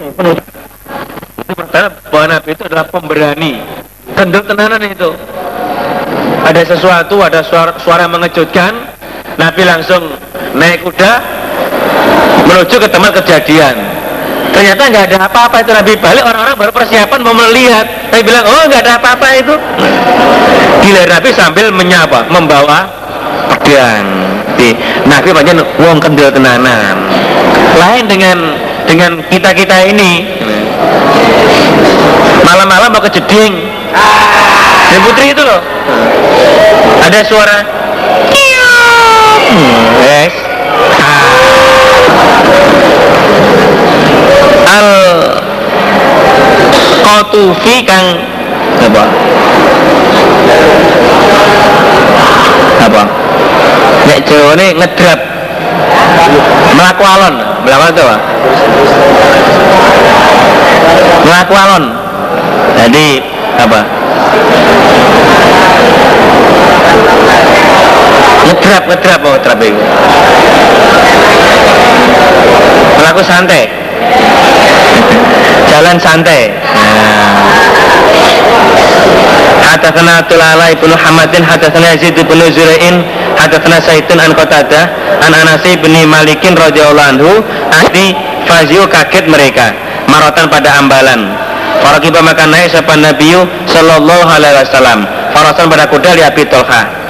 Itu 0.00 1.52
pertama 1.52 1.92
bahwa 2.08 2.26
Nabi 2.32 2.48
itu 2.56 2.62
adalah 2.64 2.86
pemberani. 2.88 3.52
Kendel 4.16 4.42
tenanan 4.48 4.80
itu. 4.80 5.10
Ada 6.40 6.62
sesuatu, 6.72 7.20
ada 7.20 7.44
suara, 7.44 7.76
suara 7.84 8.08
mengejutkan, 8.08 8.72
Nabi 9.36 9.62
langsung 9.68 10.08
naik 10.56 10.80
kuda 10.88 11.12
menuju 12.48 12.76
ke 12.80 12.88
tempat 12.88 13.12
kejadian. 13.22 13.76
Ternyata 14.50 14.82
nggak 14.88 15.04
ada 15.14 15.18
apa-apa 15.30 15.62
itu 15.62 15.70
Nabi 15.70 15.92
balik 16.00 16.24
orang-orang 16.26 16.56
baru 16.58 16.72
persiapan 16.74 17.20
mau 17.20 17.36
melihat. 17.36 17.86
Nabi 18.10 18.22
bilang 18.24 18.44
oh 18.48 18.62
nggak 18.66 18.82
ada 18.82 18.92
apa-apa 18.98 19.26
itu. 19.36 19.54
Gila 20.80 21.02
Nabi 21.06 21.28
sambil 21.36 21.66
menyapa, 21.70 22.24
membawa 22.32 22.88
pedang. 23.52 24.04
Nabi 25.08 25.28
macam 25.32 25.64
wong 25.80 25.98
kendel 26.00 26.28
tenanan. 26.32 26.96
Lain 27.78 28.04
dengan 28.08 28.36
dengan 28.90 29.22
kita 29.30 29.54
kita 29.54 29.86
ini. 29.86 30.26
Malam-malam 32.42 32.90
mau 32.90 32.98
ke 32.98 33.14
jeding. 33.14 33.54
Ya 34.90 34.98
putri 35.06 35.30
itu 35.30 35.42
loh. 35.46 35.62
Ada 37.06 37.22
suara. 37.22 37.58
Yes. 40.02 40.34
Al 44.66 44.90
Qatufi 47.06 47.86
kang 47.86 48.06
apa? 48.82 49.04
Apa? 52.90 53.02
Nek 54.10 54.18
Jawa 54.26 54.58
ini 54.58 54.66
ngedrap 54.82 55.29
melaku 56.76 57.02
alon 57.04 57.34
melaku 57.64 57.84
itu 57.92 58.02
apa? 58.02 58.16
melaku 61.24 61.54
alon 61.54 61.84
jadi 62.78 63.08
apa? 63.60 63.80
ngedrap 68.50 68.82
ngedrap 68.88 69.20
oh 69.22 69.30
ngedrap 69.36 69.58
itu 69.62 69.82
melaku 72.98 73.20
santai 73.24 73.64
jalan 75.70 75.96
santai 76.00 76.50
nah. 76.50 77.30
Hadatsana 79.70 80.18
Tulala 80.26 80.66
ibnu 80.74 80.94
Hamadin 80.98 81.46
Hadatsana 81.46 81.94
Yazid 81.94 82.18
ibnu 82.18 82.42
Zura'in 82.50 83.06
Hadatsana 83.40 83.80
Saidun 83.80 84.20
an 84.20 84.36
Qatadah 84.36 84.84
an 85.24 85.32
Anas 85.32 85.64
bin 85.64 85.96
Malikin 86.04 86.52
radhiyallahu 86.52 87.10
anhu 87.16 87.32
ahli 87.72 88.12
Fazio 88.44 88.84
kaget 88.84 89.24
mereka. 89.30 89.72
Marotan 90.10 90.50
pada 90.52 90.76
ambalan. 90.76 91.32
Farakiba 91.80 92.20
maka 92.20 92.44
naik 92.44 92.68
sapa 92.68 92.98
Nabi 93.00 93.32
sallallahu 93.64 94.28
alaihi 94.28 94.60
wasallam. 94.60 95.08
Farasan 95.32 95.72
pada 95.72 95.88
kuda 95.88 96.10
li 96.18 96.22
Abi 96.26 96.44
Tolha 96.50 97.00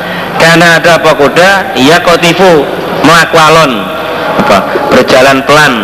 karena 0.41 0.81
ada 0.81 0.97
apa 0.97 1.12
kuda? 1.12 1.77
Ia 1.77 2.01
kotifu. 2.01 2.64
Melakualon 3.05 3.70
apa? 4.41 4.58
Berjalan 4.92 5.45
pelan. 5.45 5.75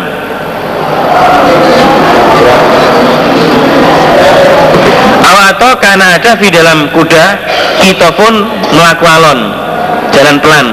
Atau 5.47 5.71
karena 5.79 6.19
ada 6.19 6.35
di 6.37 6.49
dalam 6.51 6.91
kuda 6.91 7.25
kita 7.81 8.13
pun 8.13 8.33
melakukan 8.75 9.66
jalan 10.17 10.41
pelan. 10.41 10.67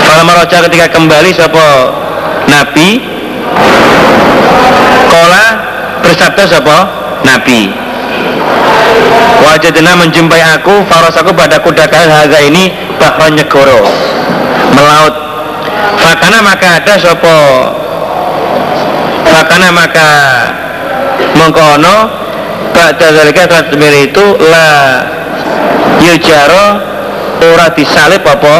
Kalau 0.00 0.22
meroja 0.24 0.64
ketika 0.64 0.86
kembali 0.96 1.30
siapa 1.36 1.66
Nabi? 2.48 2.88
Kola 5.12 5.44
bersabda 6.00 6.42
siapa 6.48 6.76
Nabi? 7.28 7.68
Wajadna 9.44 9.92
menjumpai 10.00 10.40
aku 10.56 10.88
faros 10.88 11.12
aku 11.12 11.36
pada 11.36 11.60
kuda 11.60 11.84
kalian 11.92 12.08
harga 12.08 12.40
ini 12.40 12.72
bahwa 12.96 13.28
nyegoro 13.36 13.84
melaut. 14.72 15.14
Fakana 16.00 16.40
maka 16.40 16.80
ada 16.80 16.94
siapa 16.96 17.36
fakana 19.28 19.68
maka 19.76 20.08
mengkono 21.36 22.24
Ba'da 22.76 23.08
zalika 23.08 23.48
itu 24.04 24.24
la 24.52 24.68
yujaro 26.04 26.95
ora 27.42 27.66
disalib 27.74 28.22
apa 28.24 28.56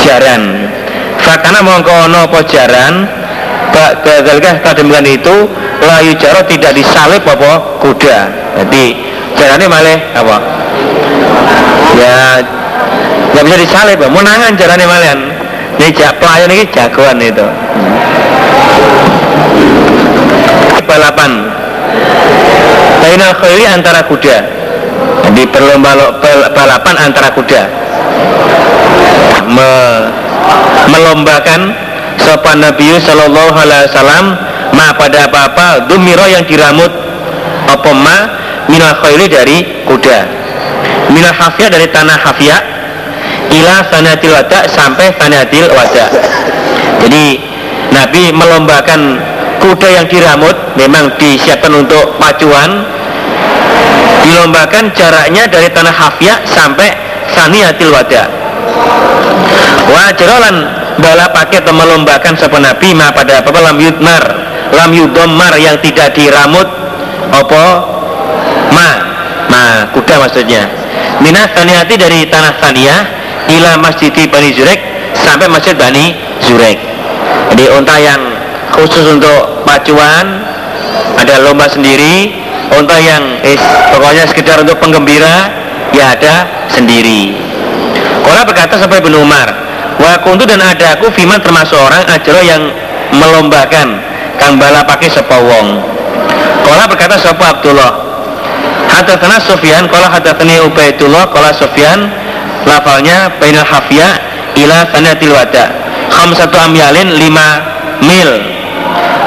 jaran. 0.00 0.70
Fakana 1.24 1.64
mongko 1.64 1.92
ono 2.10 2.28
apa 2.28 2.38
jaran 2.44 3.08
Ba'da 3.74 4.22
zalika 4.22 4.54
saat 4.62 4.78
itu 4.78 5.36
la 5.82 5.98
yujaro 6.06 6.46
tidak 6.46 6.78
disalib 6.78 7.26
apa 7.26 7.82
kuda. 7.82 8.18
Jadi 8.62 8.84
jarannya 9.34 9.66
malah 9.66 9.98
apa? 10.14 10.36
Ya 11.98 12.18
nggak 13.34 13.44
bisa 13.50 13.56
disalib 13.66 13.98
menangan 14.06 14.54
jarannya 14.54 14.86
malah 14.86 15.14
ini 15.74 15.90
jak 15.90 16.14
pelayan 16.22 16.54
ini 16.54 16.64
jagoan 16.70 17.18
itu. 17.18 17.46
Balapan. 20.84 21.50
Bainal 23.02 23.34
khairi 23.34 23.64
antara 23.66 24.06
kuda 24.06 24.53
Jadi 25.24 25.42
perlomba 25.48 26.14
balapan 26.52 26.94
antara 27.00 27.32
kuda. 27.32 27.62
Me, 29.44 29.70
Melombakan 30.88 31.76
Sopan 32.16 32.64
Nabi 32.64 32.96
Sallallahu 32.96 33.52
Alaihi 33.52 33.92
Wasallam 33.92 34.26
Ma 34.72 34.96
pada 34.96 35.28
apa-apa 35.28 35.84
Dumiro 35.84 36.24
yang 36.24 36.48
diramut 36.48 36.88
Apa 37.68 37.90
ma 37.92 38.18
Minal 38.72 38.96
khairi 39.04 39.28
dari 39.28 39.84
kuda. 39.84 40.18
Minal 41.12 41.36
hafiyah 41.36 41.68
dari 41.68 41.84
tanah 41.92 42.16
hafiyah 42.16 42.60
Ila 43.52 43.84
sanatil 43.92 44.32
wada 44.32 44.64
Sampai 44.72 45.12
sanatil 45.20 45.68
wada. 45.68 46.08
Jadi 47.04 47.36
Nabi 47.92 48.32
melombakan 48.32 49.20
kuda 49.60 49.88
yang 50.02 50.06
diramut 50.08 50.56
memang 50.74 51.14
disiapkan 51.20 51.72
untuk 51.72 52.16
pacuan 52.18 52.82
dilombakan 54.22 54.94
jaraknya 54.94 55.50
dari 55.50 55.68
tanah 55.72 55.90
hafiyah 55.90 56.38
sampai 56.46 56.92
saniatil 57.34 57.90
wada. 57.90 58.30
Wajarolan 59.90 60.56
bala 61.00 61.26
pakai 61.34 61.60
atau 61.60 61.74
melombakan 61.74 62.38
sebuah 62.38 62.62
nabi 62.62 62.94
ma 62.94 63.10
pada 63.10 63.42
apa 63.42 63.50
lam 63.60 63.76
yudmar 63.82 64.22
lam 64.72 64.90
yudomar 64.94 65.54
yang 65.58 65.76
tidak 65.82 66.14
diramut 66.14 66.66
apa? 67.30 67.64
Ma. 68.72 68.90
Ma 69.50 69.62
kuda 69.92 70.24
maksudnya. 70.24 70.66
Minas 71.20 71.52
saniati 71.52 71.94
dari 71.94 72.26
tanah 72.26 72.58
saniyah 72.58 73.00
ila 73.50 73.76
masjid 73.78 74.10
Bani 74.10 74.50
Zurek 74.56 74.80
sampai 75.14 75.46
masjid 75.46 75.76
Bani 75.76 76.16
Zurek. 76.42 76.78
Jadi 77.54 77.64
unta 77.70 77.96
yang 78.00 78.20
khusus 78.74 79.04
untuk 79.06 79.62
pacuan 79.62 80.42
ada 81.14 81.38
lomba 81.44 81.70
sendiri 81.70 82.43
untuk 82.78 82.98
yang 82.98 83.40
eh, 83.42 83.58
pokoknya 83.94 84.24
sekedar 84.26 84.60
untuk 84.62 84.78
penggembira 84.82 85.48
ya 85.94 86.14
ada 86.16 86.66
sendiri. 86.72 87.54
Kola 88.24 88.42
berkata 88.48 88.80
sampai 88.80 89.04
bin 89.04 89.12
Umar 89.12 89.52
Wa 90.00 90.18
kuntu 90.24 90.48
dan 90.48 90.58
ada 90.64 90.96
aku 90.96 91.12
Fiman 91.12 91.38
termasuk 91.44 91.76
orang 91.76 92.02
ajro 92.08 92.40
yang 92.40 92.72
melombakan 93.14 94.00
Kang 94.40 94.56
bala 94.56 94.82
pakai 94.82 95.12
sepawong 95.12 95.78
Kola 96.64 96.84
berkata 96.88 97.20
sapa 97.20 97.60
Abdullah 97.60 97.92
Hadatsana 98.90 99.38
Sufyan 99.44 99.86
Kola 99.92 100.08
hadatsani 100.08 100.58
Ubaidullah 100.64 101.28
Kola 101.30 101.52
Sufyan 101.52 102.08
Lafalnya 102.64 103.28
Bainal 103.36 103.68
Hafiyah 103.68 104.16
Ila 104.56 104.88
sanatil 104.88 105.30
wada 105.36 105.70
Khamsatu 106.10 106.56
amyalin 106.58 107.12
5 107.12 108.06
mil 108.06 108.30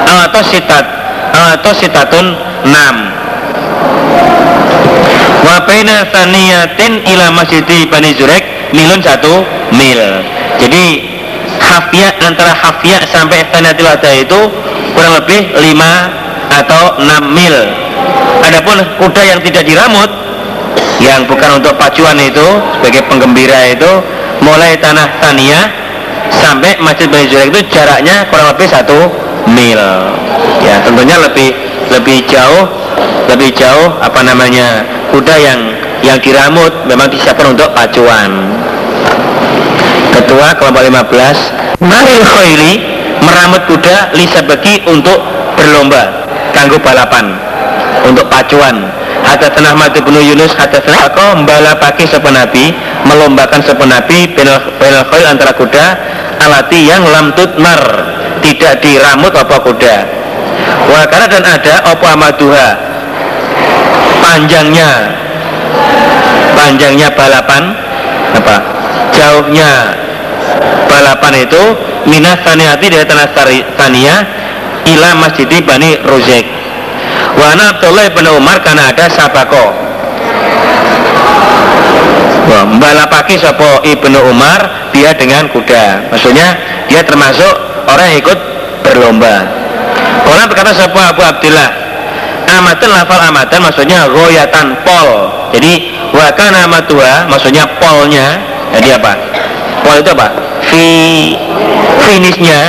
atau 0.08 0.40
sitat 0.40 0.84
atau 1.32 1.72
sitatun 1.76 2.32
6 2.64 3.17
wa 5.48 5.56
baina 5.64 6.04
ila 7.08 7.26
masjidi 7.32 7.88
Bani 7.88 8.12
Zurek 8.14 8.44
milun 8.76 9.00
satu 9.00 9.42
mil. 9.72 10.00
Jadi 10.58 10.84
hafiyah 11.58 12.12
antara 12.22 12.52
hafiyah 12.54 13.02
sampai 13.08 13.42
saniyatil 13.50 13.86
wada 13.86 14.10
itu 14.12 14.40
kurang 14.92 15.14
lebih 15.18 15.40
5 15.56 16.58
atau 16.62 16.82
6 17.00 17.36
mil. 17.36 17.56
Adapun 18.44 18.78
kuda 19.02 19.22
yang 19.24 19.40
tidak 19.42 19.66
diramut 19.66 20.10
yang 20.98 21.26
bukan 21.26 21.62
untuk 21.62 21.74
pacuan 21.78 22.18
itu 22.18 22.46
sebagai 22.78 23.06
penggembira 23.06 23.70
itu 23.70 23.90
mulai 24.42 24.74
tanah 24.78 25.06
Tania 25.22 25.70
sampai 26.42 26.78
Masjid 26.82 27.08
Bani 27.10 27.26
Zurek 27.30 27.50
itu 27.54 27.60
jaraknya 27.72 28.26
kurang 28.28 28.52
lebih 28.54 28.66
satu 28.68 28.98
mil. 29.48 29.82
Ya 30.62 30.82
tentunya 30.84 31.16
lebih 31.22 31.54
lebih 31.88 32.26
jauh 32.28 32.68
lebih 33.28 33.52
jauh 33.54 33.98
apa 34.00 34.20
namanya 34.24 34.82
kuda 35.12 35.34
yang 35.36 35.60
yang 36.02 36.18
diramut 36.22 36.70
memang 36.86 37.10
disiapkan 37.10 37.52
untuk 37.52 37.70
pacuan 37.74 38.54
ketua 40.14 40.54
kelompok 40.56 40.82
15 40.86 41.82
Maril 41.84 42.22
Khairi 42.24 42.72
meramut 43.22 43.62
kuda 43.66 44.14
lisa 44.14 44.42
bagi 44.46 44.82
untuk 44.86 45.18
berlomba 45.58 46.26
kanggo 46.54 46.78
balapan 46.80 47.34
untuk 48.06 48.26
pacuan 48.30 48.88
Hadatsana 49.18 49.74
Ahmad 49.74 49.92
bin 49.92 50.14
Yunus 50.14 50.54
hadatsana 50.54 51.10
aku 51.10 51.42
membalapake 51.42 52.06
sapa 52.06 52.30
nabi 52.30 52.72
melombakan 53.04 53.60
sapa 53.60 53.84
nabi 53.84 54.30
benal 54.32 54.62
khail 54.80 55.26
antara 55.26 55.52
kuda 55.52 55.86
alati 56.38 56.86
yang 56.86 57.02
lam 57.04 57.34
tutmar 57.34 57.82
tidak 58.40 58.80
diramut 58.80 59.34
apa 59.34 59.56
kuda 59.60 59.96
Wakana 60.88 61.26
dan 61.28 61.44
ada 61.44 61.74
apa 61.84 62.06
amaduha 62.16 62.87
panjangnya. 64.28 64.92
Panjangnya 66.52 67.08
balapan. 67.16 67.72
Apa? 68.36 68.56
Jauhnya 69.16 69.96
balapan 70.84 71.48
itu 71.48 71.62
minas 72.04 72.36
saniyati 72.44 72.92
dari 72.92 73.04
tanah 73.08 73.28
tania 73.80 74.16
ila 74.84 75.10
masjid 75.20 75.48
Bani 75.64 75.96
Rozek 76.04 76.44
Wana 77.38 77.76
Abdullah 77.76 78.10
bin 78.12 78.26
Umar 78.28 78.60
karena 78.60 78.90
ada 78.90 79.06
sabako. 79.08 79.88
Balapaki 82.78 83.36
sopo 83.38 83.84
ibnu 83.84 84.18
Umar 84.26 84.90
dia 84.90 85.14
dengan 85.14 85.46
kuda. 85.52 86.10
Maksudnya 86.10 86.58
dia 86.90 87.04
termasuk 87.04 87.52
orang 87.86 88.06
yang 88.10 88.18
ikut 88.24 88.38
berlomba. 88.82 89.46
Orang 90.26 90.50
berkata 90.50 90.74
sopo 90.74 90.98
Abu 90.98 91.22
Abdullah 91.22 91.87
amatan 92.50 92.90
lafal 92.90 93.20
amatan 93.28 93.60
maksudnya 93.60 94.08
goyatan 94.08 94.78
pol. 94.86 95.08
Jadi 95.52 95.92
wakana 96.16 96.68
amatua 96.68 97.28
maksudnya 97.28 97.68
polnya. 97.76 98.40
Jadi 98.76 98.88
apa? 98.96 99.12
Pol 99.84 99.96
itu 100.00 100.10
apa? 100.12 100.28
Fi 100.68 100.88
finishnya. 102.04 102.60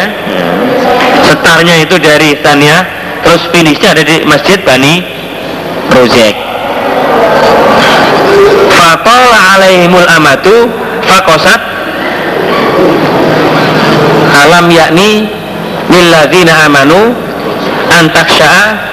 Setarnya 1.30 1.86
itu 1.86 1.96
dari 2.02 2.34
Tania 2.42 3.00
terus 3.24 3.46
finishnya 3.54 3.94
ada 3.94 4.04
di 4.04 4.26
Masjid 4.26 4.58
Bani 4.64 5.04
Rozek 5.94 6.36
Fakol 8.74 9.26
alaihimul 9.30 10.08
amatu 10.08 10.72
fakosat 11.06 11.62
alam 14.40 14.66
yakni 14.72 15.28
lilladzina 15.92 16.66
amanu 16.66 17.14
antaksha'a 17.92 18.89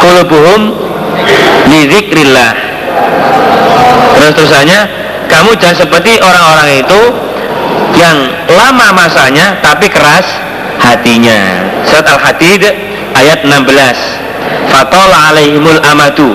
kulubuhum 0.00 0.74
lizikrillah 1.68 2.52
terus 4.16 4.32
terusannya 4.36 4.80
kamu 5.30 5.54
jangan 5.56 5.76
seperti 5.86 6.18
orang-orang 6.18 6.82
itu 6.82 7.00
yang 7.94 8.16
lama 8.50 8.86
masanya 8.96 9.58
tapi 9.62 9.86
keras 9.86 10.26
hatinya. 10.80 11.68
Surat 11.86 12.06
al-hadid 12.08 12.62
ayat 13.14 13.44
16 13.44 14.72
fatola 14.72 15.30
alaihimul 15.30 15.80
amadu. 15.84 16.34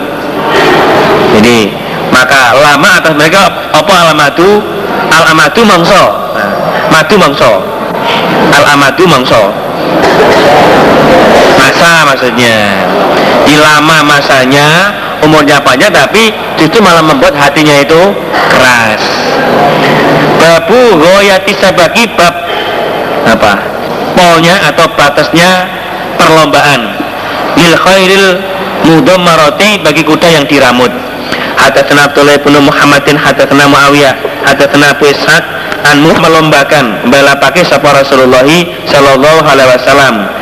Jadi 1.35 1.73
maka 2.13 2.55
lama 2.55 2.89
atas 3.01 3.13
mereka 3.17 3.49
apa 3.75 3.93
alamatu 4.07 4.63
al 5.11 5.23
amadu 5.35 5.61
mangso 5.67 6.03
nah, 6.31 6.51
madu 6.93 7.15
mangso 7.19 7.53
al 8.55 8.65
amadu 8.71 9.03
mangso 9.09 9.51
masa 11.65 12.05
maksudnya. 12.05 12.57
Di 13.45 13.55
lama 13.57 14.05
masanya 14.05 14.93
umurnya 15.25 15.57
panjang 15.65 15.89
tapi 15.89 16.29
justru 16.61 16.81
malah 16.81 17.01
membuat 17.01 17.33
hatinya 17.33 17.81
itu 17.81 18.01
keras. 18.53 19.03
Babu 20.37 21.01
goyati 21.01 21.53
sabaki 21.57 22.05
bab 22.13 22.33
apa? 23.25 23.53
Polnya 24.13 24.55
atau 24.69 24.85
batasnya 24.93 25.65
perlombaan. 26.21 26.81
Lil 27.57 27.75
khairil 27.75 28.27
mudammarati 28.85 29.81
bagi 29.81 30.05
kuda 30.05 30.27
yang 30.29 30.45
diramut. 30.45 30.93
Hadatsana 31.55 32.11
Abdullah 32.11 32.37
bin 32.43 32.61
Muhammadin 32.61 33.15
hadatsana 33.17 33.65
Muawiyah 33.71 34.13
hadatsana 34.43 34.93
Abu 34.93 35.07
Ishaq 35.07 35.43
anmu 35.87 36.11
melombakan 36.19 37.09
balapake 37.09 37.63
sapa 37.63 37.95
Rasulullah 37.95 38.45
sallallahu 38.91 39.41
alaihi 39.47 39.69
wasallam 39.71 40.34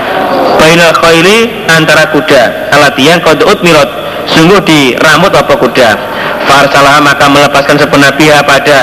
bainal 0.59 0.93
khairi 0.95 1.67
antara 1.69 2.09
kuda. 2.11 2.73
Alatian 2.73 3.19
qad 3.23 3.39
utmirat. 3.43 3.89
Sungguh 4.29 4.59
diramut 4.63 5.33
apa 5.35 5.53
kuda. 5.55 5.89
Farsalah 6.47 7.03
maka 7.03 7.27
melepaskan 7.27 7.75
sepenabiha 7.79 8.39
pada 8.43 8.79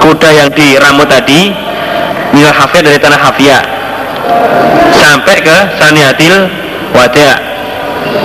kuda 0.00 0.28
yang 0.32 0.48
diramut 0.52 1.08
tadi 1.08 1.52
minal 2.32 2.52
hafiyah 2.52 2.82
dari 2.82 2.98
tanah 2.98 3.20
hafiyah 3.20 3.62
sampai 4.96 5.36
ke 5.40 5.56
saniatil 5.80 6.48
wada 6.96 7.30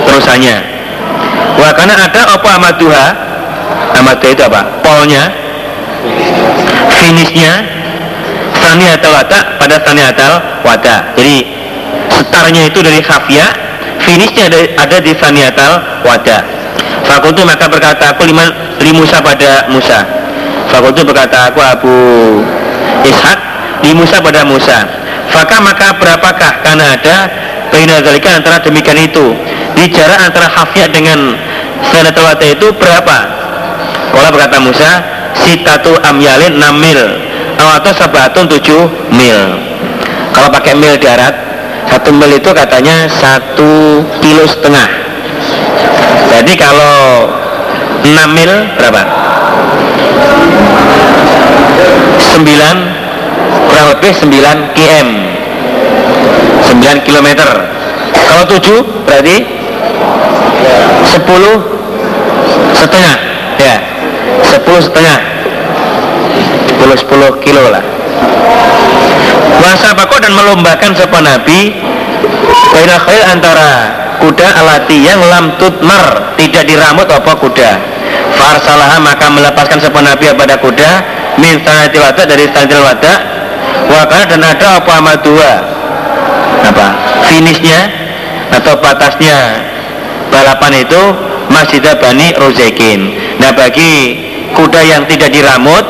terusannya. 0.08 0.58
Wah 1.60 1.72
karena 1.76 1.96
ada 2.08 2.22
apa 2.40 2.50
amaduha? 2.56 3.06
Amaduha 4.00 4.32
itu 4.32 4.44
apa? 4.48 4.62
Polnya. 4.80 5.24
Finishnya 7.00 7.80
Saniatal 8.60 9.14
wada 9.16 9.40
pada 9.56 9.76
saniatal 9.82 10.34
wada. 10.68 11.16
Jadi 11.16 11.59
setarnya 12.20 12.68
itu 12.68 12.84
dari 12.84 13.00
khafiyah 13.00 13.70
Finishnya 14.00 14.48
ada, 14.48 14.60
ada 14.80 14.98
di 15.04 15.12
saniatal 15.12 16.04
wada. 16.08 16.40
Fakultu 17.04 17.44
maka 17.44 17.68
berkata 17.68 18.16
aku 18.16 18.24
lima, 18.24 18.48
li 18.80 18.92
Musa 18.96 19.20
pada 19.20 19.68
Musa. 19.68 20.08
Fakultu 20.72 21.04
berkata 21.04 21.52
aku 21.52 21.60
Abu 21.60 21.96
Ishak 23.04 23.40
Li 23.84 23.92
Musa 23.96 24.24
pada 24.24 24.46
Musa. 24.48 24.88
Faka 25.30 25.62
maka 25.62 25.94
berapakah 25.98 26.64
karena 26.66 26.96
ada 26.96 27.16
Baina 27.70 28.02
antara 28.02 28.58
demikian 28.66 28.98
itu? 28.98 29.38
Di 29.78 29.94
jarak 29.94 30.26
antara 30.26 30.50
Hafiyah 30.50 30.90
dengan 30.90 31.38
Sanatul 31.94 32.26
Wata 32.26 32.46
itu 32.50 32.68
berapa? 32.76 33.18
Kalau 34.10 34.30
berkata 34.34 34.58
Musa, 34.58 34.90
sitatu 35.38 35.94
amyalin 36.02 36.58
6 36.58 36.82
mil 36.82 37.02
atau 37.62 37.94
sabatun 37.94 38.50
7 38.50 39.14
mil. 39.14 39.40
Kalau 40.34 40.50
pakai 40.50 40.74
mil 40.74 40.98
darat 40.98 41.29
satu 41.90 42.14
mil 42.14 42.30
itu 42.30 42.54
katanya 42.54 43.10
satu 43.10 44.06
kilo 44.22 44.46
setengah. 44.46 44.88
Jadi 46.30 46.54
kalau 46.54 47.26
6 48.06 48.38
mil 48.38 48.52
berapa? 48.78 49.02
9 52.22 52.46
kurang 53.70 53.88
lebih 53.98 54.12
9 54.14 54.78
km 54.78 55.10
9 56.70 57.06
kilometer. 57.10 57.50
Kalau 58.14 58.46
7 58.46 58.86
berarti 59.10 59.38
10 61.10 61.26
setengah. 62.78 63.18
Ya 63.58 63.76
10 64.46 64.62
setengah. 64.86 65.20
10 66.70 66.96
10 67.02 67.44
kilo 67.44 67.64
lah 67.74 67.84
Wasa 69.60 69.92
bako 69.94 70.24
dan 70.24 70.34
melombakan 70.34 70.96
sepa 70.96 71.20
nabi 71.20 71.76
Baina 72.70 72.96
khail 73.02 73.24
antara 73.28 73.72
kuda 74.20 74.48
alati 74.62 75.04
yang 75.04 75.20
lam 75.20 75.56
tutmar 75.58 76.36
tidak 76.36 76.68
diramut 76.68 77.08
apa 77.08 77.34
kuda. 77.40 77.72
Farsalah 78.36 79.00
maka 79.00 79.32
melepaskan 79.32 79.80
sepa 79.80 80.00
nabi 80.04 80.30
pada 80.36 80.60
kuda 80.60 80.92
min 81.40 81.60
sanatil 81.64 82.04
wada 82.04 82.24
dari 82.28 82.46
sanatil 82.52 82.84
wada 82.84 83.14
Wakana 83.90 84.26
dan 84.30 84.42
ada 84.46 84.68
apa 84.78 84.92
amadua 85.02 85.52
apa? 86.62 86.88
Finishnya 87.26 87.90
atau 88.54 88.78
batasnya 88.78 89.66
balapan 90.30 90.84
itu 90.86 91.02
Masjid 91.50 91.82
Bani 91.82 92.34
Rozekin 92.38 93.00
nah 93.42 93.50
bagi 93.56 94.20
kuda 94.54 94.82
yang 94.84 95.04
tidak 95.10 95.34
diramut 95.34 95.86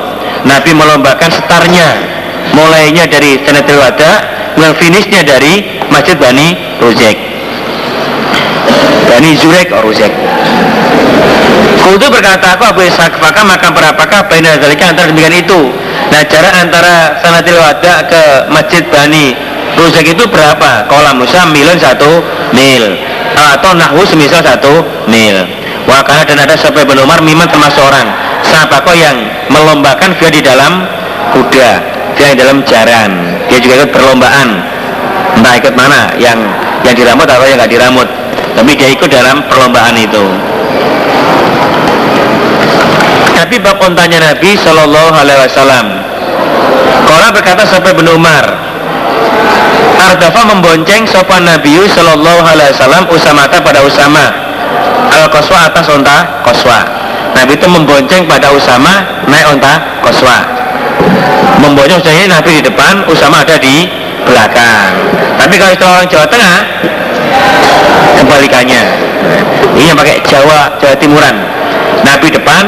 Nabi 0.48 0.72
melombakan 0.72 1.28
setarnya 1.28 2.19
mulainya 2.54 3.06
dari 3.08 3.40
Senatul 3.44 3.80
Wada 3.80 4.12
dan 4.60 4.72
finishnya 4.76 5.22
dari 5.24 5.64
Masjid 5.90 6.18
Bani 6.20 6.58
Rozek 6.84 7.18
Bani 9.08 9.30
Zurek 9.40 9.68
oh 9.74 9.82
Rozek 9.86 10.12
Kudu 11.80 12.06
berkata 12.12 12.54
aku 12.54 12.64
Abu 12.70 12.86
Ishaq 12.86 13.18
maka 13.18 13.42
maka 13.42 13.72
berapakah 13.72 14.28
Baina 14.30 14.60
Zalika 14.62 14.94
antara 14.94 15.10
demikian 15.10 15.42
itu? 15.42 15.74
Nah 16.12 16.22
jarak 16.28 16.54
antara 16.54 17.18
Sanatil 17.24 17.58
Wada 17.58 18.06
ke 18.06 18.22
Masjid 18.54 18.84
Bani 18.92 19.34
Rozek 19.80 20.12
itu 20.12 20.24
berapa? 20.28 20.86
Kolam 20.92 21.24
Musa 21.24 21.48
milun 21.50 21.80
satu 21.80 22.22
mil. 22.52 22.84
Atau 23.40 23.72
nahwu 23.74 24.04
semisal 24.04 24.44
satu 24.44 24.84
mil. 25.08 25.38
Wakana 25.88 26.28
dan 26.28 26.44
ada 26.44 26.60
sampai 26.60 26.84
bin 26.84 27.00
Umar 27.00 27.24
miman 27.24 27.48
termasuk 27.48 27.82
orang. 27.82 28.06
Siapa 28.44 28.84
kok 28.84 28.94
yang 28.94 29.18
melombakan 29.50 30.14
dia 30.20 30.30
di 30.30 30.42
dalam 30.44 30.86
kuda 31.34 31.99
dia 32.20 32.36
di 32.36 32.38
dalam 32.44 32.60
jaran. 32.68 33.12
Dia 33.48 33.58
juga 33.64 33.74
ikut 33.88 33.92
perlombaan. 33.96 34.50
Entah 35.40 35.56
ikut 35.56 35.74
mana 35.74 36.12
yang 36.20 36.36
yang 36.84 36.96
diramut 36.96 37.24
atau 37.24 37.48
yang 37.48 37.56
nggak 37.56 37.72
diramut. 37.72 38.08
Tapi 38.60 38.72
dia 38.76 38.92
ikut 38.92 39.08
dalam 39.08 39.40
perlombaan 39.48 39.96
itu. 39.96 40.28
Tapi 43.40 43.56
bab 43.64 43.80
ontanya 43.80 44.20
Nabi 44.20 44.52
Shallallahu 44.60 45.16
Alaihi 45.16 45.40
Wasallam 45.48 45.86
Kala 47.08 47.32
berkata 47.32 47.64
sampai 47.66 47.96
bin 47.96 48.06
Umar 48.12 48.46
Ardafa 49.96 50.44
membonceng 50.44 51.08
sopan 51.08 51.48
Nabi 51.48 51.80
Sallallahu 51.88 52.46
Alaihi 52.46 52.76
Wasallam 52.76 53.08
Usamata 53.08 53.64
pada 53.64 53.80
Usama. 53.82 54.28
Al 55.10 55.32
Koswa 55.32 55.72
atas 55.72 55.88
onta 55.88 56.44
Koswa 56.44 56.84
Nabi 57.32 57.56
itu 57.56 57.66
membonceng 57.66 58.28
pada 58.28 58.52
Usama 58.52 59.24
naik 59.26 59.56
onta 59.56 60.04
Koswa 60.04 60.59
membonceng 61.60 62.00
misalnya 62.00 62.40
Nabi 62.40 62.60
di 62.60 62.64
depan 62.72 63.04
Usama 63.08 63.44
ada 63.44 63.56
di 63.60 63.88
belakang. 64.24 64.92
Tapi 65.40 65.54
kalau 65.56 65.72
istilah 65.72 65.92
orang 66.00 66.08
Jawa 66.08 66.26
Tengah 66.28 66.58
kebalikannya. 68.20 68.84
Ini 69.80 69.86
yang 69.94 69.98
pakai 69.98 70.20
Jawa 70.28 70.80
Jawa 70.80 70.96
Timuran. 71.00 71.36
Nabi 72.04 72.28
depan 72.32 72.64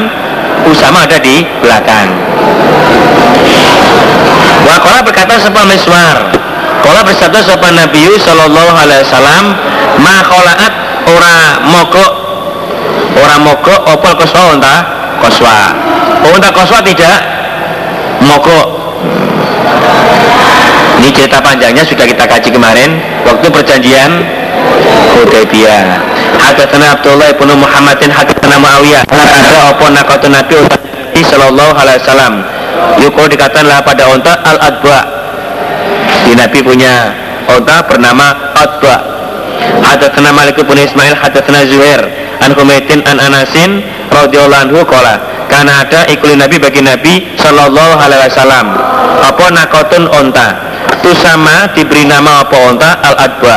Usama 0.68 1.04
ada 1.08 1.18
di 1.18 1.44
belakang. 1.60 2.08
Wakola 4.62 5.02
berkata 5.02 5.42
sebuah 5.42 5.66
miswar 5.66 6.30
Kola 6.86 7.02
bersabda 7.02 7.42
sopan 7.42 7.74
Nabi 7.74 8.14
Sallallahu 8.14 8.72
Alaihi 8.78 9.02
Wasallam 9.02 9.44
Ma 9.98 10.22
kholaat 10.22 10.72
ora 11.10 11.36
mogok 11.66 12.12
Ora 13.18 13.36
mogok 13.42 13.80
opal 13.92 14.14
koswa 14.16 14.56
unta 14.56 14.74
koswa. 15.20 15.56
Unta 16.32 16.48
koswa 16.50 16.80
tidak 16.82 17.31
mogok 18.26 18.66
Ini 21.02 21.10
cerita 21.10 21.42
panjangnya 21.42 21.82
sudah 21.82 22.06
kita 22.06 22.30
kaji 22.30 22.54
kemarin. 22.54 22.94
Waktu 23.26 23.50
perjanjian 23.50 24.22
Hudaybiyah. 25.18 25.82
Hadatsana 26.38 26.94
Abdullah 26.94 27.34
ibn 27.34 27.50
Muhammadin 27.58 28.06
hadatsana 28.14 28.62
Muawiyah. 28.62 29.02
Ada 29.10 29.74
apa 29.74 29.86
nakatu 29.90 30.30
Nabi 30.30 30.62
sallallahu 31.26 31.74
alaihi 31.74 31.98
wasallam? 32.06 32.34
Yuko 33.02 33.26
dikatakanlah 33.26 33.82
pada 33.82 34.14
onta 34.14 34.38
al-adba. 34.46 34.98
Di 36.22 36.38
Nabi 36.38 36.62
punya 36.62 37.10
onta 37.50 37.82
bernama 37.82 38.54
adba. 38.54 38.96
Hadatsana 39.82 40.30
Malik 40.30 40.54
bin 40.62 40.78
Ismail 40.78 41.18
hadatsana 41.18 41.66
Zuhair 41.66 42.06
an 42.38 42.54
Humaydin 42.54 43.02
an 43.10 43.18
Anasin 43.18 43.82
radhiyallahu 44.10 44.70
anhu 44.70 44.86
karena 45.48 45.82
ada 45.82 46.06
ikuli 46.10 46.38
Nabi 46.38 46.56
bagi 46.58 46.82
Nabi 46.82 47.38
sallallahu 47.38 47.94
alaihi 47.98 48.28
wasallam. 48.28 48.66
Apa 49.22 49.44
nakotun 49.54 50.10
onta? 50.10 50.48
Itu 51.02 51.14
sama 51.18 51.70
diberi 51.74 52.06
nama 52.06 52.46
apa 52.46 52.56
onta? 52.70 52.90
Al-adba. 53.02 53.56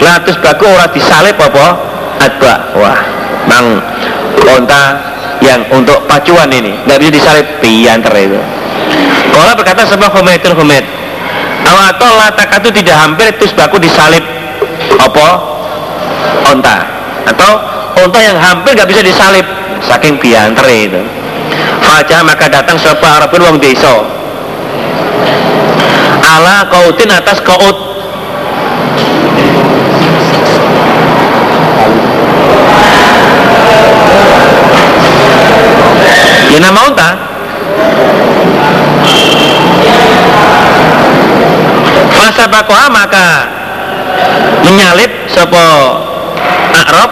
Latus 0.00 0.36
baku 0.38 0.66
ora 0.66 0.86
disalib 0.90 1.36
apa? 1.38 1.66
Adba. 2.20 2.54
Wah 2.78 2.98
mang 3.48 3.80
onta 4.44 4.82
yang 5.40 5.64
untuk 5.72 6.04
pacuan 6.06 6.52
ini. 6.52 6.76
Nggak 6.86 6.98
bisa 7.00 7.12
disalib 7.16 7.46
pianter 7.58 8.14
itu. 8.18 8.40
Kalau 9.30 9.52
berkata 9.56 9.86
sebuah 9.88 10.10
Humaydul 10.12 10.58
Humayd 10.58 11.00
atau 11.70 12.10
latak 12.16 12.50
itu 12.62 12.70
tidak 12.82 12.96
hampir 12.96 13.28
terus 13.36 13.52
baku 13.52 13.76
disalib 13.82 14.22
apa? 14.96 15.28
Onta. 16.48 16.76
Atau 17.28 17.79
onta 17.98 18.18
yang 18.22 18.36
hampir 18.38 18.78
nggak 18.78 18.88
bisa 18.90 19.02
disalib. 19.02 19.46
Saking 19.80 20.20
pianter 20.20 20.66
itu. 20.68 21.02
Fajar 21.80 22.20
maka 22.22 22.46
datang 22.52 22.76
sebuah 22.76 23.24
Arabun 23.24 23.42
wong 23.42 23.56
desa. 23.58 24.04
Ala 26.20 26.68
kautin 26.68 27.10
atas 27.10 27.40
kaut 27.42 27.90
ya 36.50 36.58
nama 36.58 36.80
unta 36.90 37.10
masa 42.18 42.44
bakoha 42.50 42.86
maka 42.90 43.26
menyalip 44.66 45.10
sopo 45.30 45.66
Arab 46.74 47.10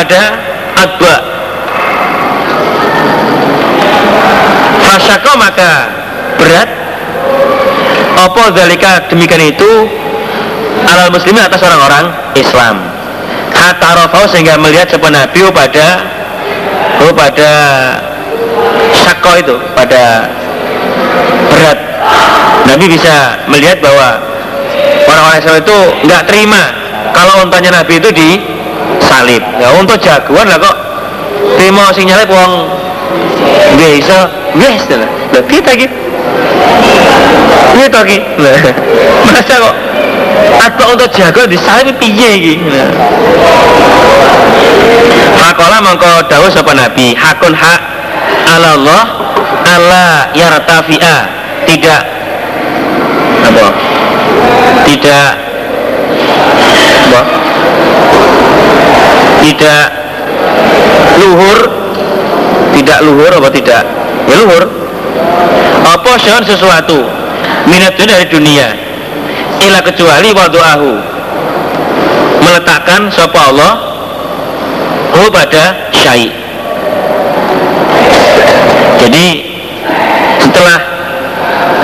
ha 0.00 0.04
pada 0.08 0.22
adba 0.80 1.14
fasako 4.80 5.32
maka 5.36 5.72
berat. 6.40 6.68
Apa 8.16 8.52
zalika 8.52 9.08
demikian 9.12 9.52
itu? 9.52 9.88
Alal 10.88 11.12
muslimin 11.12 11.44
atas 11.44 11.60
orang-orang 11.60 12.12
Islam. 12.36 12.80
Hatta 13.52 14.08
sehingga 14.32 14.56
melihat 14.56 14.88
sebuah 14.88 15.12
nabi 15.12 15.44
pada 15.52 15.88
oh 17.04 17.12
pada 17.12 17.50
sako 19.04 19.32
itu 19.36 19.54
pada 19.76 20.32
berat. 21.52 21.78
Nabi 22.64 22.84
bisa 22.88 23.36
melihat 23.52 23.84
bahwa 23.84 24.20
orang-orang 25.04 25.38
Islam 25.44 25.56
itu 25.60 25.78
nggak 26.08 26.22
terima 26.24 26.62
kalau 27.12 27.44
untanya 27.44 27.82
Nabi 27.82 27.98
itu 28.00 28.08
disalib 28.98 29.42
ya 29.60 29.68
untuk 29.78 29.96
jagoan 30.02 30.46
lah 30.48 30.58
kok. 30.58 30.76
Terima 31.56 31.92
sing 31.94 32.08
nyalip 32.08 32.28
wong 32.28 32.52
biasa 33.76 34.16
biasa 34.56 34.92
lah. 34.98 35.10
Kita 35.46 35.70
gitu 35.78 36.00
kita 37.80 38.00
gitu 38.04 38.44
masa 39.30 39.54
kok 39.56 39.76
atau 40.60 40.86
untuk 40.92 41.08
jago 41.16 41.42
disalib 41.48 41.96
piye 41.96 42.30
gitu 42.38 42.66
Fakola 45.40 45.80
mengko 45.80 46.28
dawu 46.28 46.52
sapa 46.52 46.76
Nabi 46.76 47.16
hakun 47.16 47.56
hak 47.56 47.80
ala 48.44 48.76
Allah 48.76 49.04
ala 49.64 50.06
yartafi'a. 50.36 51.16
Tidak. 51.64 52.02
Apa? 53.46 53.66
Tidak. 54.84 55.30
Apa 57.08 57.20
tidak 59.40 59.84
luhur 61.20 61.80
tidak 62.80 62.98
luhur 63.04 63.28
apa 63.28 63.48
tidak? 63.52 63.84
Ya 64.24 64.34
luhur. 64.40 64.64
Apa 65.84 66.16
syai'un 66.16 66.46
sesuatu? 66.46 66.96
Minat 67.68 67.98
dari 67.98 68.24
dunia. 68.30 68.72
Ila 69.60 69.84
kecuali 69.84 70.32
wadu'ahu 70.32 70.92
meletakkan 72.40 73.12
sapa 73.12 73.52
Allah 73.52 73.72
hu 75.12 75.28
pada 75.28 75.92
syai. 75.92 76.32
Jadi 78.96 79.26
setelah 80.40 80.78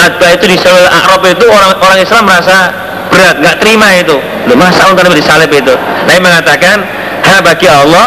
adba 0.01 0.27
itu 0.33 0.45
di 0.49 0.57
seluruh 0.57 0.89
Arab 0.89 1.21
itu 1.29 1.45
orang 1.45 1.77
orang 1.77 1.99
Islam 2.01 2.25
merasa 2.25 2.73
berat 3.13 3.37
nggak 3.37 3.57
terima 3.61 4.01
itu. 4.01 4.17
Lu 4.49 4.57
masa 4.57 4.89
untuk 4.89 5.13
disalib 5.13 5.53
itu? 5.53 5.77
Nabi 6.09 6.21
mengatakan 6.25 6.96
ha 7.27 7.43
bagi 7.43 7.67
Allah 7.67 8.07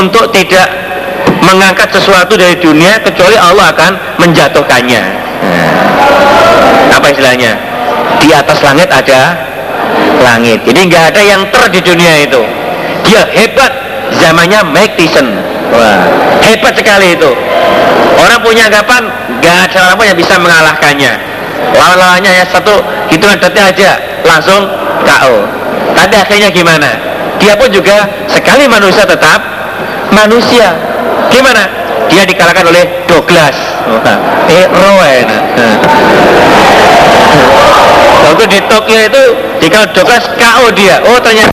untuk 0.00 0.32
tidak 0.32 0.68
mengangkat 1.44 1.88
sesuatu 1.92 2.36
dari 2.36 2.56
dunia 2.58 3.00
kecuali 3.00 3.36
Allah 3.36 3.72
akan 3.72 3.92
menjatuhkannya. 4.20 5.02
Nah, 5.44 6.96
apa 6.98 7.06
istilahnya? 7.12 7.56
Di 8.18 8.34
atas 8.34 8.58
langit 8.64 8.88
ada 8.90 9.36
langit. 10.20 10.64
Jadi 10.66 10.80
nggak 10.88 11.04
ada 11.14 11.20
yang 11.22 11.42
ter 11.48 11.62
di 11.72 11.80
dunia 11.84 12.24
itu. 12.24 12.42
Dia 13.06 13.24
hebat. 13.28 13.72
Zamannya 14.08 14.64
Mike 14.72 14.96
Tyson 14.96 15.36
Wah, 15.68 16.00
hebat 16.40 16.72
sekali 16.72 17.12
itu. 17.12 17.28
Orang 18.16 18.40
punya 18.40 18.72
anggapan 18.72 19.04
nggak 19.36 19.56
ada 19.68 19.92
orang 19.92 20.08
yang 20.08 20.16
bisa 20.16 20.40
mengalahkannya. 20.40 21.12
Lawan-lawannya 21.76 22.32
ya 22.40 22.44
satu 22.48 22.80
hitungan 23.12 23.36
detik 23.36 23.60
aja 23.60 24.00
langsung 24.24 24.64
KO 25.04 25.58
tapi 25.98 26.14
akhirnya 26.14 26.48
gimana 26.54 26.90
dia 27.38 27.54
pun 27.54 27.70
juga 27.70 28.06
sekali 28.28 28.66
manusia 28.66 29.06
tetap 29.06 29.40
manusia. 30.10 30.74
Gimana? 31.30 31.64
Dia 32.08 32.24
dikalahkan 32.24 32.64
oleh 32.66 33.04
Douglas. 33.06 33.56
Eh 34.48 34.64
Rowan 34.68 35.26
waktu 38.28 38.44
di 38.54 38.60
Tokyo 38.68 38.98
itu 39.08 39.22
jika 39.64 39.88
Douglas 39.96 40.24
KO 40.36 40.70
dia. 40.76 41.00
Oh 41.08 41.18
ternyata. 41.18 41.52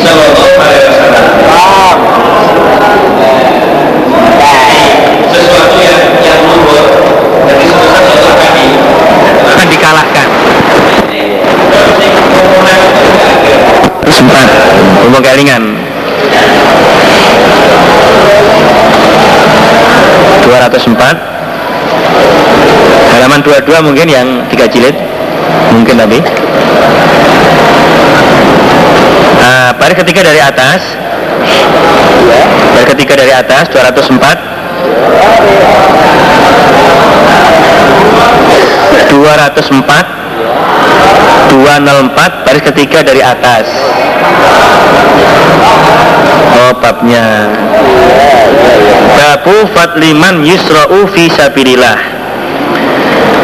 Sesuatu 0.00 1.79
204 20.96 23.14
halaman 23.14 23.40
22 23.46 23.86
mungkin 23.86 24.10
yang 24.10 24.26
tiga 24.50 24.66
jilid. 24.66 24.98
Mungkin 25.70 26.02
tapi 26.02 26.18
uh, 29.38 29.70
pada 29.78 29.94
ketiga 29.94 30.26
dari 30.26 30.42
atas. 30.42 30.82
Pada 32.74 32.84
ketiga 32.90 33.14
dari 33.18 33.32
atas 33.34 33.66
204 33.70 34.50
dua 39.10 39.34
ratus 41.00 41.16
empat 41.20 41.48
dua 41.50 41.74
nol 41.82 41.98
empat 42.10 42.32
baris 42.46 42.64
ketiga 42.72 42.98
dari 43.02 43.22
atas. 43.24 43.66
Oh 46.60 46.72
babnya. 46.78 47.50
Babu 49.16 49.56
fatliman 49.72 50.44
yusra'u 50.44 51.08
fi 51.12 51.28
sabilillah. 51.32 51.98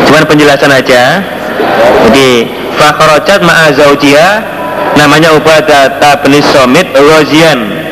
Cuman 0.06 0.25
penjelasan 0.28 0.72
aja. 0.72 1.25
Jadi 2.06 2.46
fakhrajat 2.78 3.40
ma'a 3.42 3.72
zawjiha 3.75 4.28
namanya 4.94 5.34
Ubadah 5.34 5.98
bin 6.22 6.38
Somit 6.54 6.86
Rozian. 6.94 7.82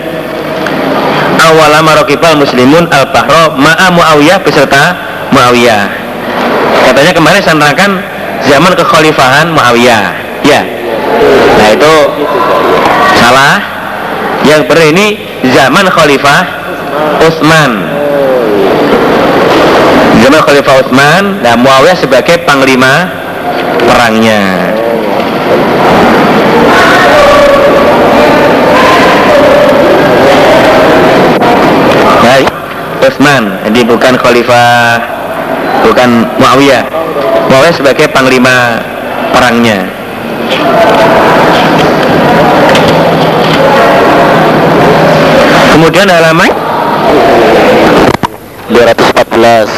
Awala 1.34 1.84
marokibal 1.84 2.38
muslimun 2.40 2.88
al 2.88 3.10
bahro 3.10 3.58
ma'a 3.58 3.90
Muawiyah 3.90 4.38
beserta 4.40 4.96
Muawiyah. 5.34 5.84
Katanya 6.88 7.12
kemarin 7.16 7.40
saya 7.42 7.56
zaman 8.48 8.72
kekhalifahan 8.76 9.52
Muawiyah. 9.52 10.04
Ya. 10.44 10.62
Nah 11.58 11.68
itu 11.72 11.94
salah. 13.18 13.56
Yang 14.44 14.60
benar 14.68 14.84
ini 14.92 15.06
zaman 15.56 15.88
khalifah 15.88 16.40
Utsman. 17.24 17.70
Zaman 20.20 20.40
khalifah 20.44 20.74
Utsman 20.84 21.22
dan 21.40 21.64
Muawiyah 21.64 21.96
sebagai 21.96 22.44
panglima 22.44 23.08
perangnya. 23.88 24.74
Utsman, 33.04 33.60
jadi 33.68 33.84
bukan 33.84 34.16
khalifah 34.16 34.96
bukan 35.84 36.24
Muawiyah. 36.40 36.88
Muawiyah 37.48 37.74
sebagai 37.74 38.06
panglima 38.10 38.80
perangnya. 39.32 39.88
Kemudian 45.74 46.06
halaman? 46.06 46.50
214 48.72 49.68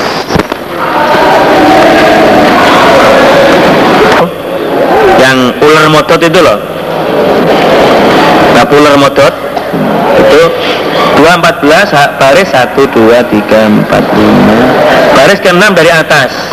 yang 5.18 5.50
ular 5.58 5.86
motot 5.90 6.20
itu 6.22 6.38
loh. 6.38 6.58
Nah 8.54 8.64
ular 8.70 8.96
motot 9.00 9.34
itu 10.16 10.42
214 11.16 12.20
baris 12.20 12.48
1 12.54 12.76
2 12.76 13.24
3 13.34 13.88
4 13.88 13.90
5 13.90 15.16
baris 15.16 15.40
ke-6 15.40 15.64
dari 15.74 15.90
atas 15.90 16.45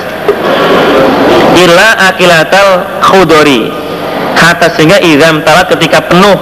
illa 1.58 2.12
akilatal 2.12 3.02
khudori. 3.02 3.70
Kata 4.34 4.74
sehingga 4.76 5.00
izam 5.00 5.46
talat 5.46 5.70
ketika 5.72 6.04
penuh. 6.04 6.38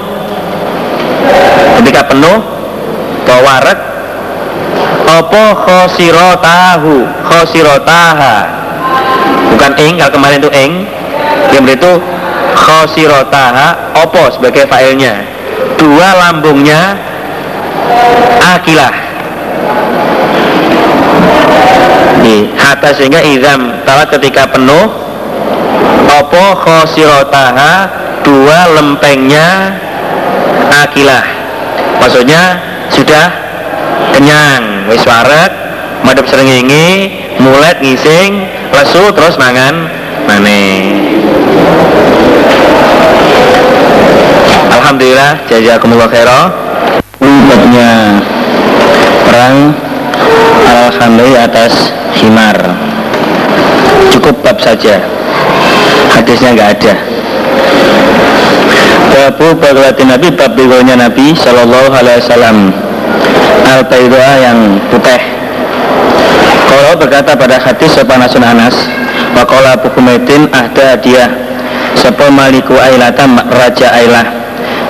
Ketika 1.81 2.01
penuh 2.07 2.37
tawarak 3.25 3.79
opo 5.05 5.43
khosirotahu 5.67 6.93
khosirotaha 7.25 8.37
bukan 9.51 9.71
ing 9.81 9.99
kalau 9.99 10.13
kemarin 10.15 10.37
itu 10.39 10.51
ing 10.55 10.71
yang 11.51 11.67
itu 11.67 11.91
khosirotaha 12.55 13.97
opo 13.97 14.31
sebagai 14.33 14.65
failnya? 14.69 15.25
Dua 15.75 16.09
lambungnya 16.15 16.95
akilah. 18.39 18.93
Di 22.21 22.53
hatta 22.53 22.93
sehingga 22.93 23.25
izam 23.25 23.81
talat 23.81 24.13
ketika 24.13 24.45
penuh 24.45 25.00
opo 26.19 26.43
khosirotaha 26.59 27.73
dua 28.25 28.59
lempengnya 28.75 29.77
akilah. 30.83 31.23
Maksudnya 32.03 32.59
sudah 32.91 33.27
kenyang. 34.11 34.89
Wis 34.91 35.05
waret 35.07 35.51
madep 36.03 36.25
serengenge 36.27 37.13
mulet 37.39 37.77
ngising 37.79 38.43
lesu 38.73 39.03
terus 39.13 39.37
mangan 39.37 39.85
mane 40.25 40.61
Alhamdulillah 44.73 45.45
jazakumullah 45.45 46.09
khairah 46.09 46.45
Babnya 47.21 48.17
perang 49.29 49.77
Alhamdulillah 50.65 51.51
atas 51.51 51.93
himar. 52.17 52.57
Cukup 54.09 54.39
bab 54.43 54.57
saja 54.59 55.20
Hadisnya 56.15 56.49
nggak 56.55 56.69
ada. 56.79 56.93
Babu 59.11 59.53
baglatin 59.59 60.07
Nabi 60.11 60.31
Bab 60.31 60.55
bigonya 60.55 60.95
Nabi 60.95 61.35
Sallallahu 61.35 61.91
alaihi 61.91 62.19
wasallam. 62.23 62.57
Al 63.67 63.83
yang 64.41 64.79
putih. 64.91 65.21
Kalau 66.67 66.95
berkata 66.95 67.35
pada 67.35 67.59
hadis 67.59 67.91
Sopan 67.95 68.23
Asun 68.23 68.43
Anas? 68.43 68.75
Wakola 69.35 69.79
bukumetin 69.79 70.47
ahda 70.51 70.99
dia. 70.99 71.27
Sopo 71.95 72.31
maliku 72.31 72.75
ailatan 72.75 73.35
Raja 73.51 73.91
ailah. 73.95 74.25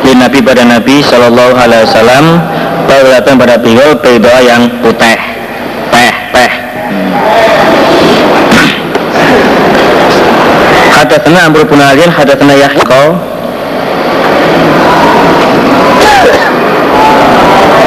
Di 0.02 0.18
Nabi 0.18 0.42
pada 0.42 0.66
Nabi 0.66 1.06
Sallallahu 1.06 1.54
alaihi 1.54 1.86
wasallam 1.86 2.26
Baglatin 2.90 3.38
pada 3.38 3.56
bigol 3.62 4.02
Paidoa 4.02 4.42
yang 4.42 4.66
putih 4.82 5.31
Hadatsana 11.12 11.44
Amr 11.44 11.68
bin 11.68 11.76
Alian 11.76 12.08
hadatsana 12.08 12.56
Yahya. 12.56 13.04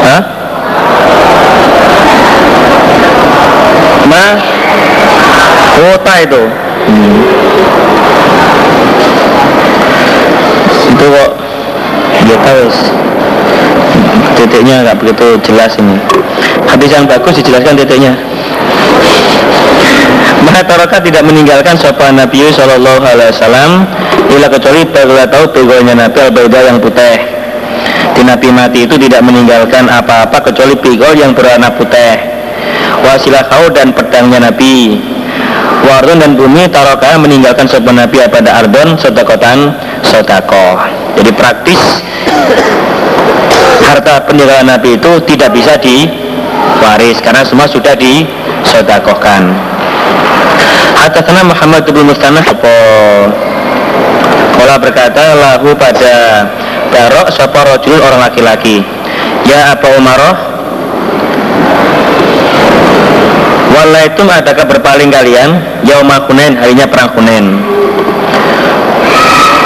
Hah? 0.05 0.21
Ma 4.05 4.25
Kota 5.73 6.15
itu. 6.21 6.43
Hmm. 6.85 7.17
Itu 10.93 11.05
kok 11.09 11.31
Ya 12.29 12.37
tahu 12.45 12.69
Titiknya 14.37 14.85
nggak 14.85 15.01
begitu 15.01 15.27
jelas 15.49 15.73
ini. 15.81 15.97
Hadis 16.69 16.93
yang 16.93 17.09
bagus 17.09 17.41
dijelaskan 17.41 17.73
titiknya 17.73 18.13
Mahataraka 20.55 21.03
tidak 21.03 21.27
meninggalkan 21.27 21.75
sopan 21.75 22.15
Nabi 22.15 22.47
Sallallahu 22.55 23.03
Alaihi 23.03 23.35
Wasallam 23.35 23.91
Ila 24.31 24.47
kecuali 24.47 24.87
barulah 24.87 25.27
tahu 25.27 25.51
begolnya 25.51 25.99
Nabi 25.99 26.31
al 26.31 26.31
yang 26.63 26.79
putih. 26.79 27.19
Di 28.15 28.23
Nabi 28.23 28.55
mati 28.55 28.87
itu 28.87 28.95
tidak 28.95 29.27
meninggalkan 29.27 29.91
apa-apa 29.91 30.39
kecuali 30.47 30.79
bigol 30.79 31.19
yang 31.19 31.35
berwarna 31.35 31.75
putih. 31.75 32.23
Wasilah 33.03 33.51
kau 33.51 33.67
dan 33.75 33.91
pedangnya 33.99 34.47
Nabi. 34.47 35.03
Wardun 35.91 36.23
dan 36.23 36.39
bumi 36.39 36.71
taroka 36.71 37.19
meninggalkan 37.19 37.67
sopan 37.67 37.99
Nabi 37.99 38.23
pada 38.31 38.63
Ardon 38.63 38.95
sodakotan 38.95 39.75
sodakoh. 40.07 40.79
Jadi 41.19 41.35
praktis 41.35 41.83
harta 43.91 44.23
peninggalan 44.23 44.71
Nabi 44.71 45.03
itu 45.03 45.19
tidak 45.27 45.51
bisa 45.51 45.75
diwaris 45.83 47.19
karena 47.19 47.43
semua 47.43 47.67
sudah 47.67 47.99
disodakohkan 47.99 49.74
Hadatsana 50.95 51.43
Muhammad 51.43 51.83
bin 51.91 52.07
Mustanah 52.07 52.45
apa? 52.47 52.77
Kala 54.55 54.79
berkata 54.79 55.35
lahu 55.35 55.75
pada 55.75 56.47
Barok 56.95 57.29
sapa 57.35 57.67
rojul 57.67 57.99
orang 57.99 58.23
laki-laki? 58.23 58.81
Ya 59.45 59.75
apa 59.75 59.91
Umaroh 59.99 60.35
Walaitum 63.75 64.31
adakah 64.31 64.65
berpaling 64.71 65.11
kalian? 65.11 65.83
Yaumah 65.83 66.31
Hunain 66.31 66.55
harinya 66.55 66.87
perang 66.87 67.11
Hunain. 67.19 67.47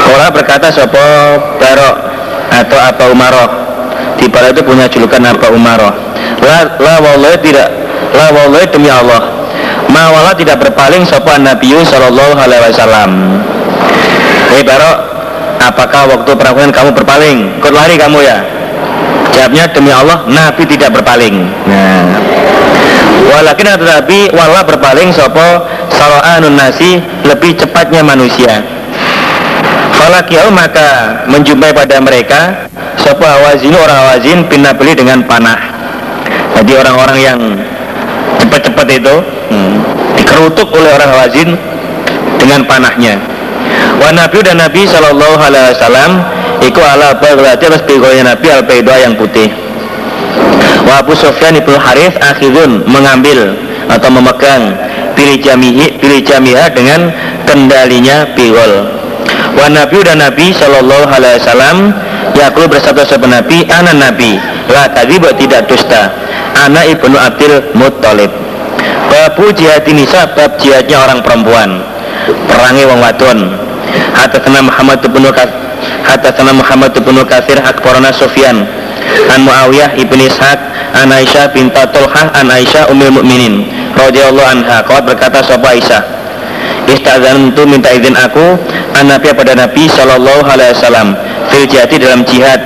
Kala 0.08 0.32
berkata 0.32 0.72
sapa 0.72 1.04
Barok 1.60 1.96
atau 2.48 2.78
apa 2.80 3.04
Umaroh 3.12 3.50
Di 4.16 4.26
itu 4.26 4.60
punya 4.64 4.88
julukan 4.90 5.22
apa 5.22 5.52
Umaroh 5.52 5.94
La, 6.42 6.74
la 6.80 6.94
wallahi 6.98 7.38
tidak. 7.44 7.68
La 8.16 8.32
wallahi 8.34 8.66
demi 8.72 8.90
Allah 8.90 9.37
mawala 9.98 10.30
tidak 10.38 10.62
berpaling 10.62 11.02
sopan 11.02 11.42
Nabi 11.42 11.74
Sallallahu 11.82 12.38
Alaihi 12.38 12.70
Wasallam. 12.70 13.10
Hei 14.54 14.62
Barok, 14.62 14.98
apakah 15.58 16.06
waktu 16.14 16.30
perang 16.38 16.70
kamu 16.70 16.90
berpaling? 16.94 17.38
Ikut 17.58 17.72
lari 17.74 17.98
kamu 17.98 18.22
ya? 18.22 18.38
Jawabnya 19.34 19.66
demi 19.74 19.90
Allah, 19.90 20.22
Nabi 20.30 20.62
tidak 20.70 20.94
berpaling. 20.94 21.50
Nah, 21.66 22.06
walakin 23.26 23.74
tetapi 23.74 24.30
wala 24.32 24.62
berpaling 24.62 25.10
sopo 25.10 25.66
sala'anun 25.90 26.54
nasi 26.54 27.02
lebih 27.26 27.58
cepatnya 27.58 28.06
manusia. 28.06 28.62
Falakiyau 29.98 30.48
maka 30.54 31.22
menjumpai 31.26 31.74
pada 31.74 31.98
mereka 31.98 32.70
sopo 33.02 33.26
awazin 33.26 33.74
orang 33.74 33.98
awazin 34.06 34.38
pindah 34.46 34.72
beli 34.78 34.94
dengan 34.94 35.26
panah. 35.26 35.58
Jadi 36.58 36.72
orang-orang 36.74 37.18
yang 37.18 37.40
cepat-cepat 38.38 38.86
itu 38.90 39.14
hmm, 39.50 39.87
dikerutuk 40.38 40.70
oleh 40.70 40.94
orang 40.94 41.10
Hawazin 41.10 41.50
dengan 42.38 42.62
panahnya. 42.62 43.18
Wa 43.98 44.14
nabi 44.14 44.38
dan 44.46 44.62
nabi 44.62 44.86
sallallahu 44.86 45.34
alaihi 45.42 45.74
wasallam 45.74 46.10
iku 46.62 46.78
ala 46.78 47.18
berarti 47.18 47.66
atas 47.66 47.82
pegolnya 47.82 48.38
nabi 48.38 48.46
al 48.54 48.62
yang 49.02 49.18
putih. 49.18 49.50
Wa 50.86 51.02
Abu 51.02 51.18
Sufyan 51.18 51.58
ibnu 51.58 51.74
Harith 51.74 52.14
akhirun 52.22 52.86
mengambil 52.86 53.58
atau 53.90 54.14
memegang 54.14 54.78
pilih 55.18 55.42
jamihi 55.42 55.98
pilih 55.98 56.22
jamiha 56.22 56.70
dengan 56.70 57.10
kendalinya 57.42 58.30
pigol. 58.38 58.94
Wa 59.58 59.66
nabi 59.66 60.06
dan 60.06 60.22
nabi 60.22 60.54
sallallahu 60.54 61.10
alaihi 61.10 61.42
wasallam 61.42 61.90
yakul 62.38 62.70
bersatu 62.70 63.02
sebuah 63.02 63.42
nabi 63.42 63.66
anak 63.66 63.98
nabi 63.98 64.38
la 64.70 64.86
buat 65.02 65.34
tidak 65.34 65.66
dusta. 65.66 66.14
Anak 66.62 66.94
ibnu 66.94 67.18
Abdul 67.18 67.74
Muttalib 67.74 68.47
babu 69.28 69.52
jihad 69.52 69.84
ini 69.84 70.08
bab 70.08 70.56
jihadnya 70.56 71.04
orang 71.04 71.20
perempuan. 71.20 71.84
Perangi 72.48 72.88
wong 72.88 73.04
wadon. 73.04 73.38
Hadatsana 74.16 74.64
Muhammad 74.64 75.04
bin 75.04 75.24
Hadatsana 76.08 76.56
Muhammad 76.56 76.96
bin 76.96 77.16
Katsir 77.28 77.60
akbarana 77.60 78.08
Sufyan. 78.08 78.64
An 79.28 79.44
Muawiyah 79.44 80.00
ibni 80.00 80.32
Ishaq 80.32 80.56
an 80.96 81.12
Aisyah 81.12 81.52
binta 81.52 81.84
Tulhah 81.92 82.32
an 82.40 82.48
Aisyah 82.48 82.88
umil 82.88 83.20
mukminin 83.20 83.68
radhiyallahu 84.00 84.48
anha. 84.48 84.80
Kawat 84.88 85.04
berkata 85.04 85.44
sapa 85.44 85.76
Aisyah 85.76 86.02
istazantu 86.88 87.68
minta 87.68 87.92
izin 87.92 88.16
aku 88.16 88.56
an 88.96 89.12
Nabi 89.12 89.28
pada 89.36 89.52
Nabi 89.52 89.92
sallallahu 89.92 90.48
alaihi 90.48 90.72
wasallam 90.72 91.12
fil 91.52 91.68
jihad 91.68 91.92
dalam 91.92 92.24
jihad 92.24 92.60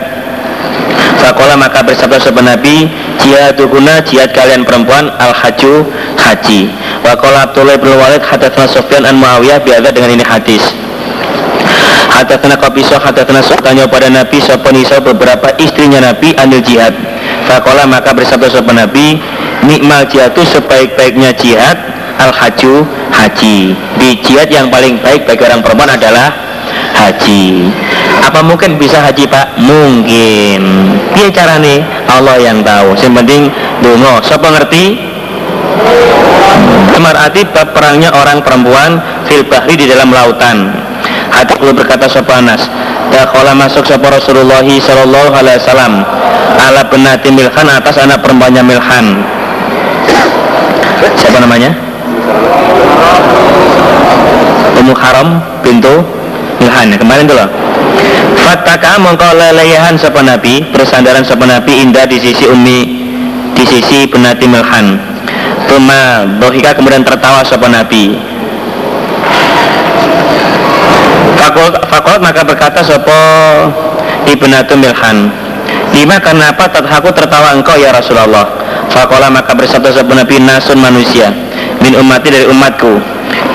Fakola 1.23 1.55
maka 1.55 1.87
bersabda 1.87 2.19
sahabat 2.19 2.59
Nabi 2.59 2.91
Jihadukuna 3.23 4.03
jihad 4.03 4.35
kalian 4.35 4.67
perempuan 4.67 5.07
Al 5.23 5.31
haju 5.31 5.87
haji 6.19 6.67
Wakola 7.07 7.47
Abdullah 7.47 7.79
bin 7.79 7.95
Walid 7.95 8.27
Hadatsana 8.27 8.67
Sofyan 8.67 9.07
an 9.07 9.23
Muawiyah 9.23 9.63
biada 9.63 9.95
dengan 9.95 10.19
ini 10.19 10.27
hadis. 10.27 10.63
Hadatsana 12.11 12.59
Qabiso 12.59 12.99
Hadatsana 12.99 13.39
tanya 13.63 13.87
pada 13.87 14.11
Nabi 14.11 14.43
Sapa 14.43 14.75
nisa 14.75 14.99
beberapa 14.99 15.55
istrinya 15.63 16.03
Nabi 16.03 16.35
Anil 16.35 16.59
jihad. 16.67 16.91
Fakola 17.47 17.87
maka 17.87 18.11
bersabda 18.11 18.51
sahabat 18.51 18.91
Nabi 18.91 19.23
Nikmal 19.63 20.11
itu 20.11 20.43
sebaik-baiknya 20.43 21.39
jihad 21.39 21.79
Al 22.19 22.35
haju 22.35 22.83
haji. 23.15 23.79
Di 23.95 24.09
jihad 24.27 24.51
yang 24.51 24.75
paling 24.75 24.99
baik 24.99 25.23
bagi 25.31 25.43
orang 25.47 25.63
perempuan 25.63 25.95
adalah 25.95 26.35
haji 26.99 27.71
apa 28.23 28.41
mungkin 28.47 28.79
bisa 28.79 29.03
haji 29.03 29.27
pak? 29.27 29.59
mungkin. 29.59 30.63
Dia 31.13 31.29
cara 31.35 31.59
nih 31.59 31.83
Allah 32.07 32.39
yang 32.39 32.63
tahu. 32.63 32.95
Yang 32.95 33.15
penting 33.23 33.41
dungo 33.83 34.23
siapa 34.23 34.47
ngerti? 34.55 35.11
Mar'ati 37.03 37.43
bab 37.51 37.75
perangnya 37.75 38.15
orang 38.15 38.47
perempuan 38.47 39.03
fil 39.27 39.43
bahri 39.51 39.75
di 39.75 39.91
dalam 39.91 40.15
lautan. 40.15 40.71
Hati 41.35 41.59
perlu 41.59 41.75
berkata 41.75 42.07
sopanas 42.07 42.63
kalau 43.11 43.53
masuk 43.59 43.85
sapa 43.85 44.09
Rasulullah 44.09 44.63
sallallahu 44.63 45.35
alaihi 45.35 45.59
wasallam 45.61 46.07
ala 46.63 46.87
benati 46.87 47.29
milhan 47.35 47.67
atas 47.69 47.99
anak 47.99 48.23
perempuannya 48.23 48.63
milhan. 48.63 49.07
Siapa 51.19 51.43
namanya? 51.43 51.75
Ummu 54.79 54.95
Haram 54.95 55.43
pintu 55.67 56.07
milhan. 56.63 56.95
Kemarin 56.95 57.27
tuh 57.27 57.37
loh 57.37 57.62
Fataka 58.53 59.01
mongko 59.01 59.33
lelehan 59.33 59.97
sapa 59.97 60.21
nabi 60.21 60.61
bersandaran 60.77 61.25
sapa 61.25 61.49
nabi 61.49 61.89
indah 61.89 62.05
di 62.05 62.21
sisi 62.21 62.45
umi 62.45 62.85
di 63.57 63.65
sisi 63.65 64.05
penati 64.05 64.45
milhan 64.45 65.01
Tuma 65.73 66.29
bohika 66.37 66.77
kemudian 66.77 67.01
tertawa 67.01 67.41
sapa 67.49 67.65
nabi. 67.73 68.13
Fakol 71.89 72.21
maka 72.21 72.45
berkata 72.45 72.85
sopo 72.85 73.17
ibnatu 74.29 74.77
milhan 74.77 75.33
Lima 75.97 76.21
karena 76.21 76.53
apa 76.53 76.69
tathaku 76.69 77.09
tertawa 77.09 77.57
engkau 77.57 77.81
ya 77.81 77.89
Rasulullah? 77.89 78.53
Fakola 78.93 79.33
maka 79.33 79.57
bersabda 79.57 79.97
sopo 79.97 80.13
nabi 80.13 80.37
nasun 80.45 80.77
manusia 80.77 81.33
Min 81.81 81.97
umati 81.97 82.29
dari 82.29 82.45
umatku. 82.53 83.01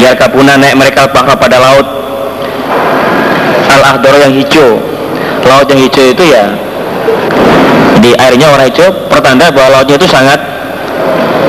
Ya 0.01 0.17
kapuna 0.17 0.57
naik 0.57 0.73
mereka 0.73 1.05
pada 1.13 1.61
laut 1.61 2.06
al 3.81 3.97
ahdoro 3.97 4.17
yang 4.17 4.33
hijau. 4.33 4.81
Laut 5.47 5.67
yang 5.69 5.81
hijau 5.85 6.05
itu 6.11 6.23
ya 6.27 6.67
di 7.97 8.13
airnya 8.13 8.53
warna 8.53 8.69
hijau 8.69 8.93
pertanda 9.09 9.49
bahwa 9.49 9.81
lautnya 9.81 9.97
itu 9.97 10.07
sangat 10.09 10.39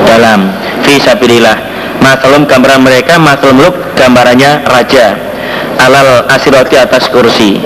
dalam. 0.05 0.51
Fisabilillah 0.79 1.57
masalum 2.01 2.47
gambaran 2.47 2.81
mereka 2.81 3.19
masalum 3.19 3.61
luk 3.67 3.75
gambarannya 3.93 4.65
raja. 4.65 5.15
Alal 5.79 6.27
asiroti 6.27 6.75
atas 6.75 7.07
kursi. 7.07 7.61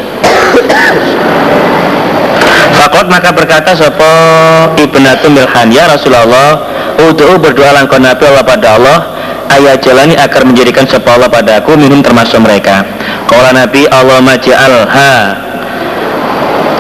Fakot 2.74 3.06
maka 3.08 3.30
berkata 3.32 3.78
sopo 3.78 4.06
ibnatu 4.82 5.30
milhan 5.30 5.70
ya 5.70 5.88
Rasulullah 5.88 6.58
Udu'u 7.00 7.38
berdoa 7.38 7.74
langkau 7.74 8.02
Nabi 8.02 8.24
Allah 8.28 8.46
pada 8.46 8.68
Allah 8.76 9.00
Ayat 9.50 9.86
jalani 9.86 10.18
agar 10.18 10.42
menjadikan 10.44 10.84
sopo 10.90 11.14
Allah 11.14 11.30
padaku 11.30 11.78
minum 11.78 12.02
termasuk 12.02 12.42
mereka 12.42 12.82
Kala 13.34 13.50
Nabi 13.50 13.90
Allah 13.90 14.22
maja'alha 14.22 15.14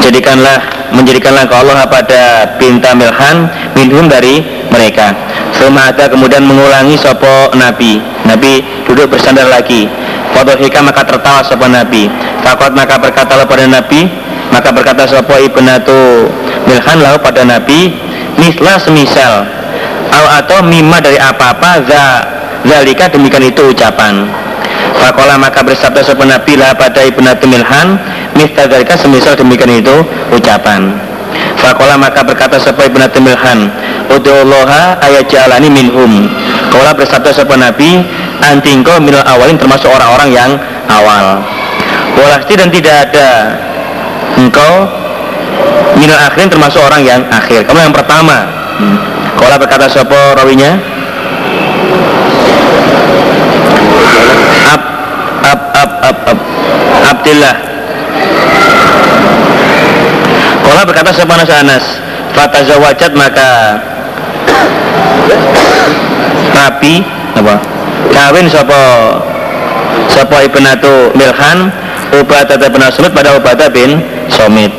Jadikanlah 0.05 0.61
menjadikanlah 0.93 1.49
kau 1.49 1.65
Allah 1.65 1.89
pada 1.89 2.45
pinta 2.61 2.93
milhan 2.93 3.49
minhum 3.73 4.05
dari 4.05 4.45
mereka. 4.69 5.17
Semata 5.57 6.05
kemudian 6.05 6.45
mengulangi 6.45 6.93
sopo 6.93 7.49
Nabi. 7.57 7.97
Nabi 8.29 8.61
duduk 8.85 9.17
bersandar 9.17 9.49
lagi. 9.49 9.89
Fadohika 10.37 10.85
maka 10.85 11.01
tertawa 11.01 11.41
sopo 11.41 11.65
Nabi. 11.65 12.05
Fakot 12.45 12.77
maka 12.77 13.01
berkatalah 13.01 13.49
pada 13.49 13.65
Nabi 13.65 14.05
Maka 14.53 14.69
berkata 14.69 15.09
sopo 15.09 15.33
ibnatu 15.41 16.29
milhan 16.69 17.01
lalu 17.01 17.17
pada 17.17 17.41
Nabi 17.49 17.97
Mislah 18.37 18.77
semisal. 18.77 19.49
Atau 20.13 20.61
mima 20.61 21.01
dari 21.01 21.17
apa-apa 21.17 21.81
Zalika 21.81 23.09
demikian 23.09 23.49
itu 23.49 23.73
ucapan 23.73 24.42
Fakola 25.03 25.35
maka 25.35 25.59
bersabda 25.59 25.99
sopan 25.99 26.31
Nabi 26.31 26.55
lah 26.55 26.71
pada 26.79 27.03
ibnatu 27.03 27.43
Milhan 27.43 27.99
Mistadalika 28.39 28.95
semisal 28.95 29.35
demikian 29.35 29.83
itu 29.83 29.91
ucapan. 30.31 30.95
Fakola 31.59 31.99
maka 31.99 32.23
berkata 32.23 32.55
sopan 32.55 32.87
ibnatu 32.87 33.19
Milhan 33.19 33.67
Udu'ullaha 34.07 35.03
ayat 35.03 35.27
jalani 35.27 35.67
minhum. 35.67 36.31
Kola 36.71 36.95
bersabda 36.95 37.35
sopan 37.35 37.59
Nabi 37.67 37.99
Antingko 38.47 39.03
minal 39.03 39.27
awalin 39.27 39.59
termasuk 39.59 39.91
orang-orang 39.91 40.31
yang 40.31 40.51
awal. 40.87 41.43
Walasti 42.15 42.55
dan 42.55 42.71
tidak 42.71 43.11
ada 43.11 43.59
Engkau 44.39 44.87
minal 45.99 46.31
akhirin 46.31 46.47
termasuk 46.47 46.79
orang 46.79 47.03
yang 47.03 47.21
akhir. 47.27 47.67
Kamu 47.67 47.91
yang 47.91 47.95
pertama. 47.95 48.47
Kola 49.35 49.59
berkata 49.59 49.91
sopo 49.91 50.15
rawinya 50.15 50.92
Abdillah. 57.23 57.55
Kola 60.59 60.83
berkata 60.83 61.15
siapa 61.15 61.39
Anas? 61.39 62.03
Fatazawajat 62.35 63.15
maka 63.15 63.79
Rabi 66.51 66.99
apa? 67.39 67.55
Kawin 68.11 68.51
siapa 68.51 68.81
siapa 70.11 70.35
ibnatu 70.51 71.15
Milhan 71.15 71.71
Ubadah 72.11 72.59
bin 72.59 72.83
Somit 72.91 73.15
pada 73.15 73.39
Ubadah 73.39 73.71
bin 73.71 74.03
Somit. 74.27 74.75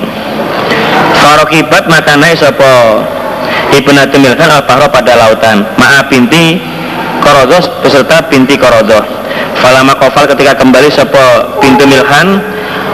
Farokibat 1.17 1.89
maka 1.89 2.13
naik 2.21 2.37
siapa 2.37 3.01
ibnatu 3.73 4.21
Milhan 4.21 4.53
al 4.53 4.69
pada 4.69 5.17
lautan. 5.17 5.65
Maaf 5.81 6.13
binti 6.13 6.61
Korodos 7.25 7.73
beserta 7.81 8.21
binti 8.29 8.61
Korodos 8.61 9.24
Falama 9.65 9.97
kofal 9.97 10.29
ketika 10.29 10.53
kembali 10.61 10.93
sepo 10.93 11.25
pintu 11.57 11.89
milhan 11.89 12.37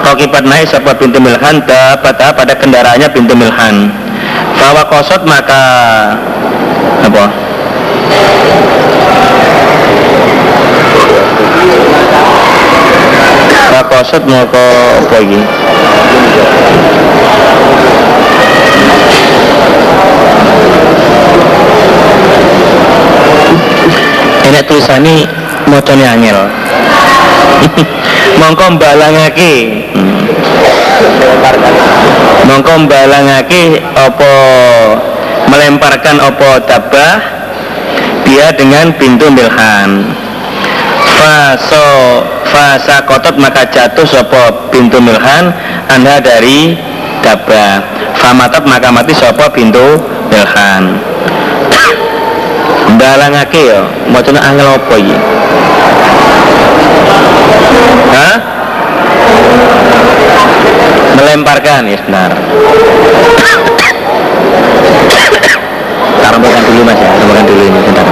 Rokibat 0.07 0.47
naik 0.47 0.71
sepo 0.71 0.95
pintu 0.95 1.19
milhan 1.19 1.59
dapat 1.67 2.15
pada 2.15 2.55
kendaraannya 2.55 3.11
pintu 3.11 3.35
milhan 3.35 3.91
Fawa 4.55 4.87
kosot 4.87 5.27
maka 5.27 5.63
Apa? 7.03 7.27
Fawa 13.51 13.83
kosot 13.91 14.23
maka 14.31 14.67
apa? 15.11 15.19
Ini 24.47 24.61
tulisannya 24.71 25.40
mocone 25.71 26.05
angel. 26.05 26.39
Mongko 28.43 28.67
mbalangake. 28.75 29.55
Mongko 32.51 32.73
mbalangake 32.85 33.79
apa 33.95 34.33
melemparkan 35.47 36.17
apa 36.19 36.51
tabah 36.67 37.15
dia 38.23 38.55
dengan 38.55 38.95
pintu 38.95 39.27
milhan 39.33 40.15
faso 41.19 41.89
fasa 42.47 43.03
kotot 43.03 43.35
maka 43.37 43.67
jatuh 43.67 44.07
sopo 44.07 44.71
pintu 44.71 45.03
milhan 45.03 45.51
anda 45.91 46.23
dari 46.23 46.79
dabah 47.21 47.83
famatat 48.17 48.63
maka 48.65 48.89
mati 48.95 49.11
sopo 49.11 49.51
pintu 49.51 49.99
milhan 50.31 51.03
dalangake 52.95 53.67
ya 53.75 53.83
macana 54.07 54.39
angel 54.47 54.79
apa 54.79 54.95
iki 54.95 55.17
melemparkan 61.21 61.85
ya 61.85 62.01
benar 62.09 62.33
Taruhkan 66.21 66.63
dulu 66.63 66.81
mas 66.87 66.95
ya, 66.95 67.11
taruhkan 67.19 67.45
dulu 67.49 67.63
ini 67.65 67.81
bentar. 67.91 68.07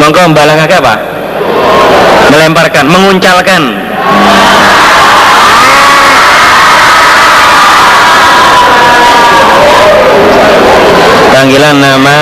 Monggo 0.00 0.22
mbalangake 0.32 0.74
apa? 0.80 0.94
Melemparkan, 2.32 2.84
menguncalkan. 2.88 3.62
Panggilan 11.32 11.76
nama 11.82 12.18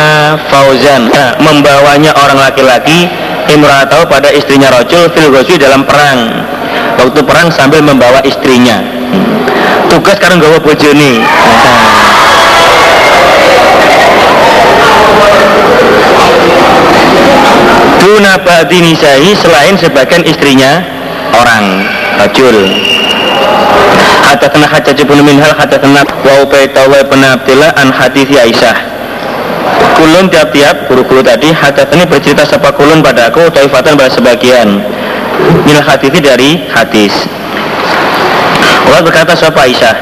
Fauzan 0.48 1.12
nah, 1.12 1.37
Membawanya 1.44 2.16
orang 2.16 2.40
laki-laki 2.40 3.04
Imratau 3.52 4.09
pada 4.09 4.33
istrinya 4.33 4.72
Rojul 4.72 5.12
Fil 5.12 5.28
dalam 5.61 5.85
perang 5.85 6.40
Waktu 6.96 7.20
perang 7.28 7.52
sambil 7.52 7.85
membawa 7.85 8.24
istrinya 8.24 8.80
Tugas 9.90 10.16
sekarang 10.22 10.38
gawa 10.38 10.59
bojone. 10.62 11.12
Duna 18.00 18.33
ba'di 18.40 18.78
nisahi 18.80 19.35
selain 19.35 19.74
sebagian 19.76 20.22
istrinya 20.24 20.83
orang 21.35 21.85
Rajul. 22.22 22.56
Hadatsana 24.30 24.66
Hajjaj 24.70 24.98
bin 25.04 25.20
Minhal 25.26 25.56
hadatsana 25.56 26.06
wa 26.06 26.35
Ubaida 26.44 26.87
wa 26.87 26.96
ibn 27.02 27.20
Abdillah 27.24 27.74
an 27.74 27.90
hadits 27.90 28.30
Aisyah. 28.30 28.76
Kulun 29.98 30.30
tiap-tiap 30.30 30.87
guru-guru 30.87 31.20
tadi 31.20 31.50
hadatsani 31.50 32.06
bercerita 32.06 32.46
sapa 32.46 32.70
kulun 32.72 33.02
pada 33.02 33.28
aku 33.28 33.50
taifatan 33.50 33.98
pada 33.98 34.11
sebagian. 34.12 34.80
Minal 35.66 35.83
hadits 35.83 36.20
dari 36.20 36.62
hadis 36.70 37.12
Allah 38.90 39.07
berkata 39.07 39.38
sapa 39.38 39.70
Aisyah? 39.70 39.94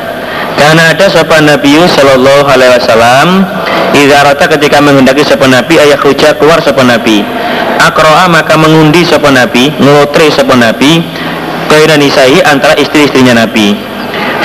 Karena 0.56 0.96
ada 0.96 1.12
sapa 1.12 1.44
Nabi 1.44 1.76
Sallallahu 1.76 2.48
Alaihi 2.48 2.72
Wasallam 2.72 3.44
Idarata 3.92 4.48
ketika 4.48 4.80
menghendaki 4.80 5.28
sapa 5.28 5.44
Nabi 5.44 5.76
ayah 5.76 6.00
huja 6.00 6.32
keluar 6.40 6.56
sapa 6.64 6.80
Nabi. 6.88 7.20
Akroa 7.84 8.32
maka 8.32 8.56
mengundi 8.56 9.04
sapa 9.04 9.28
Nabi 9.28 9.68
Ngelotre 9.76 10.32
sapa 10.32 10.56
Nabi. 10.56 11.04
Kaina 11.68 12.00
nisahi 12.00 12.40
antara 12.40 12.80
istri-istrinya 12.80 13.44
Nabi. 13.44 13.76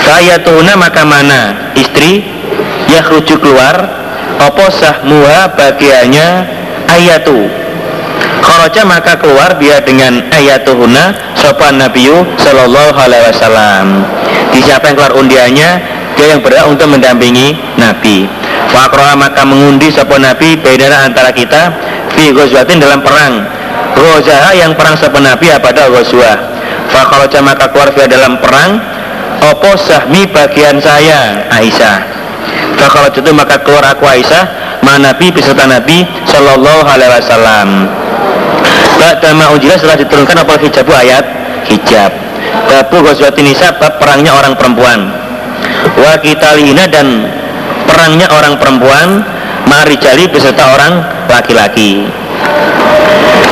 Saya 0.04 0.44
tuhuna 0.44 0.76
maka 0.76 1.08
mana? 1.08 1.72
Istri. 1.80 2.20
Ya 2.92 3.00
rujuk 3.08 3.40
keluar. 3.40 3.80
Opo 4.44 4.68
sahmuha 4.76 5.56
bagiannya? 5.56 6.28
Ayatu 6.92 7.63
Kharaja 8.44 8.84
maka 8.84 9.16
keluar 9.16 9.56
dia 9.56 9.80
dengan 9.80 10.20
ayatuhuna 10.28 11.36
sopan 11.40 11.80
Nabiu 11.80 12.28
Sallallahu 12.36 12.92
Alaihi 13.00 13.32
Wasallam. 13.32 14.04
Di 14.52 14.60
siapa 14.60 14.92
yang 14.92 14.96
keluar 15.00 15.16
undiannya 15.16 15.70
Dia 16.14 16.38
yang 16.38 16.46
berhak 16.46 16.68
untuk 16.70 16.92
mendampingi 16.92 17.56
Nabi. 17.80 18.28
Wakroa 18.76 19.18
maka 19.18 19.48
mengundi 19.48 19.90
sopan 19.90 20.28
Nabi 20.28 20.60
Bedana 20.60 21.08
antara 21.08 21.32
kita 21.32 21.74
Fi 22.14 22.36
ghazwatin 22.36 22.84
dalam 22.84 23.00
perang. 23.02 23.48
Ghazaha 23.96 24.52
yang 24.54 24.76
perang 24.76 25.00
sopan 25.00 25.24
Nabi 25.24 25.50
pada 25.58 25.90
ghazwah? 25.90 26.38
Fakharaja 26.92 27.40
maka 27.42 27.72
keluar 27.72 27.90
via 27.96 28.06
dalam 28.06 28.38
perang. 28.38 28.78
Opo 29.50 29.74
sahmi 29.80 30.30
bagian 30.30 30.78
saya? 30.84 31.48
Aisyah. 31.50 31.98
Fakharaja 32.78 33.18
itu 33.24 33.32
maka 33.34 33.58
keluar 33.64 33.88
aku 33.88 34.04
Aisyah 34.06 34.44
Ma 34.84 35.00
Nabi 35.00 35.32
beserta 35.32 35.64
Nabi 35.64 36.04
Sallallahu 36.28 36.84
Alaihi 36.84 37.12
Wasallam 37.16 37.70
Ba'dama 39.04 39.52
ujilah 39.60 39.76
setelah 39.76 40.00
diturunkan 40.00 40.48
apa 40.48 40.56
hijab 40.64 40.88
ayat 40.88 41.26
hijab. 41.68 42.12
Babu 42.72 43.04
Ghazwatin 43.04 43.52
Nisa 43.52 43.76
bab 43.76 44.00
perangnya 44.00 44.32
orang 44.32 44.56
perempuan. 44.56 45.12
Wa 46.00 46.16
kita 46.24 46.56
lina 46.56 46.88
dan 46.88 47.28
perangnya 47.84 48.32
orang 48.32 48.56
perempuan 48.56 49.28
Marijali 49.68 50.32
beserta 50.32 50.72
orang 50.72 51.04
laki-laki. 51.28 52.08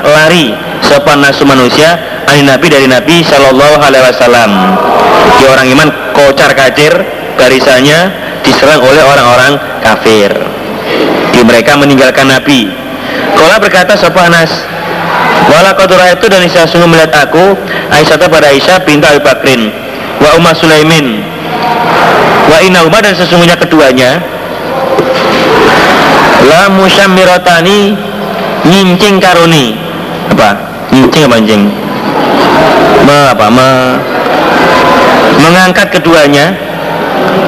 Lari 0.07 0.55
sopan 0.87 1.19
nasu 1.19 1.43
manusia 1.43 1.99
Ani 2.31 2.47
Nabi 2.47 2.71
dari 2.71 2.87
Nabi 2.87 3.19
Sallallahu 3.19 3.83
Alaihi 3.83 4.07
Wasallam. 4.07 4.51
Di 5.35 5.51
orang 5.51 5.67
iman 5.67 5.87
kocar 6.15 6.55
kacir 6.55 6.95
Barisannya 7.35 7.99
diserang 8.47 8.79
oleh 8.87 9.03
orang-orang 9.03 9.59
kafir. 9.83 10.31
Di 11.35 11.43
mereka 11.43 11.75
meninggalkan 11.75 12.31
Nabi. 12.31 12.71
Kala 13.35 13.59
berkata 13.59 13.99
sopan 13.99 14.31
Anas 14.31 14.51
Wala 15.49 15.73
kodura 15.73 16.13
itu 16.13 16.25
dan 16.29 16.45
Aisyah 16.45 16.69
sungguh 16.69 16.89
melihat 16.89 17.25
aku 17.25 17.57
Aisyah 17.89 18.17
pada 18.21 18.53
Aisyah 18.53 18.83
bintu 18.85 19.09
Abu 19.09 19.25
Bakrin 19.25 19.73
Wa 20.21 20.37
Umar 20.37 20.53
Sulaimin 20.53 21.25
Wa 22.51 22.57
inna 22.61 22.85
Umar 22.85 23.01
dan 23.01 23.17
sesungguhnya 23.17 23.57
keduanya 23.57 24.21
La 26.45 26.69
musyammiratani 26.69 27.97
Nyincing 28.67 29.17
karuni 29.17 29.73
Apa? 30.29 30.53
Nyincing 30.93 31.25
apa 31.25 31.35
nyincing? 31.39 31.63
Me, 33.01 33.17
apa? 33.33 33.45
Me, 33.49 33.69
mengangkat 35.41 35.87
keduanya 35.89 36.53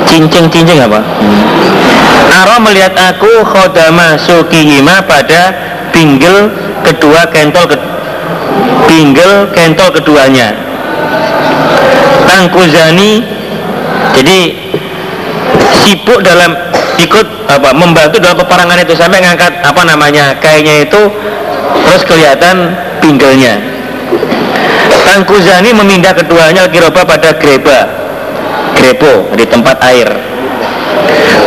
Cincing-cincing 0.09 0.79
apa? 0.81 0.99
Hmm. 1.01 1.41
Aro 2.33 2.55
melihat 2.65 2.93
aku 2.97 3.45
khodama 3.45 4.17
sukihima 4.17 5.05
pada 5.05 5.53
pinggul 5.93 6.49
kedua 6.83 7.25
kentol 7.31 7.65
ke, 7.67 7.77
pinggul 8.87 9.49
kentol 9.55 9.89
keduanya. 9.95 10.51
Tangkuzani 12.27 13.23
jadi 14.13 14.39
sibuk 15.83 16.21
dalam 16.23 16.55
ikut 17.01 17.27
apa 17.49 17.73
membantu 17.73 18.21
dalam 18.21 18.37
peperangan 18.37 18.77
itu 18.79 18.93
sampai 18.95 19.19
ngangkat 19.19 19.53
apa 19.65 19.81
namanya 19.83 20.37
kayaknya 20.37 20.85
itu 20.85 21.01
terus 21.83 22.03
kelihatan 22.05 22.77
pinggulnya 23.01 23.57
tangkuzani 25.03 25.73
memindah 25.75 26.13
keduanya 26.15 26.69
kiroba 26.69 27.05
pada 27.05 27.35
greba 27.37 28.03
grepo 28.73 29.29
di 29.37 29.45
tempat 29.45 29.77
air. 29.85 30.09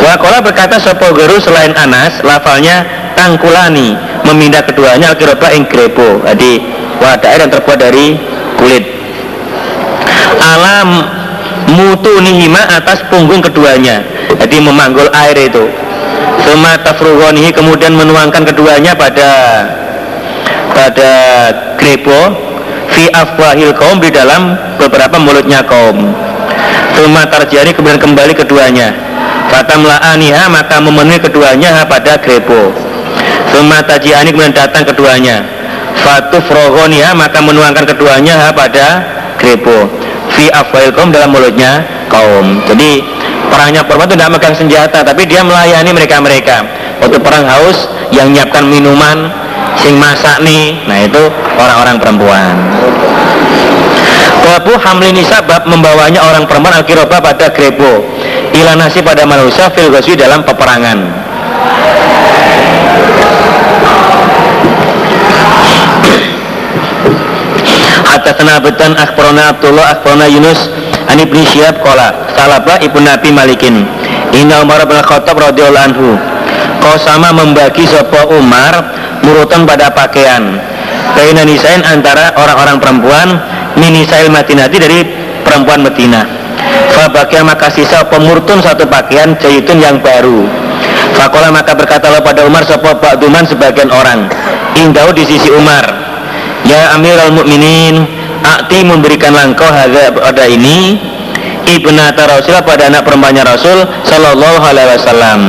Wakola 0.07 0.38
berkata 0.38 0.79
sopo 0.79 1.11
guru 1.11 1.42
selain 1.42 1.75
Anas 1.75 2.22
lafalnya 2.22 2.87
tangkulani 3.18 3.99
memindah 4.27 4.62
keduanya 4.67 5.15
alkiroba 5.15 5.55
ing 5.55 5.65
grepo 5.71 6.21
jadi 6.27 6.51
wadah 7.01 7.29
air 7.31 7.41
yang 7.47 7.53
terbuat 7.53 7.79
dari 7.79 8.19
kulit. 8.59 8.85
Alam 10.37 10.89
mutu 11.77 12.12
nihima 12.23 12.61
atas 12.73 13.05
punggung 13.09 13.41
keduanya. 13.45 14.03
Jadi 14.37 14.57
memanggul 14.61 15.09
air 15.12 15.37
itu. 15.39 15.65
Suma 16.45 16.77
tafrughonihi 16.83 17.51
kemudian 17.55 17.97
menuangkan 17.97 18.45
keduanya 18.45 18.93
pada 18.95 19.31
pada 20.77 21.12
grepo 21.81 22.21
fi 22.93 23.09
afwahil 23.11 23.73
kaum 23.73 23.99
di 23.99 24.12
dalam 24.12 24.55
beberapa 24.77 25.17
mulutnya 25.17 25.65
kaum. 25.65 26.12
Suma 26.97 27.29
tarjani 27.29 27.73
kemudian 27.73 28.01
kembali 28.01 28.33
keduanya. 28.37 28.93
Fatamla'aniha 29.47 30.51
maka 30.51 30.83
memenuhi 30.83 31.23
keduanya 31.23 31.87
pada 31.87 32.19
grepo 32.19 32.86
Suma 33.53 33.81
tajiani 33.85 34.33
kemudian 34.33 34.53
datang 34.53 34.85
keduanya. 34.85 35.44
Fatuf 35.96 36.44
rohoniha 36.46 37.16
maka 37.16 37.40
menuangkan 37.40 37.88
keduanya 37.88 38.53
pada 38.53 38.87
grepo. 39.40 39.88
Fi 40.37 40.53
afwail 40.53 40.92
kaum 40.92 41.09
dalam 41.14 41.33
mulutnya 41.33 41.85
kaum. 42.12 42.61
Jadi 42.68 43.01
perangnya 43.49 43.87
perempuan 43.87 44.11
itu 44.11 44.16
tidak 44.18 44.31
megang 44.37 44.57
senjata 44.59 44.99
Tapi 45.07 45.22
dia 45.25 45.40
melayani 45.40 45.90
mereka-mereka. 45.94 46.57
Waktu 47.01 47.18
perang 47.20 47.44
haus 47.49 47.88
yang 48.12 48.33
menyiapkan 48.33 48.64
minuman 48.68 49.33
Sing 49.81 49.96
masak 50.01 50.40
nih. 50.40 50.77
Nah 50.88 50.99
itu 51.05 51.22
orang-orang 51.61 51.96
perempuan. 52.01 52.55
Babu 54.46 54.79
hamli 54.79 55.11
nisa 55.11 55.42
bab 55.42 55.66
membawanya 55.66 56.22
orang 56.22 56.46
perempuan 56.46 56.81
al 56.81 56.85
pada 56.87 57.46
grepo. 57.53 58.05
Ilanasi 58.57 59.05
pada 59.05 59.29
manusia 59.29 59.68
fil 59.75 59.92
dalam 60.16 60.40
peperangan 60.46 61.27
Hadatsana 68.17 68.65
Abdan 68.65 68.97
akhbarana 68.97 69.53
Abdullah 69.53 70.01
akhbarana 70.01 70.25
Yunus 70.25 70.73
an 71.05 71.21
Ibnu 71.21 71.45
Syihab 71.53 71.85
qala 71.85 72.33
salaba 72.33 72.81
Ibnu 72.81 73.05
Nabi 73.05 73.29
Malikin 73.29 73.85
Inna 74.33 74.65
Umar 74.65 74.89
bin 74.89 74.97
Khattab 75.05 75.37
radhiyallahu 75.37 75.85
anhu 75.93 76.17
sama 76.97 77.35
membagi 77.35 77.85
sapa 77.85 78.31
Umar 78.31 78.73
murutan 79.27 79.67
pada 79.67 79.91
pakaian. 79.91 80.55
Baina 81.19 81.43
nisain 81.43 81.83
antara 81.83 82.31
orang-orang 82.39 82.79
perempuan 82.79 83.29
Minisail 83.75 84.31
Madinati 84.31 84.79
dari 84.79 85.03
perempuan 85.43 85.83
Medina. 85.83 86.23
Fabakia 86.95 87.43
maka 87.43 87.69
sisa 87.75 88.07
pemurtun 88.07 88.63
satu 88.63 88.87
pakaian 88.87 89.35
Jahitun 89.37 89.83
yang 89.83 89.99
baru. 89.99 90.47
Fakola 91.19 91.51
maka 91.51 91.75
berkatalah 91.75 92.23
pada 92.23 92.47
Umar 92.47 92.63
Sopo 92.65 92.97
Ba'duman 92.97 93.45
sebagian 93.45 93.91
orang? 93.91 94.31
Indau 94.79 95.11
di 95.11 95.27
sisi 95.27 95.51
Umar 95.51 95.96
Ya 96.67 96.93
Amirul 96.99 97.33
Mukminin 97.33 98.07
Akti 98.47 98.87
memberikan 98.87 99.35
langkau 99.35 99.67
pada 99.67 100.45
ini. 100.47 100.99
Ibnata 101.67 102.31
Rasul 102.31 102.55
pada 102.63 102.87
anak 102.87 103.03
perempuannya 103.03 103.43
Rasul 103.43 103.83
Sallallahu 104.07 104.63
Alaihi 104.63 104.87
Wasallam. 105.03 105.41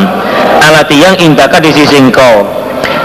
Alati 0.66 0.98
yang 0.98 1.14
indaka 1.22 1.62
di 1.62 1.70
sisi 1.70 2.02
engkau. 2.02 2.42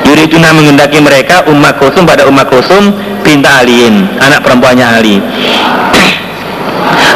Yuriduna 0.08 0.56
mengendaki 0.56 0.98
mereka 0.98 1.44
Umma 1.44 1.76
Kusum 1.76 2.08
pada 2.08 2.26
Umma 2.26 2.42
Kusum 2.42 2.90
Binta 3.22 3.62
Aliin 3.62 4.18
Anak 4.18 4.42
perempuannya 4.42 4.82
Ali. 4.82 5.22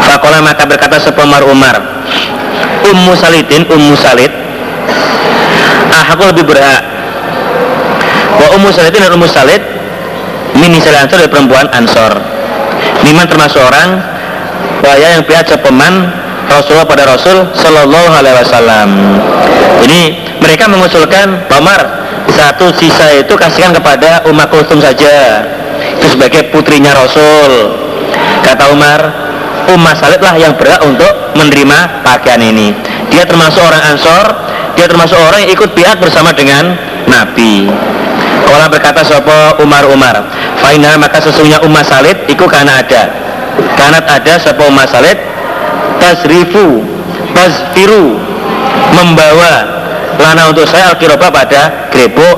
Fakola 0.06 0.38
maka 0.38 0.62
berkata 0.70 1.02
sepemar 1.02 1.42
Umar 1.50 1.76
Ummu 2.86 3.12
Salidin 3.18 3.66
Ummu 3.66 3.98
Salid 3.98 4.30
Ah 5.90 6.14
aku 6.14 6.30
lebih 6.30 6.46
berhak. 6.46 6.82
Wa 8.38 8.46
Ummu 8.54 8.70
Salidin 8.70 9.02
dan 9.02 9.12
Ummu 9.18 9.26
Salid 9.26 9.65
Mini 10.56 10.80
Salid 10.80 11.04
Ansor 11.04 11.18
dari 11.20 11.30
perempuan 11.30 11.66
Ansor. 11.72 12.12
Miman 13.04 13.28
termasuk 13.28 13.60
orang 13.60 14.16
Waya 14.84 15.18
yang 15.18 15.24
pihak 15.24 15.48
cepeman 15.48 16.12
Rasulullah 16.46 16.86
pada 16.86 17.04
Rasul 17.08 17.48
Sallallahu 17.56 18.10
Alaihi 18.12 18.36
Wasallam. 18.38 18.90
Ini 19.82 20.00
mereka 20.38 20.68
mengusulkan 20.70 21.48
Umar 21.50 21.80
satu 22.30 22.70
sisa 22.76 23.16
itu 23.16 23.34
kasihkan 23.34 23.72
kepada 23.74 24.28
Umar 24.28 24.46
Kulsum 24.52 24.78
saja. 24.78 25.42
Itu 25.96 26.12
sebagai 26.12 26.52
putrinya 26.52 26.92
Rasul. 26.92 27.72
Kata 28.44 28.70
Umar 28.70 29.00
Umar 29.72 29.98
Salib 29.98 30.22
lah 30.22 30.38
yang 30.38 30.54
berhak 30.54 30.78
untuk 30.86 31.34
menerima 31.34 32.04
pakaian 32.06 32.38
ini. 32.38 32.70
Dia 33.10 33.26
termasuk 33.26 33.64
orang 33.64 33.96
Ansor 33.96 34.46
dia 34.76 34.86
termasuk 34.86 35.16
orang 35.16 35.48
yang 35.48 35.56
ikut 35.56 35.72
pihak 35.72 35.96
bersama 35.96 36.36
dengan 36.36 36.76
Nabi 37.08 37.64
Kalau 38.46 38.66
berkata 38.70 39.02
sopo 39.02 39.60
Umar 39.60 39.84
Umar? 39.90 40.22
Faina 40.62 40.94
maka 40.96 41.18
sesungguhnya 41.18 41.60
Umar 41.66 41.82
Salib 41.82 42.14
ikut 42.30 42.46
karena 42.46 42.78
ada. 42.78 43.10
Karena 43.74 43.98
ada 44.06 44.32
sopo 44.38 44.70
Umar 44.70 44.86
Salib 44.86 45.18
Tasrifu 45.98 46.84
Tasfiru 47.34 48.16
Membawa 48.94 49.76
lana 50.16 50.48
untuk 50.48 50.64
saya 50.64 50.96
al 50.96 50.96
pada 51.28 51.92
grebok 51.92 52.36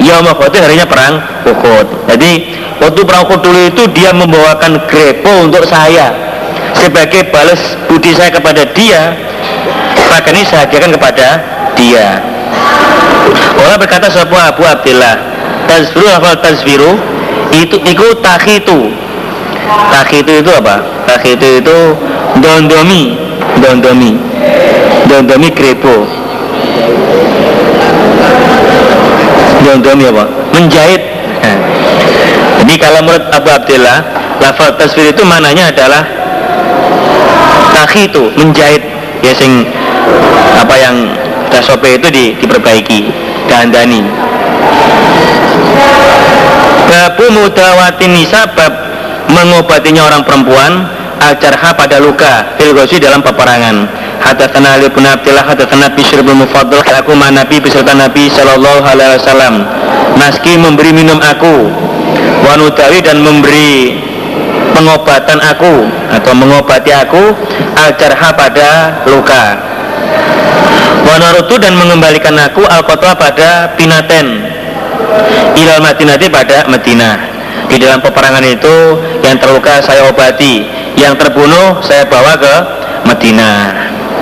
ya 0.00 0.24
Uhud 0.24 0.64
harinya 0.64 0.88
perang 0.88 1.20
Uhud. 1.44 2.08
Jadi 2.08 2.30
waktu 2.80 3.00
perang 3.04 3.28
Uhud 3.28 3.40
dulu 3.44 3.60
itu 3.68 3.82
dia 3.92 4.16
membawakan 4.16 4.88
grepo 4.88 5.44
untuk 5.44 5.68
saya. 5.68 6.08
Sebagai 6.72 7.28
balas 7.28 7.60
budi 7.90 8.16
saya 8.16 8.32
kepada 8.32 8.64
dia 8.72 9.12
maka 10.08 10.32
ini 10.32 10.42
saya 10.48 10.64
kepada 10.66 11.26
dia. 11.76 12.18
Allah 13.60 13.76
berkata 13.76 14.08
sebuah 14.08 14.56
Abu 14.56 14.64
Abdillah 14.64 15.29
Tazfiru 15.70 16.06
hafal 16.10 16.34
tazfiru 16.42 16.98
itu 17.54 17.78
itu 17.86 18.06
takhitu. 18.18 18.90
Takhitu 19.94 20.42
itu 20.42 20.50
apa? 20.50 20.82
Takhitu 21.06 21.62
itu 21.62 21.78
dondomi 22.42 23.14
dondomi. 23.62 24.18
Dondomi 25.06 25.48
grepo. 25.54 26.10
Dom-dom 29.60 29.98
ya 30.02 30.10
Pak 30.10 30.28
Menjahit. 30.56 31.02
Nah. 31.44 31.58
Jadi 32.64 32.74
kalau 32.80 33.00
menurut 33.06 33.24
Abu 33.30 33.48
Abdillah 33.54 33.98
Lafal 34.40 34.74
tasfir 34.74 35.12
itu 35.12 35.22
mananya 35.22 35.68
adalah 35.70 36.02
itu 37.90 38.30
menjahit. 38.38 38.82
Ya 39.20 39.34
sing 39.36 39.66
Apa 40.56 40.74
yang 40.78 40.96
Dasope 41.50 41.98
itu 41.98 42.08
di, 42.08 42.38
diperbaiki 42.38 43.10
Dandani 43.50 44.29
Babu 46.90 47.30
mudawatin 47.30 48.10
nisa 48.10 48.50
Bab 48.50 48.74
mengobatinya 49.30 50.10
orang 50.10 50.26
perempuan 50.26 50.90
Ajarha 51.22 51.70
pada 51.78 52.02
luka 52.02 52.58
Filgosi 52.58 52.98
dalam 52.98 53.22
peperangan. 53.22 53.86
Hadatsana 54.18 54.74
Ali 54.74 54.90
bin 54.90 55.06
Abdullah 55.06 55.46
hadatsana 55.46 55.94
Bishr 55.94 56.18
bin 56.26 56.42
Mufaddal 56.42 56.82
aku 56.82 57.14
ma 57.14 57.30
Nabi 57.30 57.62
beserta 57.62 57.94
Nabi 57.94 58.26
sallallahu 58.26 58.82
alaihi 58.82 59.22
wasallam. 59.22 59.54
Naski 60.18 60.58
memberi 60.58 60.90
minum 60.90 61.22
aku 61.22 61.70
wanutawi 62.42 62.98
dan 63.06 63.22
memberi 63.22 64.02
pengobatan 64.74 65.38
aku 65.46 65.86
atau 66.10 66.32
mengobati 66.34 66.90
aku 66.90 67.32
ajarha 67.86 68.28
pada 68.34 68.68
luka. 69.06 69.44
Wanarutu 71.06 71.54
dan 71.62 71.78
mengembalikan 71.78 72.34
aku 72.34 72.66
al 72.66 72.82
pada 72.82 73.78
pinaten 73.78 74.49
ilal 75.56 75.80
madinati 75.82 76.26
pada 76.30 76.66
Madinah 76.66 77.14
di 77.70 77.76
dalam 77.78 78.02
peperangan 78.02 78.42
itu 78.42 78.98
yang 79.22 79.38
terluka 79.38 79.78
saya 79.82 80.06
obati 80.10 80.66
yang 80.98 81.14
terbunuh 81.14 81.78
saya 81.82 82.06
bawa 82.06 82.34
ke 82.38 82.54
Madinah 83.06 83.58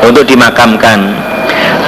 untuk 0.05 0.25
dimakamkan 0.29 1.29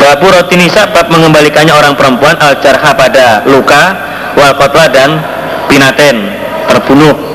Babu 0.00 0.32
rotini 0.32 0.72
bab 0.72 1.12
mengembalikannya 1.12 1.76
orang 1.76 1.92
perempuan 1.92 2.32
al 2.40 2.56
jarha 2.64 2.96
pada 2.96 3.44
luka 3.44 3.92
wal 4.32 4.56
kotla 4.56 4.88
dan 4.88 5.20
pinaten 5.68 6.32
terbunuh 6.72 7.30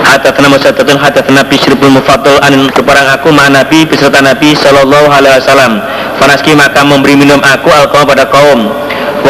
Hadatsana 0.00 0.48
Musaddatun 0.48 0.96
hadatsana 0.96 1.44
Bishr 1.46 1.76
bin 1.76 1.92
Mufaddal 1.94 2.40
an 2.40 2.72
keparang 2.72 3.14
aku 3.14 3.30
ma 3.30 3.52
Nabi 3.52 3.84
beserta 3.84 4.18
Nabi 4.24 4.56
sallallahu 4.56 5.06
alaihi 5.12 5.38
wasallam. 5.38 5.78
Fanaski 6.18 6.56
maka 6.56 6.82
memberi 6.82 7.14
minum 7.14 7.38
aku 7.44 7.68
alkohol 7.70 8.08
pada 8.08 8.26
kaum. 8.26 8.72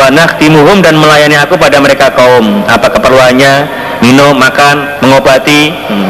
Wa 0.00 0.08
nakhtimuhum 0.08 0.80
dan 0.80 0.96
melayani 0.96 1.36
aku 1.36 1.60
pada 1.60 1.76
mereka 1.76 2.08
kaum. 2.16 2.64
Apa 2.64 2.88
keperluannya? 2.88 3.68
Minum, 4.00 4.32
makan, 4.40 5.04
mengobati. 5.04 5.68
Hmm. 5.92 6.08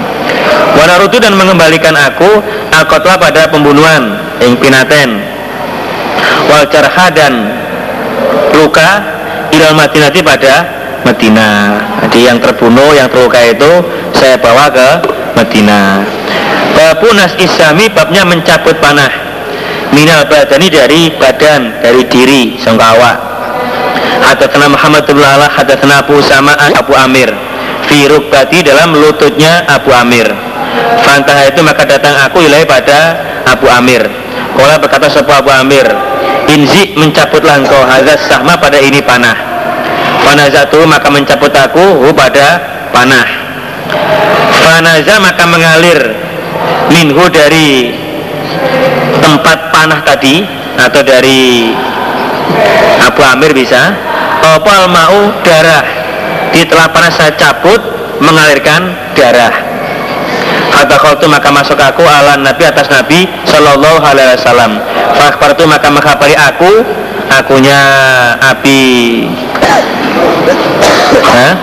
Dan 1.20 1.36
mengembalikan 1.36 1.92
aku 1.92 2.40
alkotla 2.72 3.20
pada 3.20 3.44
pembunuhan 3.52 4.16
ing 4.40 4.56
pinaten 4.56 5.20
wal 6.48 6.64
dan 7.12 7.32
luka 8.56 8.90
ilal 9.54 9.76
madinati 9.76 10.24
pada 10.24 10.54
Madinah 11.06 11.60
jadi 12.08 12.32
yang 12.32 12.38
terbunuh 12.42 12.90
yang 12.96 13.06
terluka 13.12 13.40
itu 13.44 13.72
saya 14.16 14.36
bawa 14.40 14.72
ke 14.72 14.88
Madinah 15.38 16.02
Babunas 16.74 17.36
islami 17.36 17.86
babnya 17.92 18.26
mencabut 18.26 18.74
panah 18.80 19.12
minal 19.94 20.26
badani 20.26 20.66
dari 20.72 21.12
badan 21.14 21.82
dari 21.84 22.02
diri 22.08 22.56
sengkawa 22.58 23.29
Hadatsana 24.20 24.68
Muhammad 24.68 25.08
bin 25.08 25.18
Lala 25.18 25.48
hadatsana 25.48 26.04
Abu 26.04 26.20
Sama 26.20 26.52
Abu 26.76 26.92
Amir. 26.92 27.32
Fi 27.88 28.06
rukbati 28.06 28.62
dalam 28.62 28.92
lututnya 28.92 29.64
Abu 29.66 29.90
Amir. 29.90 30.28
Fantah 31.02 31.48
itu 31.48 31.60
maka 31.64 31.88
datang 31.88 32.14
aku 32.28 32.44
ilai 32.44 32.62
pada 32.68 33.16
Abu 33.48 33.66
Amir. 33.66 34.04
Kola 34.54 34.76
berkata 34.76 35.08
sebuah 35.08 35.46
Abu 35.46 35.50
Amir 35.54 35.86
Inzi 36.50 36.98
mencabutlah 36.98 37.62
engkau 37.62 37.78
hazas 37.86 38.26
sama 38.26 38.58
pada 38.58 38.82
ini 38.82 38.98
panah. 39.00 39.34
Fanazatu 40.26 40.84
maka 40.84 41.08
mencabut 41.08 41.54
aku 41.54 42.10
pada 42.12 42.60
panah. 42.90 43.28
Fanaza 44.60 45.16
maka 45.18 45.44
mengalir 45.48 45.98
Minhu 46.90 47.26
dari 47.30 47.90
tempat 49.18 49.72
panah 49.74 50.02
tadi 50.06 50.42
Atau 50.78 51.02
dari 51.02 51.70
Abu 53.00 53.22
Amir 53.24 53.56
bisa 53.56 53.94
Opal 54.40 54.88
mau 54.88 55.18
darah. 55.44 55.84
Di 56.50 56.66
telah 56.66 56.90
panah 56.90 57.12
saya 57.14 57.32
cabut 57.36 57.78
Mengalirkan 58.20 58.92
darah. 59.16 59.52
Fadakhaltu 60.70 61.26
maka 61.26 61.48
masuk 61.48 61.76
aku 61.80 62.04
ala 62.04 62.36
Nabi 62.36 62.62
atas 62.68 62.86
Nabi 62.92 63.24
Sallallahu 63.48 64.00
alaihi 64.04 64.36
wasallam. 64.36 64.76
Fakbartu 65.16 65.64
maka 65.64 65.88
mengkhabari 65.88 66.36
aku 66.36 66.84
Akunya 67.30 67.80
Abi. 68.44 69.24
Hah? 71.30 71.54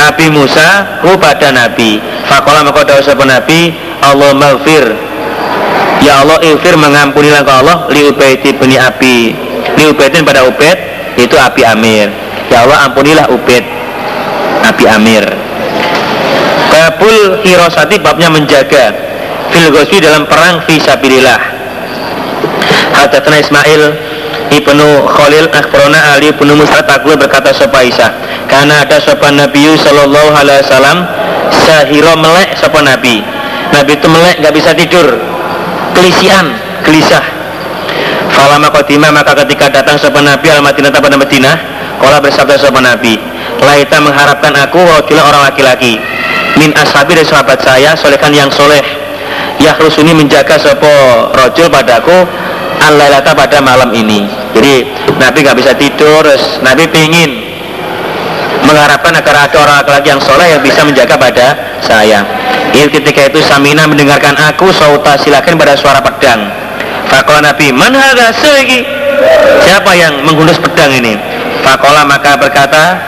Nabi 0.00 0.26
Musa 0.32 1.00
hu 1.04 1.12
pada 1.20 1.52
Nabi. 1.52 2.00
Fakola 2.24 2.64
maka 2.64 2.88
dawa 2.88 3.00
sapa 3.04 3.24
Nabi 3.28 3.72
Allah 4.00 4.32
maghfir 4.32 4.84
Ya 6.00 6.24
Allah 6.24 6.40
ilfir 6.44 6.76
mengampuni 6.76 7.32
langkah 7.32 7.60
Allah 7.60 7.88
Li 7.92 8.04
ubaidi 8.08 8.52
bani 8.56 8.76
Abi. 8.80 9.32
Li 9.76 9.84
ubaidin 9.90 10.24
pada 10.24 10.46
Ubaid 10.46 10.93
Itu 11.14 11.36
Abi 11.38 11.62
Amir. 11.62 12.10
Ya 12.50 12.66
Allah 12.66 12.90
ampunilah 12.90 13.30
Ubaid. 13.30 13.64
Abi 14.64 14.84
Amir. 14.90 15.24
Babul 16.70 17.40
hirosati 17.46 18.02
babnya 18.02 18.28
menjaga. 18.30 18.94
Fil 19.54 19.70
dalam 20.02 20.26
perang 20.26 20.66
fi 20.66 20.82
Hadatsana 22.94 23.38
Ismail 23.38 23.82
Ibnu 24.50 24.88
Khalil 25.06 25.46
Akhbarona 25.50 26.14
Ali 26.14 26.30
Ibnu 26.30 26.54
Musrat 26.58 26.86
Akul 26.90 27.18
berkata 27.18 27.50
sapa 27.54 27.82
Aisyah 27.82 28.10
karena 28.46 28.86
ada 28.86 29.02
sapa 29.02 29.30
Nabi 29.34 29.66
sallallahu 29.78 30.30
alaihi 30.30 30.62
wasallam 30.66 30.98
sahiro 31.64 32.14
melek 32.18 32.54
sapa 32.58 32.82
Nabi. 32.82 33.24
Nabi 33.74 33.92
itu 33.98 34.06
melek 34.06 34.38
nggak 34.42 34.54
bisa 34.54 34.70
tidur. 34.76 35.06
Kelisian 35.94 36.54
gelisah 36.86 37.24
Falama 38.44 38.68
kodima 38.68 39.08
maka 39.08 39.32
ketika 39.40 39.72
datang 39.72 39.96
sapa 39.96 40.20
Nabi 40.20 40.52
al 40.52 40.60
Madinah 40.60 40.92
pada 40.92 41.16
Madinah 41.16 41.56
Kala 41.96 42.20
bersabda 42.20 42.60
sapa 42.60 42.76
Nabi 42.76 43.16
Laita 43.64 44.04
mengharapkan 44.04 44.52
aku 44.52 44.84
wakil 44.84 45.16
orang 45.16 45.48
laki-laki 45.48 45.96
Min 46.60 46.76
ashabi 46.76 47.16
dari 47.16 47.24
sahabat 47.24 47.64
saya 47.64 47.96
Solekan 47.96 48.36
yang 48.36 48.52
soleh 48.52 48.84
Yahrusuni 49.64 50.12
menjaga 50.12 50.60
sopo 50.60 50.92
rojul 51.32 51.72
padaku 51.72 52.12
Alailata 52.84 53.32
pada 53.32 53.64
malam 53.64 53.88
ini 53.96 54.28
Jadi 54.52 54.92
Nabi 55.16 55.40
nggak 55.40 55.56
bisa 55.64 55.72
tidur 55.80 56.28
Nabi 56.60 56.84
pingin 56.92 57.56
mengharapkan 58.64 59.12
agar 59.12 59.44
ada 59.44 59.56
orang 59.60 59.76
laki-laki 59.84 60.08
yang 60.08 60.22
soleh 60.24 60.48
yang 60.56 60.62
bisa 60.64 60.80
menjaga 60.88 61.20
pada 61.20 61.52
saya. 61.84 62.24
Ini 62.72 62.88
ketika 62.88 63.28
itu 63.28 63.44
Samina 63.44 63.84
mendengarkan 63.84 64.32
aku 64.40 64.72
sauta 64.72 65.20
silakan 65.20 65.60
pada 65.60 65.76
suara 65.76 66.00
pedang. 66.00 66.63
Fakola 67.14 67.54
Nabi, 67.54 67.70
mana 67.70 68.10
ada 68.10 68.34
segi? 68.34 68.82
Siapa 69.62 69.94
yang 69.94 70.26
menghunus 70.26 70.58
pedang 70.58 70.90
ini? 70.90 71.14
Fakola 71.62 72.02
maka 72.02 72.34
berkata, 72.34 72.98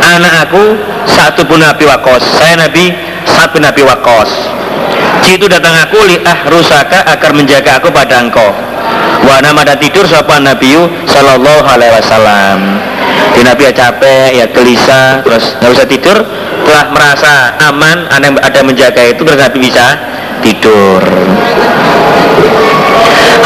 anak 0.00 0.48
aku 0.48 0.80
satu 1.04 1.44
pun 1.44 1.60
Nabi 1.60 1.84
Wakos. 1.84 2.24
Saya 2.40 2.56
Nabi 2.56 2.88
satu 3.28 3.60
Nabi 3.60 3.84
Wakos. 3.84 4.32
Jitu 5.28 5.44
datang 5.44 5.76
aku 5.76 6.00
li 6.08 6.16
rusaka 6.48 7.04
agar 7.04 7.36
menjaga 7.36 7.84
aku 7.84 7.92
pada 7.92 8.16
engkau. 8.16 8.48
Wa 9.28 9.44
nama 9.44 9.60
dan 9.60 9.76
tidur 9.76 10.08
sopan 10.08 10.48
Nabi 10.48 10.72
Sallallahu 11.04 11.68
Alaihi 11.68 11.92
Wasallam. 11.92 12.80
Di 13.36 13.44
Nabi 13.44 13.68
ya 13.68 13.72
capek, 13.76 14.40
ya 14.40 14.46
gelisah, 14.48 15.20
terus 15.20 15.60
nggak 15.60 15.70
bisa 15.76 15.84
tidur. 15.84 16.16
Telah 16.64 16.84
merasa 16.96 17.60
aman, 17.60 18.08
ada 18.08 18.40
ada 18.40 18.60
menjaga 18.64 19.04
itu, 19.04 19.20
terus 19.20 19.36
bisa 19.60 20.00
tidur. 20.40 21.04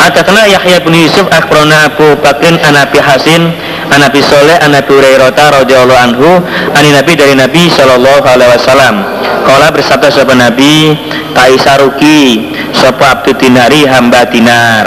Hadatsana 0.06 0.46
Yahya 0.46 0.78
bin 0.86 0.94
Yusuf 0.94 1.26
akhbarana 1.34 1.90
Abu 1.90 2.14
Bakrin 2.22 2.54
an 2.62 2.78
Abi 2.78 3.02
Hasin 3.02 3.50
an 3.90 4.00
Abi 4.06 4.22
Soleh 4.22 4.54
an 4.62 4.70
Abi 4.70 4.94
Hurairah 4.94 5.34
radhiyallahu 5.34 5.98
anhu 5.98 6.30
an 6.46 6.84
Nabi 6.86 7.18
dari 7.18 7.34
Nabi 7.34 7.66
sallallahu 7.74 8.22
alaihi 8.22 8.54
wasallam. 8.54 9.02
Kala 9.42 9.74
bersabda 9.74 10.14
sahabat 10.14 10.38
Nabi 10.38 10.94
Taisaruki 11.34 12.54
sapa 12.70 13.18
abdu 13.18 13.34
dinari 13.34 13.82
hamba 13.82 14.30
dinar. 14.30 14.86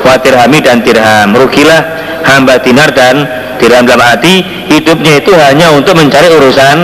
Wa 0.00 0.16
dirhami 0.16 0.64
dan 0.64 0.80
dirham. 0.80 1.36
Rugilah 1.36 1.84
hamba 2.24 2.56
dinar 2.56 2.88
dan 2.96 3.28
dirham. 3.60 3.84
Dalam 3.84 4.00
hati 4.00 4.40
hidupnya 4.72 5.20
itu 5.20 5.36
hanya 5.36 5.76
untuk 5.76 5.92
mencari 5.92 6.32
urusan 6.32 6.76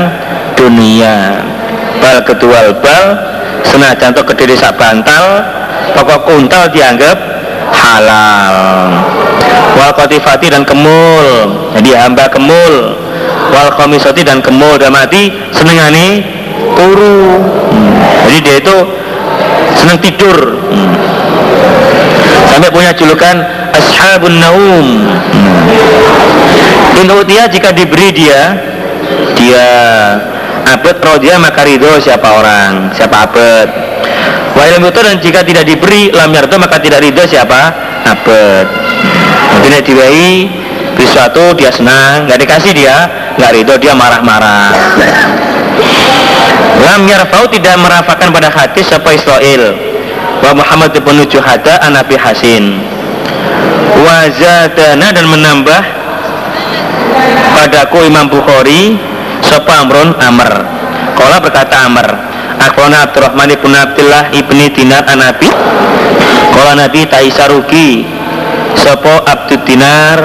dunia. 0.52 1.48
Bal 1.96 2.28
ketual 2.28 2.76
bal 2.84 3.04
senajan 3.64 4.12
to 4.12 4.20
kediri 4.20 4.52
sak 4.52 4.76
bantal 4.76 5.48
pokok 5.96 6.28
kuntal 6.28 6.68
dianggap 6.68 7.29
halal. 7.72 8.46
Wal 9.78 9.92
kotifati 9.94 10.50
dan 10.50 10.66
kemul. 10.66 11.26
Jadi 11.78 11.90
hamba 11.94 12.26
kemul. 12.28 12.98
Wal 13.50 13.70
komisoti 13.78 14.26
dan 14.26 14.42
kemul. 14.42 14.76
Dan 14.76 14.94
mati 14.94 15.30
senengane 15.54 16.22
turu. 16.74 17.40
Hmm. 17.70 17.94
jadi 18.28 18.38
dia 18.42 18.56
itu 18.60 18.76
senang 19.78 19.98
tidur. 20.02 20.38
Hmm. 20.70 20.94
sampai 22.50 22.70
punya 22.74 22.90
julukan 22.94 23.36
ashabun 23.74 24.36
naum. 24.36 24.86
Hmm. 25.32 25.60
in 27.00 27.08
jika 27.48 27.72
diberi 27.72 28.12
dia 28.12 28.60
dia 29.38 29.68
abad 30.68 30.96
dia 31.18 31.34
maka 31.40 31.64
ridho 31.64 31.96
siapa 31.96 32.28
orang 32.28 32.92
siapa 32.92 33.24
abad 33.24 33.68
wa 34.60 34.68
ilmu 34.68 34.92
dan 34.92 35.16
jika 35.16 35.40
tidak 35.40 35.64
diberi 35.64 36.12
lam 36.12 36.28
yardo 36.36 36.60
maka 36.60 36.76
tidak 36.76 37.00
ridho 37.00 37.24
siapa? 37.24 37.72
Abad. 38.04 38.66
Tidak 39.64 39.80
diwai 39.88 40.52
beri 40.92 41.06
suatu 41.08 41.56
dia 41.56 41.72
senang. 41.72 42.28
Nggak 42.28 42.44
dikasih 42.44 42.72
dia 42.76 43.08
nggak 43.40 43.50
ridho 43.56 43.74
dia 43.80 43.96
marah-marah. 43.96 44.68
Lam 46.84 47.08
yarfau 47.08 47.48
tidak 47.48 47.80
merafakan 47.80 48.28
pada 48.36 48.52
hati 48.52 48.84
siapa 48.84 49.16
Israel. 49.16 49.80
Wa 50.44 50.52
Muhammad 50.52 50.92
ibn 50.92 51.24
Juhada 51.24 51.80
anabi 51.80 52.20
Hasin. 52.20 52.84
Wazadana 54.00 55.08
dan 55.12 55.24
menambah 55.24 55.82
padaku 57.56 58.04
Imam 58.08 58.28
Bukhari 58.28 58.96
Sopa 59.40 59.84
Amrun? 59.84 60.12
Amr. 60.20 60.52
Kola 61.16 61.36
berkata 61.40 61.84
Amr 61.84 62.29
Akhwana 62.60 63.08
Abdurrahman 63.08 63.48
ibn 63.56 63.72
Abdullah 63.72 64.28
ibni 64.36 64.68
Dinar 64.68 65.08
Anabi. 65.08 65.48
Kola 66.52 66.76
Nabi 66.76 67.08
Taisaruki 67.08 68.04
Sopo 68.76 69.24
Abdul 69.24 69.64
Dinar 69.64 70.18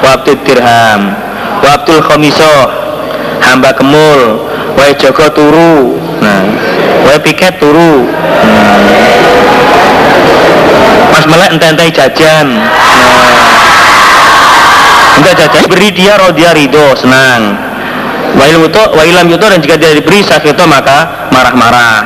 Wa 0.00 0.16
Abdul 0.16 0.40
Dirham 0.46 1.12
Wa 1.60 1.68
Abdul 1.76 2.00
Khomisoh 2.00 2.66
Hamba 3.44 3.76
Kemul 3.76 4.40
Wa 4.74 4.90
Joko 4.96 5.28
Turu. 5.30 6.00
Nah, 6.24 6.42
Wa 7.04 7.20
Piket 7.20 7.60
Turu. 7.60 8.08
Nah. 8.08 8.80
Mas 11.14 11.24
Melek 11.30 11.62
entai 11.62 11.92
jajan. 11.94 12.48
Nah. 12.58 13.24
Enggak 15.14 15.34
jajan 15.46 15.64
beri 15.70 15.94
dia 15.94 16.18
rodia 16.18 16.50
ridho 16.50 16.90
senang 16.98 17.63
Wailam 18.34 19.26
yuto 19.30 19.46
dan 19.46 19.58
jika 19.62 19.78
tidak 19.78 20.02
diberi 20.02 20.20
sakito 20.26 20.66
maka 20.66 21.30
marah-marah. 21.30 21.96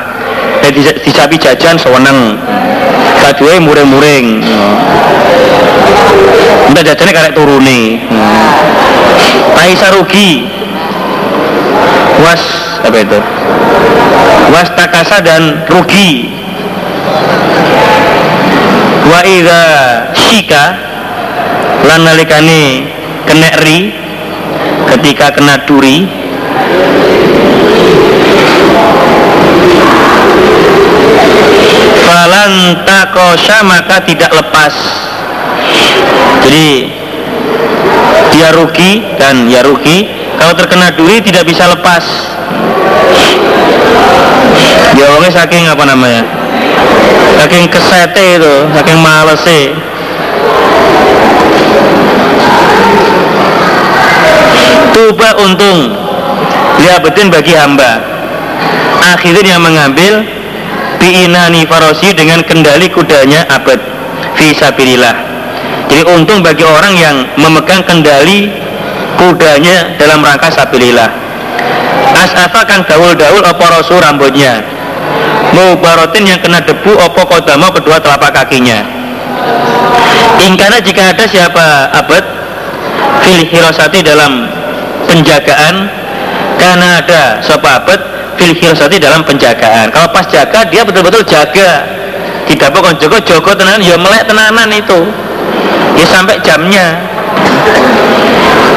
Dan 0.61 0.71
disapi 0.75 1.35
jajan 1.39 1.79
sewenang. 1.79 2.37
Kadue 3.19 3.57
muring-muring. 3.59 4.43
Entah 6.69 6.83
jajannya 6.85 7.13
karek 7.15 7.33
turuni. 7.33 8.03
Aisyah 9.57 9.89
rugi. 9.97 10.45
Was 12.19 12.43
apa 12.85 12.97
itu? 12.99 13.19
Was 14.53 14.69
takasa 14.75 15.23
dan 15.23 15.65
rugi. 15.71 16.35
Wa 19.09 19.19
ida 19.25 19.61
shika 20.13 20.63
lan 21.89 22.05
nalikane 22.05 22.85
kenekri 23.25 23.89
ketika 24.93 25.33
kena 25.33 25.65
duri 25.65 26.18
falan 32.09 32.81
takosha 32.87 33.61
maka 33.61 34.01
tidak 34.07 34.31
lepas. 34.33 34.73
Jadi 36.41 36.89
dia 38.33 38.49
rugi 38.55 39.05
dan 39.21 39.45
ya 39.45 39.61
rugi. 39.61 40.09
Kalau 40.39 40.55
terkena 40.55 40.95
duri 40.95 41.19
tidak 41.19 41.45
bisa 41.45 41.67
lepas. 41.67 42.03
Ya 44.97 45.05
orangnya 45.13 45.35
saking 45.35 45.67
apa 45.69 45.83
namanya? 45.85 46.23
Saking 47.37 47.69
kesete 47.69 48.39
itu 48.41 48.55
saking 48.73 48.97
malese. 49.03 49.75
Tuba 54.95 55.29
untung 55.43 56.08
liabetin 56.79 57.27
bagi 57.29 57.53
hamba. 57.55 57.99
Akhirnya 58.99 59.59
mengambil 59.59 60.23
biinani 60.99 61.63
farosi 61.67 62.11
dengan 62.15 62.43
kendali 62.43 62.91
kudanya 62.91 63.47
abad. 63.47 63.79
Visabilillah 64.35 65.29
jadi 65.89 66.05
untung 66.05 66.45
bagi 66.45 66.61
orang 66.61 66.93
yang 66.93 67.15
memegang 67.33 67.81
kendali 67.81 68.53
kudanya 69.17 69.97
dalam 69.97 70.21
rangka 70.21 70.53
sabilillah. 70.53 71.09
As'afa 72.13 72.61
kang 72.69 72.85
daul-daul 72.85 73.41
opo 73.41 73.65
rasul 73.65 73.97
rambutnya? 73.97 74.61
Mubarotin 75.49 76.29
yang 76.29 76.39
kena 76.45 76.61
debu 76.61 76.93
opo 76.93 77.25
kodamo 77.25 77.73
kedua 77.73 77.97
telapak 77.97 78.37
kakinya? 78.37 78.85
Ingkana 80.45 80.77
jika 80.79 81.09
ada 81.09 81.25
siapa 81.25 81.89
abad 81.89 82.23
fil 83.25 83.43
hirosati 83.49 84.05
dalam 84.05 84.45
penjagaan 85.09 85.89
karena 86.59 86.99
ada 86.99 87.39
sopabat 87.39 87.99
fil 88.35 88.53
hirsati 88.53 88.99
dalam 88.99 89.23
penjagaan. 89.23 89.89
Kalau 89.89 90.11
pas 90.11 90.27
jaga 90.27 90.67
dia 90.67 90.83
betul-betul 90.83 91.23
jaga. 91.23 91.87
Tidak 92.45 92.69
pokok 92.75 92.99
joko 92.99 93.17
joko 93.23 93.51
tenanan. 93.55 93.79
Ya 93.79 93.95
melek 93.95 94.27
tenanan 94.27 94.69
itu. 94.75 95.07
Ya 95.95 96.05
sampai 96.11 96.43
jamnya. 96.43 96.99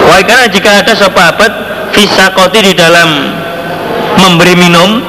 Wah 0.07 0.23
karena 0.23 0.47
jika 0.47 0.83
ada 0.83 0.95
sopabat 0.95 1.53
visakoti 1.93 2.73
di 2.73 2.73
dalam 2.79 3.35
memberi 4.19 4.55
minum 4.55 5.03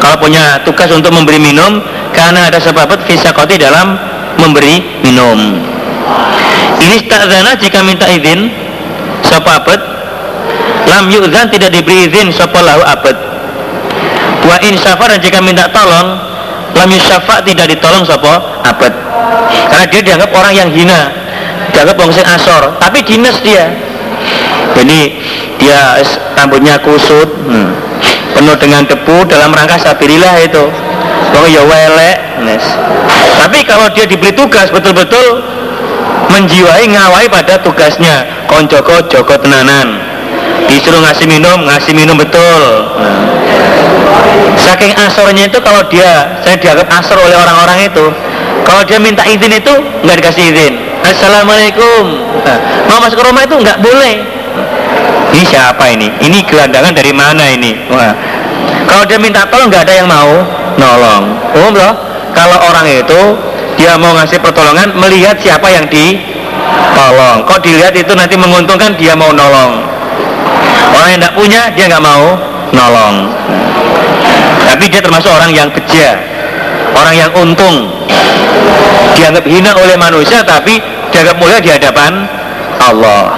kalau 0.00 0.16
punya 0.16 0.60
tugas 0.64 0.88
untuk 0.90 1.12
memberi 1.12 1.38
minum 1.38 1.82
karena 2.16 2.48
ada 2.50 2.58
sopabat 2.58 3.04
visakoti 3.04 3.60
dalam 3.60 3.98
memberi 4.40 5.02
minum. 5.04 5.60
Ini 6.80 7.04
ta'zana 7.04 7.52
jika 7.60 7.84
minta 7.84 8.08
izin 8.08 8.48
sapa 9.20 9.60
abad 9.60 9.80
lam 10.90 11.06
yu'zan 11.06 11.46
tidak 11.46 11.70
diberi 11.70 12.10
izin 12.10 12.34
sapa 12.34 12.58
abad. 12.66 13.16
Wa 14.42 14.56
in 14.66 14.74
dan 14.82 15.20
jika 15.22 15.38
minta 15.38 15.70
tolong 15.70 16.18
lam 16.74 16.88
yusyafa 16.90 17.46
tidak 17.46 17.70
ditolong 17.70 18.02
sapa 18.02 18.62
abad. 18.66 18.92
Karena 19.70 19.86
dia 19.86 20.00
dianggap 20.02 20.30
orang 20.34 20.54
yang 20.54 20.70
hina 20.74 21.14
dianggap 21.70 21.96
orang 22.02 22.14
sing 22.14 22.26
asor 22.26 22.74
tapi 22.82 22.98
dinas 23.06 23.38
dia. 23.46 23.70
Jadi 24.74 25.00
dia 25.60 26.00
rambutnya 26.34 26.80
kusut 26.82 27.30
hmm, 27.46 27.70
penuh 28.34 28.56
dengan 28.58 28.82
debu 28.86 29.28
dalam 29.30 29.54
rangka 29.54 29.78
sabirilah 29.78 30.34
itu. 30.42 30.66
Oh 31.30 31.46
ya 31.46 31.62
welek 31.62 32.42
nes. 32.42 32.64
tapi 33.38 33.64
kalau 33.64 33.88
dia 33.96 34.04
diberi 34.04 34.34
tugas 34.34 34.68
betul-betul 34.68 35.40
menjiwai 36.28 36.84
ngawai 36.90 37.26
pada 37.30 37.62
tugasnya. 37.62 38.26
Konjoko 38.50 39.06
joko 39.06 39.38
tenanan 39.38 40.09
disuruh 40.70 41.02
ngasih 41.02 41.26
minum 41.26 41.58
ngasih 41.66 41.92
minum 41.92 42.14
betul. 42.14 42.62
Saking 44.60 44.94
asornya 44.94 45.50
itu 45.50 45.58
kalau 45.58 45.82
dia 45.90 46.40
saya 46.46 46.56
dianggap 46.56 46.88
asor 47.02 47.18
oleh 47.18 47.34
orang-orang 47.34 47.90
itu 47.90 48.06
kalau 48.62 48.86
dia 48.86 49.02
minta 49.02 49.26
izin 49.26 49.50
itu 49.50 49.74
nggak 50.06 50.16
dikasih 50.22 50.44
izin. 50.54 50.74
Assalamualaikum. 51.00 52.02
Nah, 52.46 52.58
mau 52.86 53.02
masuk 53.02 53.18
ke 53.18 53.24
rumah 53.26 53.42
itu 53.42 53.56
nggak 53.58 53.78
boleh. 53.82 54.14
Ini 55.30 55.44
siapa 55.46 55.84
ini? 55.90 56.06
Ini 56.22 56.38
gelandangan 56.46 56.92
dari 56.94 57.12
mana 57.14 57.44
ini? 57.50 57.74
Wah. 57.90 58.14
kalau 58.86 59.06
dia 59.06 59.22
minta 59.22 59.46
tolong 59.46 59.70
nggak 59.70 59.86
ada 59.86 59.94
yang 60.02 60.08
mau 60.10 60.30
nolong. 60.78 61.24
Umum 61.56 61.74
loh? 61.78 61.94
Kalau 62.30 62.58
orang 62.62 62.86
itu 62.86 63.20
dia 63.74 63.98
mau 63.98 64.14
ngasih 64.14 64.38
pertolongan 64.38 64.94
melihat 64.98 65.38
siapa 65.40 65.66
yang 65.70 65.86
ditolong. 65.90 67.42
Kok 67.46 67.58
dilihat 67.62 67.94
itu 67.96 68.12
nanti 68.14 68.34
menguntungkan 68.38 68.94
dia 68.94 69.18
mau 69.18 69.34
nolong 69.34 69.89
orang 70.94 71.08
yang 71.14 71.20
tidak 71.20 71.34
punya 71.36 71.60
dia 71.74 71.84
nggak 71.90 72.04
mau 72.04 72.24
nolong. 72.74 73.16
Tapi 74.66 74.84
dia 74.86 75.02
termasuk 75.02 75.30
orang 75.32 75.50
yang 75.50 75.68
beja 75.72 76.20
orang 76.94 77.14
yang 77.16 77.30
untung. 77.34 77.76
Dianggap 79.16 79.44
hina 79.44 79.72
oleh 79.76 79.96
manusia 79.98 80.40
tapi 80.46 80.80
dianggap 81.10 81.36
mulia 81.38 81.58
di 81.60 81.70
hadapan 81.70 82.24
Allah. 82.80 83.36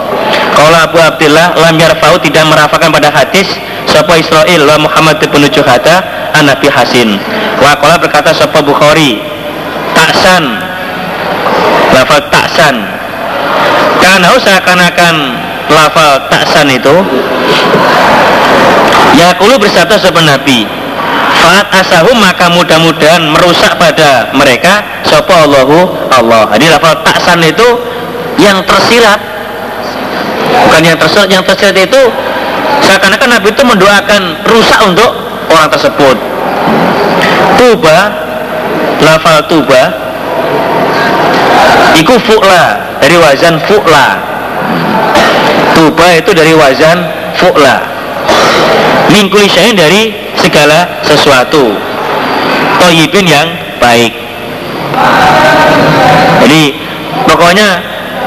Kalau 0.53 0.79
Abu 0.79 0.99
Abdullah 1.01 1.57
lam 1.59 1.75
yarfa'u 1.81 2.21
tidak 2.23 2.45
merafakan 2.47 2.93
pada 2.93 3.09
hadis 3.11 3.49
Sapa 3.89 4.15
Israel 4.21 4.63
wa 4.69 4.87
Muhammad 4.89 5.19
bin 5.19 5.43
Juhada 5.51 6.05
an 6.37 6.47
Nabi 6.47 6.69
Hasin. 6.71 7.19
Wa 7.59 7.77
berkata 7.99 8.31
Sapa 8.37 8.63
Bukhari 8.63 9.19
taksan 9.93 10.45
lafal 11.93 12.25
taksan 12.33 12.75
karena 14.01 14.33
seakan-akan 14.41 15.15
lafal 15.71 16.27
taksan 16.31 16.67
itu 16.73 16.95
ya 19.19 19.37
kulu 19.37 19.61
bersabda 19.61 19.99
sepen 20.01 20.27
Nabi 20.27 20.67
Fat 21.43 21.67
asahum 21.75 22.15
maka 22.23 22.47
mudah-mudahan 22.55 23.25
merusak 23.35 23.75
pada 23.75 24.31
mereka 24.37 25.03
Sopo 25.03 25.35
Allahu 25.35 25.91
Allah. 26.13 26.47
Jadi 26.55 26.71
lafal 26.71 27.03
taksan 27.03 27.43
itu 27.43 27.67
yang 28.39 28.63
tersirat. 28.63 29.19
Bukan 30.69 30.83
yang 30.87 30.99
tersirat 31.01 31.27
Yang 31.33 31.45
tersirat 31.51 31.77
itu 31.83 32.03
Seakan-akan 32.83 33.29
Nabi 33.39 33.49
itu 33.55 33.63
mendoakan 33.63 34.23
rusak 34.47 34.81
untuk 34.83 35.11
orang 35.51 35.69
tersebut. 35.71 36.17
Tuba 37.59 37.99
lafal 39.03 39.39
tuba 39.47 39.83
iku 41.99 42.15
fu'la 42.23 42.99
dari 42.99 43.17
wazan 43.19 43.59
fu'la 43.67 44.19
tuba 45.75 46.07
itu 46.17 46.31
dari 46.37 46.53
wazan 46.57 46.99
fu'la 47.37 47.93
mingkuli 49.13 49.45
syahin 49.45 49.77
dari 49.77 50.17
segala 50.41 51.05
sesuatu. 51.05 51.77
Toyibin 52.81 53.29
yang 53.29 53.49
baik. 53.79 54.11
Jadi 56.43 56.63
pokoknya 57.29 57.79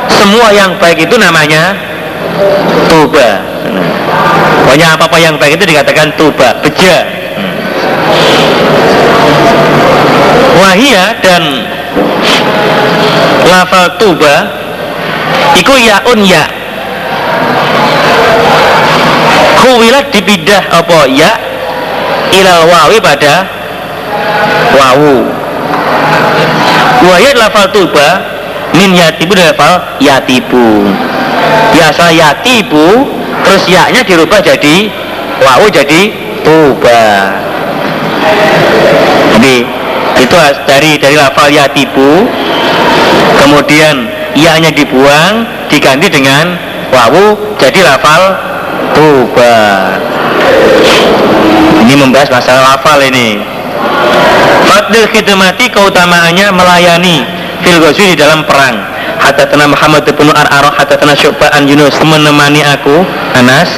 semua 0.08 0.54
yang 0.54 0.78
baik 0.80 1.10
itu 1.10 1.16
namanya 1.18 1.76
tuba. 2.88 3.42
Pokoknya 4.64 4.96
apa-apa 4.96 5.18
yang 5.20 5.36
baik 5.36 5.60
itu 5.60 5.66
dikatakan 5.76 6.14
tuba 6.16 6.56
beja. 6.64 7.04
Wahia 10.56 11.20
dan 11.20 11.44
lafal 13.44 13.92
tuba 14.00 14.36
iku 15.60 15.76
yaun 15.76 16.24
ya 16.24 16.48
kuwilat 19.96 20.12
dipidah 20.12 20.64
apa? 20.76 21.00
Ya. 21.08 21.32
Ilal 22.36 22.68
wawi 22.68 23.00
pada 23.00 23.48
wawu. 24.76 25.24
Wahia 27.06 27.32
lafal 27.40 27.72
tuba 27.72 28.08
min 28.76 28.92
yatibu 28.92 29.32
dan 29.40 29.56
lafal 29.56 29.80
yatibu. 30.04 30.92
Biasa 31.72 32.12
yatibu 32.12 33.08
terus 33.48 33.64
yaknya 33.72 34.04
dirubah 34.04 34.44
jadi 34.44 34.90
wawu 35.40 35.70
jadi 35.70 36.12
tuba 36.42 37.36
jadi 39.36 39.56
itu 40.18 40.36
dari 40.66 40.92
dari 40.98 41.16
lafal 41.20 41.52
yatibu 41.52 42.26
kemudian 43.44 44.08
ianya 44.34 44.72
dibuang 44.74 45.46
diganti 45.70 46.08
dengan 46.10 46.58
wawu 46.90 47.38
jadi 47.60 47.86
lafal 47.86 48.45
tuba 48.96 49.56
ini 51.86 51.94
membahas 52.02 52.34
masalah 52.34 52.76
lafal 52.76 52.98
ini. 53.06 53.38
Fadil 54.66 55.06
khidmati 55.14 55.70
keutamaannya 55.70 56.50
melayani 56.50 57.22
fil 57.62 57.78
di 57.94 58.18
dalam 58.18 58.42
perang. 58.50 58.74
Hadatana 59.22 59.70
Muhammad 59.70 60.06
bin 60.06 60.28
Ar-Arah 60.34 60.74
Hadatana 60.76 61.14
Syu'ba'an 61.14 61.66
Yunus 61.66 61.98
menemani 62.04 62.62
aku 62.62 63.06
Anas 63.34 63.70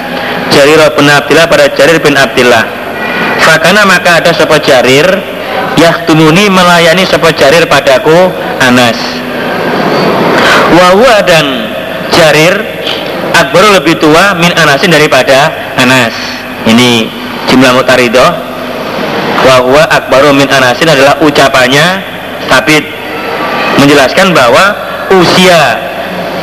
Jarir 0.50 0.82
bin 0.96 1.08
Abdillah 1.08 1.46
pada 1.46 1.68
Jarir 1.76 2.00
bin 2.00 2.16
Abdillah. 2.16 2.64
Fakana 3.44 3.86
maka 3.86 4.24
ada 4.24 4.32
sebuah 4.34 4.60
Jarir 4.64 5.08
Yahtumuni 5.78 6.50
melayani 6.50 7.06
sebuah 7.06 7.38
jarir 7.38 7.70
padaku 7.70 8.34
Anas. 8.58 8.98
Wahwa 10.74 11.22
dan 11.22 11.46
jarir 12.12 12.77
Akbar 13.38 13.64
lebih 13.78 14.02
tua 14.02 14.34
min 14.34 14.50
Anasin 14.58 14.90
daripada 14.90 15.54
Anas. 15.78 16.14
Ini 16.66 17.06
jumlah 17.48 17.78
mutarido 17.78 18.26
Wahwa 19.46 19.86
Akbar 19.94 20.26
min 20.34 20.50
Anasin 20.50 20.90
adalah 20.90 21.22
ucapannya. 21.22 22.02
Tapi 22.50 22.82
menjelaskan 23.78 24.34
bahwa 24.34 24.74
usia 25.14 25.78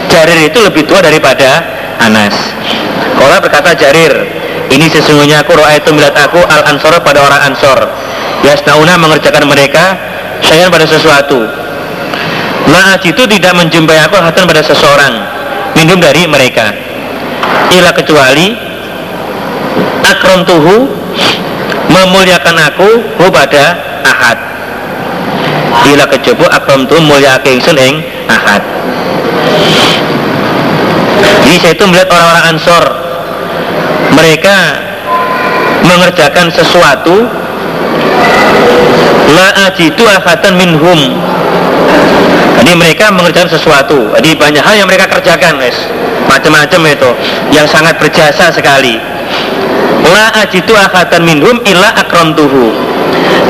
Jarir 0.07 0.47
itu 0.47 0.59
lebih 0.63 0.87
tua 0.87 1.03
daripada 1.03 1.65
Anas. 1.99 2.35
Kalau 3.19 3.41
berkata 3.43 3.75
Jarir 3.75 4.13
Ini 4.65 4.91
sesungguhnya 4.91 5.45
aku 5.45 5.55
roa 5.55 5.77
itu 5.77 5.93
melihat 5.93 6.17
aku 6.25 6.41
al 6.41 6.63
ansor 6.73 6.97
pada 7.05 7.21
orang 7.21 7.53
ansor. 7.53 7.79
Yasnauna 8.43 8.97
mengerjakan 8.97 9.45
mereka 9.45 9.97
saya 10.41 10.73
pada 10.73 10.89
sesuatu. 10.89 11.47
Naat 12.65 13.05
itu 13.05 13.23
tidak 13.29 13.53
menjumpai 13.55 14.09
aku 14.09 14.17
hatan 14.17 14.49
pada 14.49 14.65
seseorang 14.65 15.34
minum 15.79 15.99
dari 15.99 16.27
mereka. 16.27 16.75
Ila 17.75 17.91
kecuali 17.93 18.55
akrom 20.07 20.47
tuhu 20.47 20.77
memuliakan 21.91 22.57
aku 22.73 22.89
hu 23.19 23.27
pada 23.31 23.77
ahad. 24.07 24.39
Ila 25.95 26.05
kecuali 26.09 26.49
akrom 26.51 26.87
tuhu 26.87 27.03
mulia 27.03 27.39
ingsun 27.43 27.77
ing 27.77 28.01
ahad. 28.31 28.63
Jadi 31.45 31.57
saya 31.61 31.73
itu 31.77 31.85
melihat 31.87 32.09
orang-orang 32.09 32.45
ansor 32.57 32.85
mereka 34.17 34.57
mengerjakan 35.85 36.49
sesuatu 36.49 37.29
la 39.35 39.49
ajidu 39.69 40.05
ahadan 40.09 40.55
minhum 40.57 41.01
jadi 42.61 42.73
mereka 42.79 43.11
mengerjakan 43.11 43.51
sesuatu. 43.51 44.15
Jadi 44.15 44.39
banyak 44.39 44.63
hal 44.63 44.75
yang 44.79 44.89
mereka 44.89 45.11
kerjakan 45.11 45.59
guys. 45.59 45.77
Macam-macam 46.31 46.81
itu. 46.91 47.11
Yang 47.51 47.67
sangat 47.75 47.99
berjasa 47.99 48.55
sekali. 48.55 48.99
La 50.05 50.31
ajidu 50.45 50.77
ahadan 50.77 51.25
minhum 51.25 51.59
illa 51.67 51.91
akramtuhu. 51.99 52.71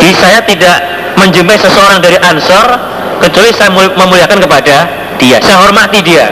Jadi 0.00 0.12
saya 0.16 0.40
tidak 0.46 0.76
menjumpai 1.20 1.59
seseorang 1.59 2.00
dari 2.00 2.16
ansor 2.20 2.78
kecuali 3.20 3.50
saya 3.52 3.70
memuliakan 3.74 4.38
kepada 4.40 4.76
dia. 5.20 5.36
Saya 5.42 5.61
hormati 5.61 6.00
dia 6.00 6.30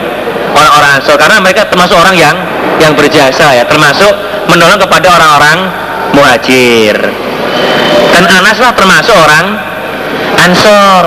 orang-orang 0.55 1.01
ansor. 1.01 1.15
Karena 1.19 1.37
mereka 1.43 1.69
termasuk 1.69 1.97
orang 1.99 2.17
yang 2.17 2.35
yang 2.81 2.97
berjasa 2.97 3.53
ya. 3.53 3.63
Termasuk 3.69 4.11
menolong 4.49 4.81
kepada 4.81 5.13
orang-orang 5.13 5.57
muhajir. 6.17 6.97
Dan 8.13 8.23
Anas 8.29 8.57
lah 8.61 8.73
termasuk 8.77 9.13
orang 9.17 9.73
Ansor 10.33 11.05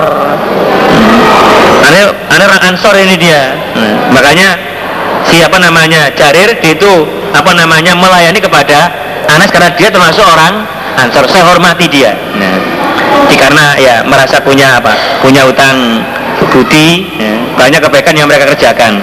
Ini, 1.87 2.01
ini 2.03 2.43
orang 2.43 2.61
Ansor 2.67 2.95
ini 2.99 3.15
dia. 3.15 3.55
Nah, 3.73 4.11
makanya 4.11 4.59
siapa 5.27 5.57
namanya 5.57 6.11
Jarir 6.13 6.59
dia 6.59 6.73
itu 6.75 6.93
apa 7.31 7.51
namanya 7.55 7.95
melayani 7.95 8.39
kepada 8.39 8.91
Anas 9.27 9.51
karena 9.51 9.71
dia 9.75 9.89
termasuk 9.91 10.23
orang 10.23 10.67
Ansor. 10.99 11.27
Saya 11.29 11.47
hormati 11.47 11.87
dia. 11.87 12.15
Nah, 12.35 12.57
karena 13.37 13.65
ya 13.77 13.95
merasa 14.03 14.41
punya 14.41 14.81
apa? 14.81 14.93
Punya 15.21 15.45
utang 15.45 16.03
budi, 16.51 17.05
ya, 17.17 17.33
banyak 17.57 17.81
kebaikan 17.81 18.13
yang 18.17 18.27
mereka 18.29 18.49
kerjakan. 18.55 18.97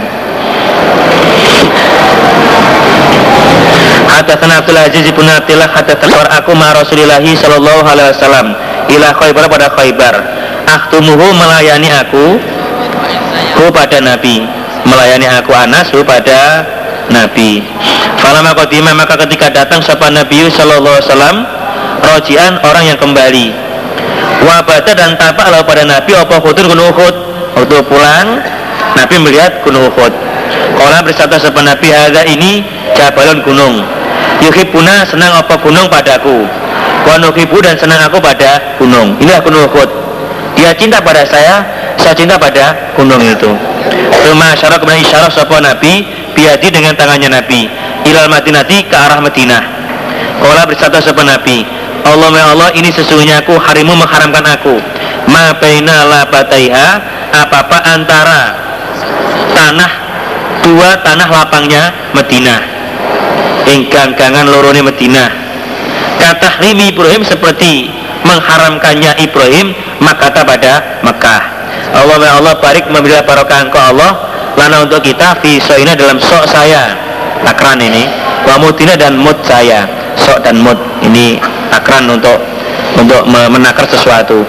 Hadatsana 4.14 4.62
Abdul 4.62 4.78
Aziz 4.78 5.06
bin 5.10 5.26
Abdullah 5.26 5.68
hadatsana 5.68 6.30
aku 6.38 6.54
ma 6.54 6.70
Rasulillah 6.70 7.18
sallallahu 7.18 7.82
alaihi 7.82 8.14
wasallam 8.14 8.46
ila 8.90 9.08
Khaybar 9.18 9.44
pada 9.50 9.66
Khaybar. 9.74 10.14
Akhtumuhu 10.64 11.26
melayani 11.36 11.92
aku 11.92 12.40
hu 13.60 13.64
pada 13.68 14.00
Nabi. 14.00 14.48
Melayani 14.84 15.28
aku 15.28 15.52
Anas 15.52 15.92
pada 15.92 16.64
Nabi. 17.12 17.60
Falama 18.20 18.56
qadima 18.56 18.96
maka 18.96 19.20
ketika 19.28 19.52
datang 19.52 19.84
sapa 19.84 20.08
Nabi 20.08 20.48
sallallahu 20.48 20.96
alaihi 21.00 21.08
wasallam 21.08 21.36
rojian 22.00 22.52
orang 22.64 22.84
yang 22.88 22.98
kembali. 23.00 23.52
Wabata 24.44 24.92
dan 24.92 25.16
tapak 25.16 25.52
lalu 25.52 25.64
pada 25.64 25.82
Nabi 25.84 26.12
apa 26.16 26.36
khutur 26.40 26.68
gunung 26.68 26.92
Uhud. 26.92 27.14
Waktu 27.54 27.76
pulang 27.86 28.40
Nabi 28.96 29.14
melihat 29.20 29.60
gunung 29.64 29.88
Uhud. 29.92 30.12
Kala 30.80 31.04
bersabda 31.04 31.40
sapa 31.40 31.60
Nabi 31.60 31.92
hadza 31.92 32.24
ini 32.24 32.64
jabalun 32.96 33.44
gunung. 33.44 33.84
Yuhibuna 34.40 35.04
senang 35.08 35.32
apa 35.36 35.60
gunung 35.60 35.88
padaku. 35.92 36.44
Wa 37.04 37.20
dan 37.20 37.76
senang 37.76 38.00
aku 38.08 38.16
pada 38.16 38.80
gunung. 38.80 39.16
Inilah 39.20 39.40
gunung 39.44 39.68
Uhud 39.68 40.03
dia 40.54 40.70
cinta 40.74 41.02
pada 41.02 41.26
saya 41.26 41.62
saya 41.98 42.14
cinta 42.14 42.38
pada 42.38 42.94
gunung 42.98 43.22
itu. 43.22 43.50
Rumah 44.24 44.56
syarat 44.56 44.80
kemudian 44.80 45.04
isyarat 45.04 45.32
sapa 45.34 45.60
Nabi 45.60 46.06
biadi 46.32 46.72
dengan 46.72 46.96
tangannya 46.96 47.30
Nabi. 47.30 47.68
Ilal 48.04 48.28
Madinati 48.28 48.84
ke 48.84 48.96
arah 48.96 49.20
Madinah. 49.20 49.62
Kala 50.40 50.68
bersabda 50.68 51.00
sapa 51.00 51.24
Nabi 51.24 51.64
Allah 52.04 52.28
ya 52.36 52.46
Allah 52.52 52.68
ini 52.76 52.92
sesungguhnya 52.92 53.40
aku 53.40 53.56
harimu 53.56 53.96
mengharamkan 53.96 54.44
aku. 54.44 54.76
Ma 55.32 55.56
baina 55.56 56.04
labataiha 56.04 56.88
apa-apa 57.32 57.80
antara 57.96 58.40
tanah 59.56 59.92
dua 60.60 61.00
tanah 61.00 61.28
lapangnya 61.32 62.12
Madinah. 62.12 62.60
Ingkang-kangan 63.64 64.44
lorone 64.52 64.84
Madinah. 64.84 65.28
Kata 66.20 66.60
Rimi 66.60 66.92
Ibrahim 66.92 67.24
seperti 67.24 67.88
mengharamkannya 68.24 69.16
Ibrahim 69.24 69.72
makata 70.02 70.42
pada 70.42 71.02
Mekah. 71.04 71.42
Allah 71.94 72.42
Allah 72.42 72.54
barik 72.58 72.90
memberi 72.90 73.14
barokah 73.22 73.70
engkau 73.70 73.78
Allah 73.78 74.12
lana 74.58 74.82
untuk 74.82 75.02
kita 75.02 75.38
fi 75.38 75.62
soina 75.62 75.94
dalam 75.94 76.18
sok 76.18 76.50
saya. 76.50 76.94
Takran 77.44 77.78
ini 77.78 78.08
wa 78.48 78.58
mutina 78.58 78.98
dan 78.98 79.14
mut 79.18 79.36
saya. 79.46 79.86
Sok 80.18 80.42
dan 80.46 80.58
mut 80.62 80.78
ini 81.02 81.38
takran 81.70 82.06
untuk 82.10 82.38
untuk 82.98 83.22
menakar 83.28 83.86
sesuatu. 83.86 84.42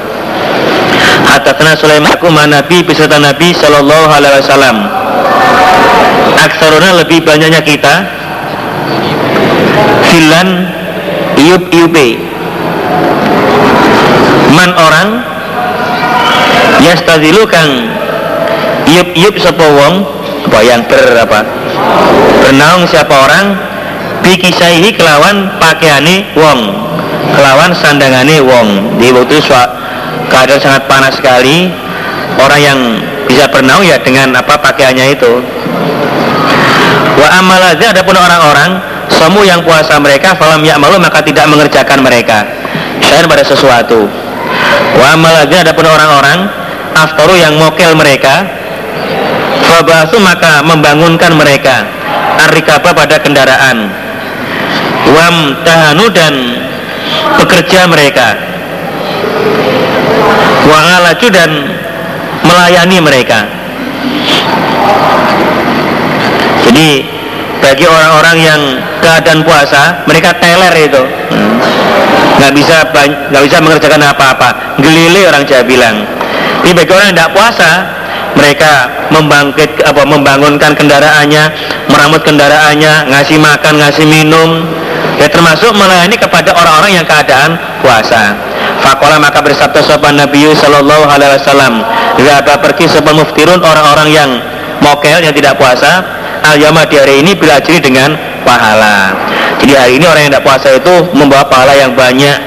Hadatna 1.26 1.74
Sulaiman 1.74 2.14
aku 2.14 2.30
Nabi 2.30 2.86
beserta 2.86 3.18
Nabi 3.18 3.54
Shallallahu 3.54 4.10
Alaihi 4.10 4.42
Wasallam. 4.46 4.78
Aksaruna 6.36 7.02
lebih 7.02 7.26
banyaknya 7.26 7.64
kita 7.64 8.06
Filan 10.06 10.70
Iup 11.36 11.68
iupe 11.74 12.36
man 14.56 14.72
orang 14.72 15.08
yastazilu 16.84 17.48
kang 17.48 17.92
iup 18.88 19.36
sapa 19.40 19.66
wong 19.66 19.94
apa 20.46 20.60
yang 20.62 20.82
ber 20.86 21.04
apa 21.20 21.42
bernaung 22.46 22.86
siapa 22.88 23.12
orang 23.12 23.58
bikisaihi 24.22 24.94
kelawan 24.94 25.58
pakaiane 25.58 26.32
wong 26.38 26.86
kelawan 27.36 27.72
sandangane 27.76 28.40
wong. 28.40 28.98
Di 28.98 29.12
waktu 29.12 29.44
keadaan 30.32 30.62
sangat 30.64 30.84
panas 30.88 31.14
sekali. 31.20 31.70
Orang 32.36 32.60
yang 32.60 32.80
bisa 33.28 33.48
bernaung 33.52 33.84
ya 33.86 34.00
dengan 34.02 34.36
apa 34.36 34.60
pakaiannya 34.60 35.16
itu. 35.16 35.34
Wa 37.16 37.28
amalaznya 37.40 37.96
adapun 37.96 38.16
orang-orang 38.20 38.76
semu 39.08 39.48
yang 39.48 39.64
puasa 39.64 39.96
mereka 40.04 40.36
falam 40.36 40.60
ya 40.68 40.76
malu 40.76 41.00
maka 41.00 41.24
tidak 41.24 41.48
mengerjakan 41.48 42.04
mereka. 42.04 42.44
Syair 43.00 43.28
pada 43.28 43.44
sesuatu. 43.46 44.08
Wa 45.00 45.16
ada 45.16 45.56
adapun 45.64 45.86
orang-orang 45.88 46.40
aftaru 46.96 47.36
yang 47.36 47.60
mokel 47.60 47.92
mereka. 48.00 48.48
Fabasu 49.68 50.18
maka 50.24 50.64
membangunkan 50.64 51.36
mereka. 51.36 51.84
Arrikaba 52.48 52.96
pada 52.96 53.20
kendaraan. 53.20 53.92
Wam 55.12 55.36
tahanu 55.68 56.08
dan 56.10 56.34
bekerja 57.44 57.86
mereka. 57.92 58.40
Wangalaju 60.66 61.28
dan 61.30 61.52
melayani 62.42 62.98
mereka. 63.04 63.40
Jadi 66.66 67.06
bagi 67.62 67.86
orang-orang 67.86 68.38
yang 68.42 68.62
keadaan 69.02 69.46
puasa 69.46 70.02
mereka 70.10 70.34
teler 70.42 70.74
itu. 70.90 71.04
Nggak 72.36 72.52
bisa 72.58 72.78
nggak 73.30 73.44
bisa 73.46 73.58
mengerjakan 73.62 74.02
apa-apa. 74.02 74.50
Gelile 74.82 75.30
orang 75.30 75.46
Jawa 75.46 75.64
bilang 75.64 75.96
ini 76.66 76.74
bagi 76.74 76.92
orang 76.92 77.06
yang 77.14 77.16
tidak 77.16 77.34
puasa 77.38 77.72
mereka 78.36 78.72
membangkit 79.14 79.86
apa 79.86 80.02
membangunkan 80.04 80.74
kendaraannya 80.74 81.44
meramut 81.88 82.26
kendaraannya 82.26 83.08
ngasih 83.14 83.38
makan 83.40 83.74
ngasih 83.80 84.06
minum. 84.10 84.66
Ya 85.16 85.32
termasuk 85.32 85.72
melayani 85.72 86.20
kepada 86.20 86.52
orang-orang 86.52 87.00
yang 87.00 87.06
keadaan 87.08 87.56
puasa. 87.80 88.36
Fakola 88.84 89.16
maka 89.16 89.40
bersabda 89.40 89.80
sopan 89.80 90.20
Nabi 90.20 90.44
Sallallahu 90.52 91.08
Alaihi 91.08 91.40
Wasallam 91.40 91.80
Gak 92.20 92.60
pergi 92.60 92.92
sopan 92.92 93.16
muftirun 93.16 93.64
orang-orang 93.64 94.12
yang 94.12 94.30
mokel 94.84 95.24
yang 95.24 95.32
tidak 95.32 95.56
puasa 95.56 96.04
al 96.44 96.60
di 96.60 96.96
hari 97.00 97.24
ini 97.24 97.32
bila 97.34 97.58
dengan 97.64 98.14
pahala. 98.44 99.16
Jadi 99.64 99.74
hari 99.74 99.94
ini 99.98 100.06
orang 100.06 100.28
yang 100.28 100.32
tidak 100.36 100.46
puasa 100.46 100.68
itu 100.76 100.94
membawa 101.16 101.48
pahala 101.48 101.74
yang 101.74 101.96
banyak 101.96 102.38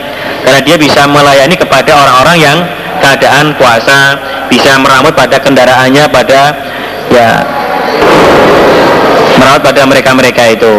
karena 0.44 0.60
dia 0.62 0.76
bisa 0.78 1.08
melayani 1.08 1.56
kepada 1.58 1.90
orang-orang 1.98 2.36
yang 2.38 2.58
keadaan 2.98 3.54
puasa 3.56 4.18
bisa 4.50 4.76
merawat 4.78 5.14
pada 5.14 5.38
kendaraannya 5.40 6.04
pada 6.10 6.40
ya 7.08 7.30
merawat 9.38 9.62
pada 9.62 9.82
mereka-mereka 9.86 10.42
itu. 10.52 10.74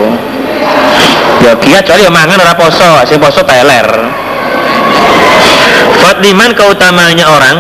Ya 1.39 1.55
dia 1.55 1.79
kecuali 1.79 2.03
ya 2.03 2.11
mangan 2.11 2.43
orang 2.43 2.57
poso 2.59 2.89
sing 3.07 3.17
poso 3.17 3.41
teler. 3.47 3.87
Fatliman 5.99 6.51
keutamanya 6.55 7.25
orang 7.27 7.57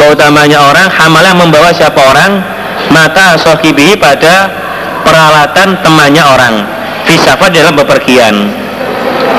keutamanya 0.00 0.64
orang 0.64 0.88
hamalah 0.88 1.36
membawa 1.36 1.68
siapa 1.76 2.00
orang? 2.00 2.40
Mata 2.90 3.36
sohibi 3.36 3.94
pada 4.00 4.48
peralatan 5.04 5.76
temannya 5.84 6.24
orang. 6.24 6.54
Fisafa 7.04 7.52
dalam 7.52 7.76
bepergian. 7.76 8.48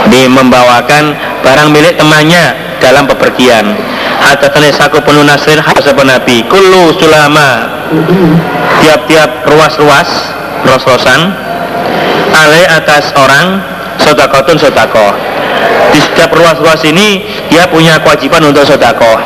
Di 0.07 0.29
membawakan 0.29 1.17
barang 1.41 1.69
milik 1.73 1.97
temannya 1.97 2.55
dalam 2.81 3.05
bepergian 3.05 3.77
hadatsani 4.25 4.73
saku 4.73 4.99
penuh 5.05 5.21
nasrin 5.23 5.61
hadasapa 5.61 6.01
nabi. 6.01 6.43
Kullu 6.49 6.91
sulama. 6.97 7.69
Tiap-tiap 8.81 9.45
ruas-ruas 9.45 10.09
ros-rosan 10.65 11.31
ale 12.31 12.61
atas 12.65 13.13
orang 13.13 13.61
sodakotun 14.01 14.57
sodako 14.57 15.13
di 15.91 15.99
setiap 15.99 16.31
ruas-ruas 16.33 16.81
ini 16.87 17.21
dia 17.51 17.67
punya 17.67 17.99
kewajiban 18.01 18.49
untuk 18.49 18.63
sodako 18.65 19.19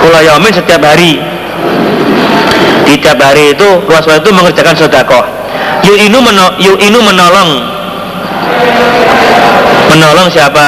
kula 0.00 0.24
yaumin 0.24 0.54
setiap 0.54 0.80
hari. 0.80 1.20
Di 2.88 2.96
tiap 3.04 3.20
hari 3.20 3.52
itu 3.52 3.68
ruas-ruas 3.84 4.24
itu 4.24 4.30
mengerjakan 4.32 4.72
sodakoh 4.78 5.38
inu 5.96 6.18
meno, 6.20 6.46
inu 6.60 6.98
menolong. 7.00 7.50
Menolong 9.88 10.28
siapa 10.28 10.66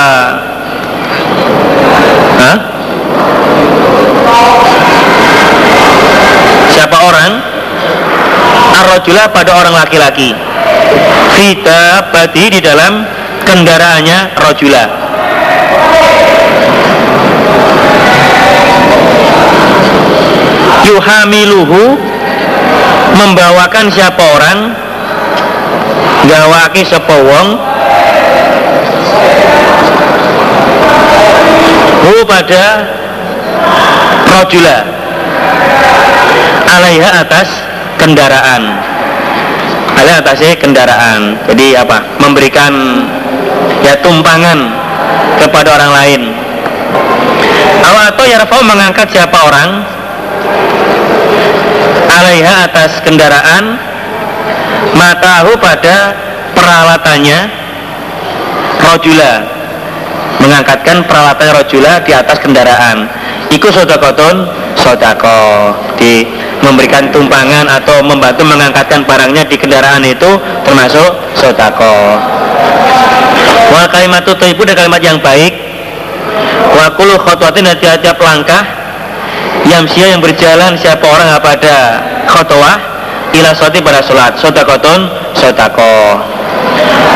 Hah? 2.40 2.56
siapa 6.72 6.96
orang 6.96 7.30
arrojula 8.80 9.28
pada 9.32 9.56
orang 9.60 9.74
laki-laki. 9.76 10.32
Vita 11.36 12.10
bati 12.12 12.44
di 12.52 12.60
dalam 12.60 13.06
kendaraannya 13.44 14.18
rojula 14.36 15.10
yuhamiluhu 20.90 21.96
membawakan 23.16 23.86
siapa 23.92 24.22
orang? 24.36 24.58
Gawaki 26.20 26.84
sapa 26.84 27.16
wong? 27.16 27.48
Hu 32.00 32.14
pada 32.28 32.64
rojula 34.28 34.78
alaiha 36.68 37.10
atas 37.24 37.48
kendaraan. 38.00 38.62
Alaiha 40.00 40.24
atasnya 40.24 40.56
kendaraan? 40.56 41.36
Jadi 41.44 41.76
apa? 41.76 42.00
Memberikan 42.24 43.04
ya 43.84 44.00
tumpangan 44.00 44.58
kepada 45.36 45.76
orang 45.76 45.92
lain. 45.92 46.22
Atau 48.10 48.26
yarfau 48.26 48.60
mengangkat 48.66 49.06
siapa 49.14 49.38
orang? 49.38 49.86
Alaiha 52.10 52.66
atas 52.66 52.98
kendaraan 53.06 53.78
matahu 54.98 55.54
pada 55.62 56.12
peralatannya 56.52 57.38
rojula. 58.82 59.46
Mengangkatkan 60.42 61.06
peralatan 61.06 61.48
rojula 61.54 62.02
di 62.02 62.10
atas 62.10 62.42
kendaraan. 62.42 63.06
Iku 63.54 63.70
sodakoton 63.70 64.48
sodako. 64.74 65.70
Di 65.94 66.26
memberikan 66.60 67.08
tumpangan 67.08 67.66
atau 67.68 68.04
membantu 68.04 68.44
mengangkatkan 68.44 69.04
barangnya 69.04 69.44
di 69.48 69.56
kendaraan 69.56 70.04
itu 70.04 70.30
termasuk 70.64 71.10
sodako. 71.36 72.20
Wa 73.70 73.86
kalimat 73.88 74.22
itu 74.26 74.62
dan 74.66 74.76
kalimat 74.76 75.02
yang 75.02 75.18
baik. 75.20 75.52
Wa 76.76 76.92
kulu 76.94 77.16
khotwatin 77.20 77.66
dan 77.66 77.76
tiap-tiap 77.80 78.18
langkah 78.20 78.62
yang 79.66 79.84
sia 79.88 80.12
yang 80.14 80.20
berjalan 80.22 80.76
siapa 80.78 81.04
orang 81.04 81.36
pada 81.40 81.76
khotwah 82.28 82.76
ila 83.34 83.50
soti 83.56 83.80
pada 83.80 84.00
sholat. 84.04 84.36
Sodakoton 84.36 85.08
sodako. 85.34 86.20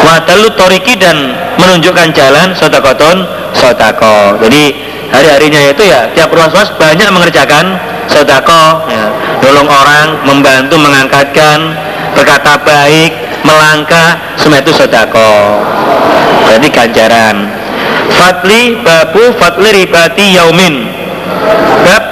Wadalu 0.04 0.52
toriki 0.52 1.00
dan 1.00 1.32
menunjukkan 1.56 2.12
jalan 2.12 2.52
sodakoton 2.56 3.24
sodako. 3.56 4.36
Jadi 4.40 4.74
hari-harinya 5.10 5.60
itu 5.70 5.82
ya 5.86 6.10
tiap 6.12 6.30
ruas-ruas 6.32 6.74
banyak 6.76 7.08
mengerjakan 7.10 7.93
sodako 8.08 8.88
ya, 8.88 9.08
nolong 9.44 9.68
orang 9.68 10.08
membantu 10.28 10.76
mengangkatkan 10.80 11.74
berkata 12.14 12.60
baik 12.62 13.12
melangkah 13.44 14.16
semua 14.38 14.62
itu 14.62 14.72
sodako 14.72 15.60
berarti 16.44 16.68
ganjaran. 16.70 17.36
Fatli 18.14 18.78
babu 18.84 19.32
fatli 19.40 19.82
ribati 19.82 20.36
yaumin. 20.36 20.86
Bab 21.82 22.04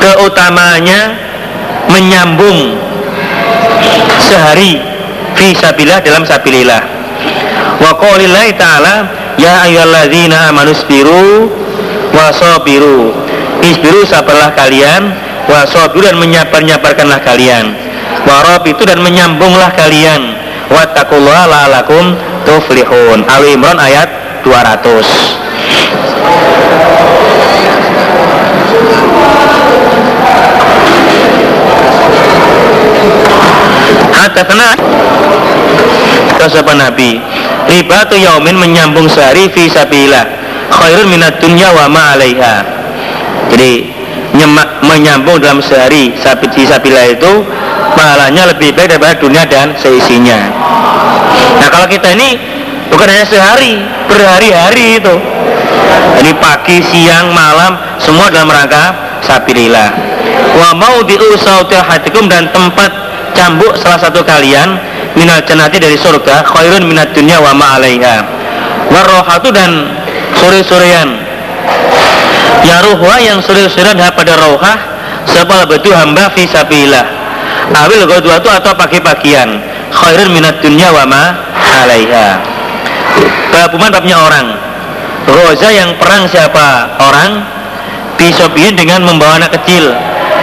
keutamanya 0.00 1.12
menyambung 1.90 2.78
sehari 4.22 4.80
fi 5.36 5.52
sabilah 5.58 6.00
dalam 6.00 6.24
sabilillah. 6.24 6.82
Wa 7.80 7.92
qaulillahi 7.98 8.56
ta'ala 8.56 8.94
ya 9.36 9.66
ayyuhalladzina 9.68 10.48
amanu 10.52 10.72
sabiru 10.72 11.52
wa 12.16 12.32
isbiru 13.62 14.04
sabarlah 14.08 14.52
kalian. 14.56 15.12
Wa 15.48 15.66
sabiru 15.66 16.06
dan 16.06 16.16
menyabar-nyabarkanlah 16.20 17.20
kalian. 17.24 17.74
Wa 18.24 18.60
itu 18.64 18.82
dan 18.84 19.00
menyambunglah 19.00 19.72
kalian. 19.74 20.36
Wattaqullaha 20.70 21.50
la'alakum 21.50 22.14
tuflihun. 22.46 23.26
Ali 23.26 23.58
Imran 23.58 23.80
ayat 23.80 24.06
200 24.44 25.40
Hadatsana 34.10 34.76
Kasapa 36.38 36.72
Nabi 36.76 37.20
Ribatu 37.68 38.16
yaumin 38.18 38.58
menyambung 38.58 39.06
sehari 39.06 39.46
fi 39.54 39.70
sabilillah. 39.70 40.26
Khairun 40.70 41.06
minat 41.10 41.38
dunya 41.38 41.70
wa 41.70 41.86
ma 41.86 42.18
alaiha 42.18 42.69
Jadi 43.50 43.90
nyemak, 44.38 44.82
menyambung 44.86 45.42
dalam 45.42 45.58
sehari 45.60 46.14
sabit 46.22 46.54
sabilillah 46.54 47.06
itu 47.12 47.32
pahalanya 47.98 48.54
lebih 48.54 48.72
baik 48.74 48.94
daripada 48.96 49.18
dunia 49.18 49.42
dan 49.46 49.74
seisinya. 49.76 50.38
Nah 51.58 51.68
kalau 51.68 51.90
kita 51.90 52.14
ini 52.14 52.38
bukan 52.88 53.06
hanya 53.10 53.26
sehari 53.26 53.82
berhari-hari 54.06 55.02
itu. 55.02 55.14
Jadi 56.20 56.30
pagi, 56.36 56.78
siang, 56.84 57.32
malam 57.32 57.74
semua 57.98 58.28
dalam 58.28 58.52
rangka 58.52 58.92
sabilillah 59.24 59.90
wa 60.60 60.70
mau 60.76 60.96
diusautil 61.04 61.80
hatikum 61.84 62.26
dan 62.26 62.48
tempat 62.50 62.90
cambuk 63.32 63.78
salah 63.78 64.00
satu 64.00 64.20
kalian 64.24 64.76
minal 65.14 65.40
jannati 65.46 65.78
dari 65.78 65.96
surga 65.96 66.44
khairun 66.44 66.84
minat 66.84 67.14
dunia 67.14 67.38
wa 67.38 67.54
ma 67.54 67.78
alaiha 67.78 68.26
warrohatu 68.90 69.54
dan 69.54 69.94
sore-sorean 70.36 71.08
ya 72.66 72.82
ruhwa 72.84 73.16
yang 73.20 73.38
sore-sorean 73.42 73.96
pada 73.96 74.32
rohah 74.36 74.78
sebab 75.28 75.68
betul 75.70 75.94
hamba 75.94 76.32
fi 76.32 76.48
sabilah 76.48 77.20
awil 77.74 78.06
godwatu 78.06 78.48
atau 78.50 78.72
pagi-pagian? 78.74 79.60
Khairun 79.90 80.30
minat 80.34 80.62
dunia 80.62 80.90
wa 80.94 81.04
ma 81.06 81.24
alaiha. 81.82 82.38
Babuman 83.50 83.90
babnya 83.90 84.16
orang. 84.22 84.46
Roza 85.26 85.68
yang 85.70 85.94
perang 85.98 86.26
siapa? 86.30 86.98
Orang? 86.98 87.42
Bisobihin 88.18 88.78
dengan 88.78 89.02
membawa 89.02 89.40
anak 89.42 89.54
kecil. 89.60 89.90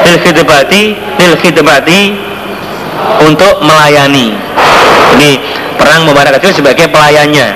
Lil 0.04 0.18
khidbati 0.24 0.84
lil 1.20 1.34
khidbati 1.40 2.02
untuk 3.24 3.64
melayani. 3.64 4.36
Ini 5.18 5.32
perang 5.80 6.06
Mubarak 6.06 6.38
kecil 6.40 6.62
sebagai 6.64 6.92
pelayannya. 6.92 7.56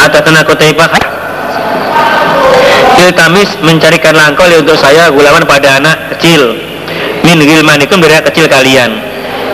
Atau 0.00 0.20
tenaga 0.24 0.54
taibah 0.56 0.88
Iltamis 3.00 3.48
mencarikan 3.64 4.12
langkol 4.12 4.52
untuk 4.60 4.76
saya 4.76 5.08
gulaman 5.08 5.48
pada 5.48 5.80
anak 5.80 6.12
kecil. 6.16 6.52
Min 7.24 7.40
gilmanikum 7.40 7.96
dari 7.96 8.20
kecil 8.28 8.44
kalian. 8.44 8.92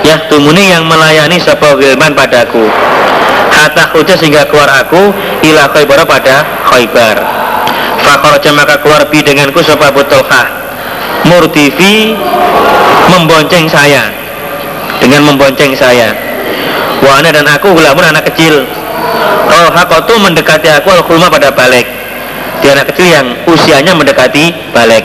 Ya 0.02 0.26
tumuni 0.26 0.74
yang 0.74 0.86
melayani 0.86 1.38
sebuah 1.38 1.78
gilman 1.78 2.14
padaku 2.14 2.66
hatta 3.54 3.90
huja 3.94 4.14
sehingga 4.18 4.44
keluar 4.50 4.68
aku 4.68 5.14
ila 5.46 5.70
khaybar 5.72 6.02
pada 6.04 6.42
khaybar. 6.68 7.16
Fakoroja 8.02 8.50
maka 8.54 8.78
keluar 8.82 9.08
bi 9.10 9.24
denganku 9.24 9.62
sebab 9.62 9.94
butulhah 9.94 10.46
murdifi 11.26 12.14
membonceng 13.14 13.66
saya. 13.70 14.10
Dengan 14.98 15.22
membonceng 15.28 15.76
saya. 15.76 16.14
Wana 17.04 17.30
dan 17.30 17.46
aku 17.46 17.72
gulamun 17.74 18.10
anak 18.10 18.26
kecil. 18.32 18.66
Kalau 19.46 19.70
hakotu 19.70 20.14
mendekati 20.18 20.68
aku 20.72 20.90
al 20.90 21.02
pada 21.06 21.54
balik 21.54 21.95
Dia 22.60 22.72
anak 22.76 22.92
kecil 22.92 23.06
yang 23.08 23.26
usianya 23.48 23.92
mendekati 23.92 24.72
balik. 24.72 25.04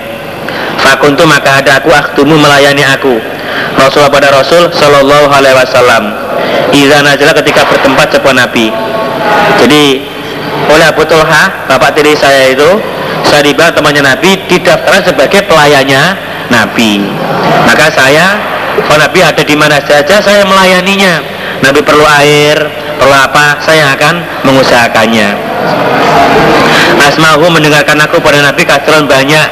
Fakuntu 0.81 1.23
maka 1.29 1.61
ada 1.61 1.77
aku 1.77 1.93
akhtumu 1.93 2.35
melayani 2.39 2.81
aku. 2.87 3.21
Rasulullah 3.77 4.11
pada 4.11 4.29
Rasul 4.33 4.71
Sallallahu 4.73 5.29
Alaihi 5.29 5.55
Wasallam. 5.55 6.03
Iza 6.71 7.03
najala 7.03 7.35
ketika 7.43 7.67
bertempat 7.67 8.17
sebuah 8.17 8.35
Nabi. 8.35 8.71
Jadi 9.61 9.83
oleh 10.71 10.85
Abu 10.87 11.03
Tulha 11.05 11.67
Bapak 11.67 11.95
tiri 11.95 12.15
saya 12.17 12.51
itu 12.51 12.79
Sadibah 13.27 13.69
temannya 13.71 14.01
Nabi 14.01 14.33
didaftarkan 14.49 15.13
sebagai 15.13 15.45
pelayannya 15.45 16.17
Nabi. 16.49 17.05
Maka 17.67 17.93
saya 17.93 18.39
kalau 18.87 18.97
Nabi 18.97 19.19
ada 19.21 19.43
di 19.45 19.55
mana 19.55 19.77
saja 19.83 20.17
saya 20.19 20.41
melayaninya. 20.47 21.21
Nabi 21.61 21.79
perlu 21.85 22.01
air 22.17 22.57
perlu 22.97 23.13
apa 23.13 23.61
saya 23.61 23.93
akan 23.93 24.45
mengusahakannya 24.45 25.29
Asma'u 26.99 27.47
mendengarkan 27.47 27.95
aku 28.03 28.19
pada 28.19 28.43
Nabi 28.43 28.67
kasron 28.67 29.07
banyak. 29.07 29.47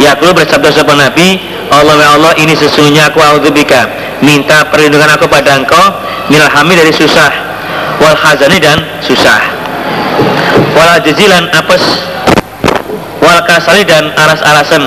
Ya 0.00 0.16
aku 0.16 0.32
bersabda 0.32 0.72
sama 0.72 0.96
Nabi 0.96 1.38
Allah 1.68 1.94
ya 2.00 2.08
Allah 2.16 2.32
ini 2.40 2.56
sesungguhnya 2.56 3.12
aku 3.12 3.20
audubika 3.20 3.86
minta 4.24 4.64
perlindungan 4.72 5.08
aku 5.14 5.28
pada 5.28 5.56
engkau 5.56 5.84
minal 6.32 6.48
hamil 6.48 6.76
dari 6.76 6.90
susah 6.90 7.30
wal 8.00 8.16
khazani 8.16 8.58
dan 8.58 8.80
susah. 9.04 9.40
Wal 10.72 10.90
ajizilan 10.98 11.52
apes 11.52 11.84
wal 13.20 13.40
kasali 13.46 13.84
dan 13.86 14.10
aras-arasan 14.16 14.82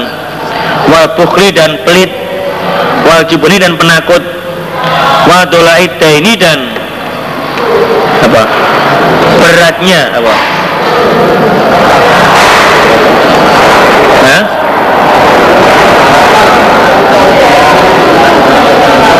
wal 0.89 1.07
bukhli 1.15 1.53
dan 1.53 1.79
pelit 1.85 2.11
wal 3.05 3.23
jubni 3.29 3.61
dan 3.61 3.77
penakut 3.77 4.21
wal 5.29 5.43
dolaita 5.47 6.09
ini 6.21 6.33
dan 6.35 6.59
apa? 8.25 8.43
Beratnya 9.41 10.01
apa 10.17 10.35
Hah? 14.25 14.43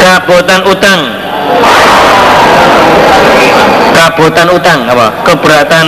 kabotan 0.06 0.62
utang. 0.66 1.02
Kabotan 3.94 4.48
utang 4.50 4.80
apa? 4.90 5.08
Keberatan 5.22 5.88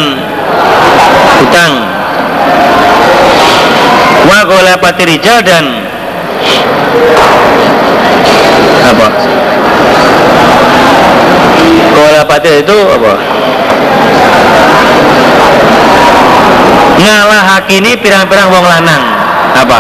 utang. 1.42 1.74
Wa 4.28 4.40
golapati 4.46 5.04
rijal 5.08 5.40
dan 5.42 5.66
apa? 8.88 9.08
Golapati 11.98 12.52
itu 12.62 12.78
apa 12.94 13.14
ngalah 17.08 17.44
hakini 17.56 17.96
pirang-pirang 17.96 18.52
wong 18.52 18.66
lanang. 18.68 19.04
Apa? 19.56 19.80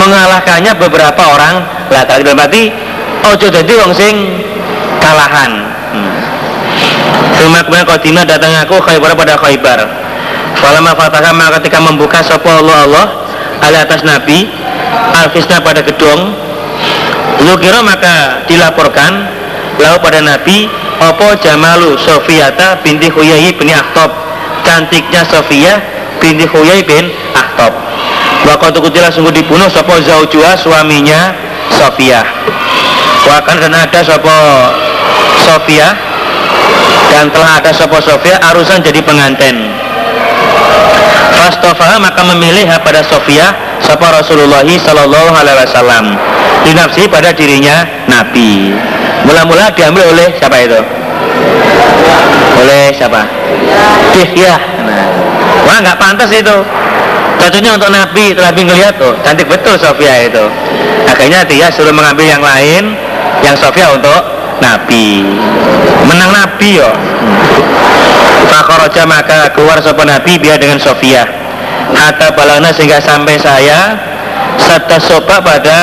Mengalahkannya 0.00 0.72
beberapa 0.80 1.22
orang. 1.36 1.60
Lah 1.92 2.02
kalau 2.08 2.32
berarti 2.32 2.72
ojo 3.28 3.46
jadi 3.52 3.72
wong 3.84 3.92
sing 3.92 4.40
kalahan. 5.02 5.68
Hmm. 5.92 6.12
Cuma 7.36 7.60
kemudian 7.64 7.84
Qadimah 7.84 8.24
datang 8.24 8.52
aku 8.56 8.80
Khaybar 8.80 9.12
pada 9.12 9.36
Khaybar. 9.36 9.80
Falamma 10.60 10.92
fataha 10.96 11.30
maka 11.32 11.60
ketika 11.60 11.78
membuka 11.80 12.20
sopo 12.20 12.50
Allah 12.50 12.84
Allah 12.84 13.06
Ali 13.64 13.78
atas 13.80 14.04
Nabi 14.04 14.48
Alfisna 15.12 15.60
pada 15.60 15.84
gedung. 15.84 16.36
Lukiro 17.40 17.80
maka 17.80 18.44
dilaporkan 18.44 19.40
Lalu 19.80 19.96
pada 20.04 20.20
Nabi 20.20 20.68
Opo 21.00 21.32
Jamalu 21.40 21.96
Sofiyata 21.96 22.84
binti 22.84 23.08
Huyai 23.08 23.48
bin 23.56 23.72
Akhtob 23.72 24.29
Cantiknya 24.62 25.22
Sofia 25.26 25.80
binti 26.20 26.44
Huyai 26.48 26.84
bin 26.84 27.08
Akhtob 27.32 27.72
Waktu 28.48 28.78
kutila 28.80 29.12
sungguh 29.12 29.32
dibunuh 29.32 29.68
Sopo 29.68 29.94
Zaujua 30.00 30.56
suaminya 30.56 31.36
Sofia. 31.76 32.24
Wakan 33.28 33.56
dan 33.60 33.74
ada 33.76 34.00
Sopo 34.00 34.32
Sofia 35.44 35.92
Dan 37.12 37.28
telah 37.30 37.60
ada 37.60 37.70
Sopo 37.76 38.00
Sofia 38.00 38.40
Arusan 38.48 38.80
jadi 38.80 39.04
pengantin. 39.04 39.70
Fastofa 41.40 41.96
maka 42.00 42.20
memilih 42.34 42.68
pada 42.84 43.00
Sofia 43.04 43.52
Sopo 43.80 44.04
Rasulullah 44.04 44.62
Sallallahu 44.64 45.30
Alaihi 45.32 45.56
Wasallam. 45.64 46.04
Dinafsi 46.68 47.08
pada 47.08 47.32
dirinya 47.32 47.88
Nabi. 48.06 48.76
Mula-mula 49.24 49.72
diambil 49.72 50.04
oleh 50.12 50.36
siapa 50.36 50.56
itu? 50.60 50.80
Oleh 52.58 52.90
siapa? 52.96 53.22
Dihya. 54.16 54.54
Nah, 54.82 55.06
wah 55.68 55.78
nggak 55.78 55.98
pantas 56.00 56.30
itu. 56.34 56.56
Cocoknya 57.40 57.72
untuk 57.72 57.88
Nabi, 57.88 58.36
Nabi 58.36 58.60
ngeliat 58.68 59.00
tuh, 59.00 59.16
cantik 59.24 59.48
betul 59.48 59.72
Sofia 59.80 60.28
itu. 60.28 60.44
Akhirnya 61.08 61.40
dia 61.48 61.72
suruh 61.72 61.94
mengambil 61.94 62.28
yang 62.28 62.44
lain, 62.44 62.92
yang 63.40 63.56
Sofia 63.56 63.96
untuk 63.96 64.20
Nabi. 64.60 65.24
Menang 66.04 66.36
Nabi 66.36 66.84
yo. 66.84 66.90
Fakoroja 68.50 69.08
maka 69.08 69.48
keluar 69.56 69.80
sopan 69.80 70.12
Nabi 70.12 70.36
biar 70.36 70.60
dengan 70.60 70.76
Sofia. 70.76 71.24
Hatta 71.96 72.36
balana 72.36 72.70
sehingga 72.76 73.00
sampai 73.00 73.40
saya 73.40 73.96
satu 74.60 75.00
soba 75.00 75.40
pada 75.40 75.78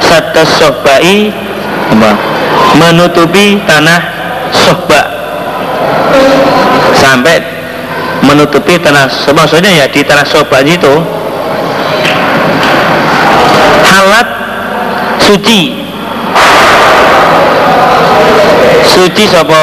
satu 0.00 0.42
sobai 0.56 1.30
menutupi 2.74 3.60
tanah 3.68 4.00
sohba 4.50 5.13
sampai 7.14 7.38
menutupi 8.26 8.74
tanah 8.82 9.06
maksudnya 9.30 9.70
ya 9.70 9.86
di 9.86 10.02
tanah 10.02 10.26
sohba 10.26 10.66
itu 10.66 10.90
halat 13.86 14.28
suci. 15.22 15.86
Suci 18.84 19.24
sopo 19.30 19.62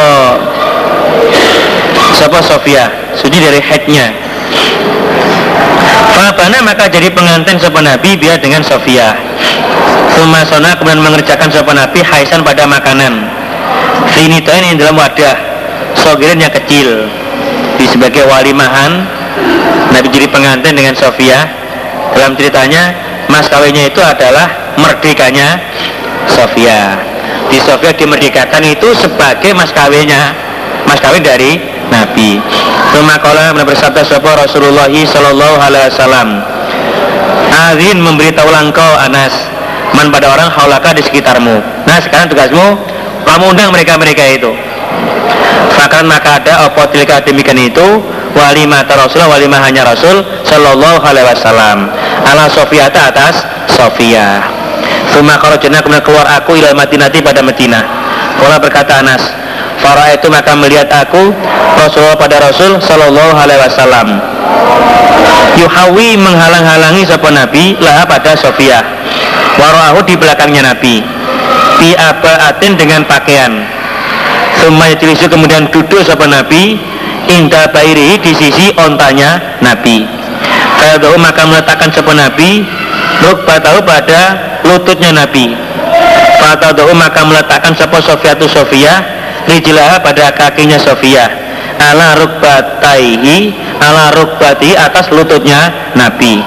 sopo 2.15 2.39
Sofia? 2.39 2.87
Suci 3.19 3.37
dari 3.43 3.59
headnya. 3.59 4.15
Fabana 6.15 6.63
maka 6.63 6.87
jadi 6.87 7.11
pengantin 7.11 7.59
sopo 7.59 7.83
Nabi 7.83 8.15
biar 8.15 8.39
dengan 8.39 8.63
Sofia. 8.63 9.11
Sumasona 10.15 10.79
kemudian 10.79 11.03
mengerjakan 11.03 11.51
sopan 11.51 11.75
Nabi 11.75 11.99
haisan 11.99 12.43
pada 12.47 12.63
makanan. 12.63 13.27
Ini 14.11 14.43
ini 14.43 14.75
dalam 14.75 14.99
wadah 14.99 15.51
Sogirin 15.95 16.39
yang 16.39 16.53
kecil 16.53 17.07
Di 17.81 17.89
sebagai 17.89 18.29
walimahan 18.29 19.09
Nabi 19.89 20.13
jadi 20.13 20.29
pengantin 20.29 20.77
dengan 20.77 20.93
Sofia. 20.93 21.49
Dalam 22.13 22.37
ceritanya 22.37 22.93
Mas 23.25 23.49
kawinnya 23.49 23.89
itu 23.89 23.97
adalah 23.97 24.77
merdekanya 24.77 25.57
Sofia. 26.29 26.93
Di 27.49 27.57
Sofia 27.65 27.89
dimerdekakan 27.97 28.69
itu 28.69 28.93
sebagai 29.01 29.57
mas 29.57 29.73
kawinnya 29.73 30.29
Mas 30.85 31.01
kawin 31.01 31.25
dari 31.25 31.57
Nabi. 31.89 32.37
Sumakola 32.93 33.49
bersabda 33.57 34.05
sopo 34.05 34.29
Rasulullah 34.29 34.85
Sallallahu 34.85 35.57
Alaihi 35.57 35.89
Wasallam? 35.89 36.29
Azin 37.49 37.97
memberitahu 37.97 38.45
langkau 38.53 38.93
Anas. 39.01 39.33
Man 39.97 40.13
pada 40.13 40.29
orang 40.29 40.53
haulaka 40.53 40.93
di 40.93 41.01
sekitarmu. 41.01 41.57
Nah 41.89 41.97
sekarang 41.97 42.29
tugasmu 42.29 42.77
kamu 43.25 43.57
undang 43.57 43.73
mereka-mereka 43.73 44.23
itu 44.37 44.53
Fakan 45.77 46.05
maka 46.05 46.37
ada 46.41 46.67
opotilka 46.69 47.23
demikian 47.25 47.57
itu 47.57 48.03
walimah 48.37 48.85
Rasul 48.85 49.23
walimah 49.25 49.61
hanya 49.65 49.87
Rasul 49.87 50.21
Sallallahu 50.45 51.01
Alaihi 51.01 51.25
Wasallam. 51.25 51.89
Ala 52.27 52.45
Sofiyata 52.51 53.11
atas 53.11 53.41
Sofia. 53.71 54.45
Suma 55.11 55.35
kalau 55.41 55.57
jenak 55.59 55.83
kemudian 55.83 56.05
keluar 56.05 56.27
aku 56.27 56.55
ilal 56.55 56.77
Madinati 56.77 57.19
pada 57.19 57.43
Madinah. 57.43 57.83
Kala 58.39 58.57
berkata 58.57 59.03
Anas 59.03 59.21
Farah 59.81 60.13
itu 60.13 60.29
maka 60.29 60.53
melihat 60.53 60.87
aku 60.93 61.33
Rasulullah 61.75 62.15
pada 62.15 62.37
Rasul 62.37 62.77
Sallallahu 62.77 63.33
Alaihi 63.33 63.59
Wasallam. 63.65 64.07
Yuhawi 65.57 66.15
menghalang-halangi 66.21 67.03
sapa 67.09 67.33
Nabi 67.33 67.75
lah 67.81 68.05
pada 68.05 68.37
Sofia. 68.37 68.85
Waro'ahu 69.57 70.05
di 70.05 70.15
belakangnya 70.15 70.71
Nabi. 70.71 71.01
Bi 71.81 71.97
abaatin 71.97 72.77
dengan 72.77 73.01
pakaian 73.09 73.80
Sumaya 74.61 74.93
cilisu 74.93 75.25
kemudian 75.25 75.65
duduk 75.73 76.05
sapa 76.05 76.29
Nabi 76.29 76.77
Indah 77.25 77.69
bairi 77.73 78.17
di 78.21 78.33
sisi 78.33 78.73
ontanya 78.77 79.57
Nabi. 79.61 80.05
Kalau 80.77 81.17
maka 81.17 81.45
meletakkan 81.45 81.89
sapa 81.93 82.13
Nabi 82.13 82.65
tahu 83.21 83.79
pada 83.85 84.21
lututnya 84.65 85.13
Nabi. 85.13 85.53
Fatadahu 86.41 86.93
maka 86.97 87.21
meletakkan 87.25 87.73
sapa 87.77 88.01
Sofia 88.01 88.33
tu 88.33 88.49
Sofia 88.49 89.01
Rijlah 89.49 90.01
pada 90.01 90.33
kakinya 90.33 90.77
Sofia. 90.81 91.29
Ala 91.81 92.17
rukbataihi 92.21 93.53
Ala 93.81 94.13
rukbati 94.13 94.77
atas 94.77 95.09
lututnya 95.09 95.93
Nabi. 95.97 96.41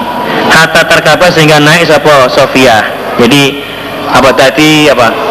Hatta 0.51 0.87
terkapa 0.87 1.31
sehingga 1.31 1.59
naik 1.59 1.87
sapa 1.87 2.31
Sofia. 2.31 2.83
Jadi 3.19 3.63
apa 4.11 4.29
tadi 4.35 4.91
apa 4.91 5.24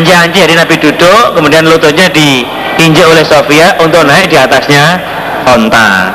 anjing-anjing 0.00 0.42
jadi 0.48 0.54
Nabi 0.56 0.74
duduk 0.80 1.36
kemudian 1.36 1.68
lututnya 1.68 2.08
diinjak 2.08 3.04
oleh 3.04 3.24
Sofia 3.26 3.76
untuk 3.82 4.00
naik 4.08 4.32
di 4.32 4.36
atasnya 4.40 4.96
onta. 5.44 6.14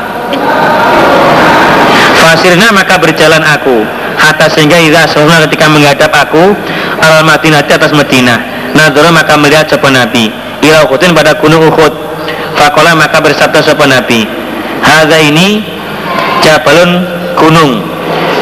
Fasirna 2.17 2.73
maka 2.73 2.97
berjalan 2.97 3.45
aku. 3.45 3.85
Hatta 4.15 4.49
sehingga 4.49 4.81
Iza 4.81 5.05
Sofna 5.11 5.45
ketika 5.45 5.69
menghadap 5.69 6.09
aku 6.09 6.57
al 6.97 7.21
Madinah 7.21 7.61
atas 7.61 7.93
Madinah. 7.93 8.39
Nadura 8.73 9.13
maka 9.13 9.37
melihat 9.37 9.69
sopan 9.69 9.93
Nabi. 9.93 10.33
Ila 10.65 10.89
Uhudin 10.89 11.13
pada 11.13 11.37
gunung 11.37 11.69
Uhud. 11.69 11.93
Fakola 12.57 12.97
maka 12.97 13.21
bersabda 13.21 13.61
sopan 13.61 13.93
Nabi. 13.93 14.25
Hada 14.81 15.21
ini 15.21 15.61
Jabalun 16.41 17.05
gunung. 17.37 17.85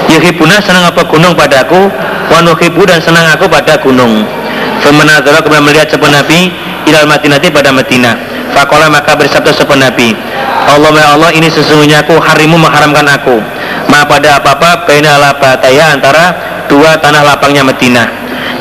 Yuhibuna 0.07 0.59
senang 0.63 0.87
apa 0.91 1.07
gunung 1.07 1.31
padaku 1.31 1.87
Wanuhibu 2.27 2.83
dan 2.83 2.99
senang 2.99 3.23
aku 3.31 3.47
pada 3.47 3.79
gunung 3.79 4.27
Femenadara 4.83 5.39
kemudian 5.39 5.63
melihat 5.63 5.87
sepen 5.87 6.11
Nabi 6.11 6.51
Ilal 6.85 7.07
Madinati 7.07 7.47
pada 7.47 7.71
Madinah. 7.71 8.15
Fakola 8.51 8.91
maka 8.91 9.15
bersabda 9.15 9.55
sepen 9.55 9.81
Nabi 9.81 10.13
Allah 10.69 10.91
ya 10.93 11.07
Allah 11.17 11.31
ini 11.33 11.47
sesungguhnya 11.49 12.03
aku 12.03 12.19
harimu 12.19 12.59
mengharamkan 12.59 13.07
aku. 13.07 13.39
Ma 13.87 14.03
pada 14.03 14.39
apa-apa 14.39 14.85
Baina 14.87 15.15
bataya 15.39 15.95
antara 15.95 16.35
dua 16.67 16.99
tanah 16.99 17.23
lapangnya 17.23 17.63
Madinah. 17.63 18.07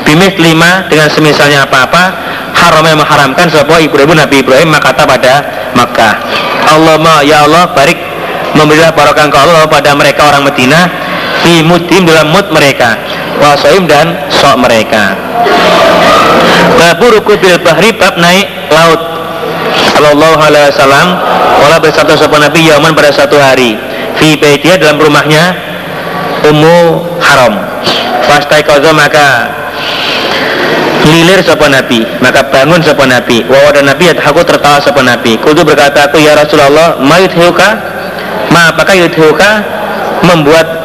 Bimis 0.03 0.35
lima 0.39 0.87
dengan 0.91 1.07
semisalnya 1.07 1.63
apa-apa 1.63 2.03
Haram 2.53 2.83
yang 2.85 2.99
mengharamkan 2.99 3.47
sebuah 3.49 3.79
ibu-ibu 3.87 4.13
Nabi 4.13 4.43
Ibrahim 4.43 4.71
Makata 4.71 5.07
pada 5.07 5.43
Makkah. 5.75 6.15
Allahumma 6.69 7.23
ya 7.23 7.47
Allah 7.47 7.71
barik 7.71 7.97
Memberilah 8.53 8.93
barokah 8.93 9.25
engkau 9.25 9.41
Allah 9.41 9.65
pada 9.65 9.97
mereka 9.97 10.29
orang 10.29 10.45
Madinah 10.45 10.85
fi 11.41 11.65
mudim 11.65 12.05
dalam 12.05 12.29
mut 12.29 12.47
mereka 12.53 12.95
wasoim 13.41 13.89
dan 13.89 14.29
sok 14.29 14.61
mereka 14.61 15.17
babu 16.77 17.05
ruku 17.19 17.37
bil 17.39 17.57
bahri 17.61 17.93
bab 17.95 18.17
naik 18.17 18.47
laut. 18.73 19.01
Sallallahu 19.93 20.39
alaihi 20.41 20.69
wasallam. 20.73 21.07
Wala 21.63 21.77
bersabda 21.79 22.13
sopan 22.19 22.43
Nabi 22.43 22.67
Yaman 22.67 22.91
pada 22.97 23.13
satu 23.13 23.39
hari. 23.39 23.77
Fi 24.19 24.35
baitia 24.37 24.77
dalam 24.77 24.99
rumahnya 24.99 25.55
Ummu 26.43 26.79
Haram. 27.23 27.53
Fastai 28.27 28.63
maka 28.95 29.27
Lilir 31.03 31.43
sopan 31.43 31.75
Nabi 31.75 32.07
Maka 32.23 32.47
bangun 32.47 32.79
sopan 32.79 33.11
Nabi. 33.11 33.43
Wawadah 33.43 33.83
Nabi 33.83 34.15
aku 34.15 34.41
tertawa 34.43 34.79
sopan 34.79 35.07
Nabi. 35.07 35.35
Kudu 35.39 35.67
berkata 35.67 36.07
aku 36.07 36.19
ya 36.19 36.35
Rasulullah 36.35 36.99
Ma 37.03 37.19
yudhiuka? 37.19 37.69
Ma 38.51 38.71
apakah 38.71 38.95
yudhiuka 38.95 39.51
Membuat 40.23 40.82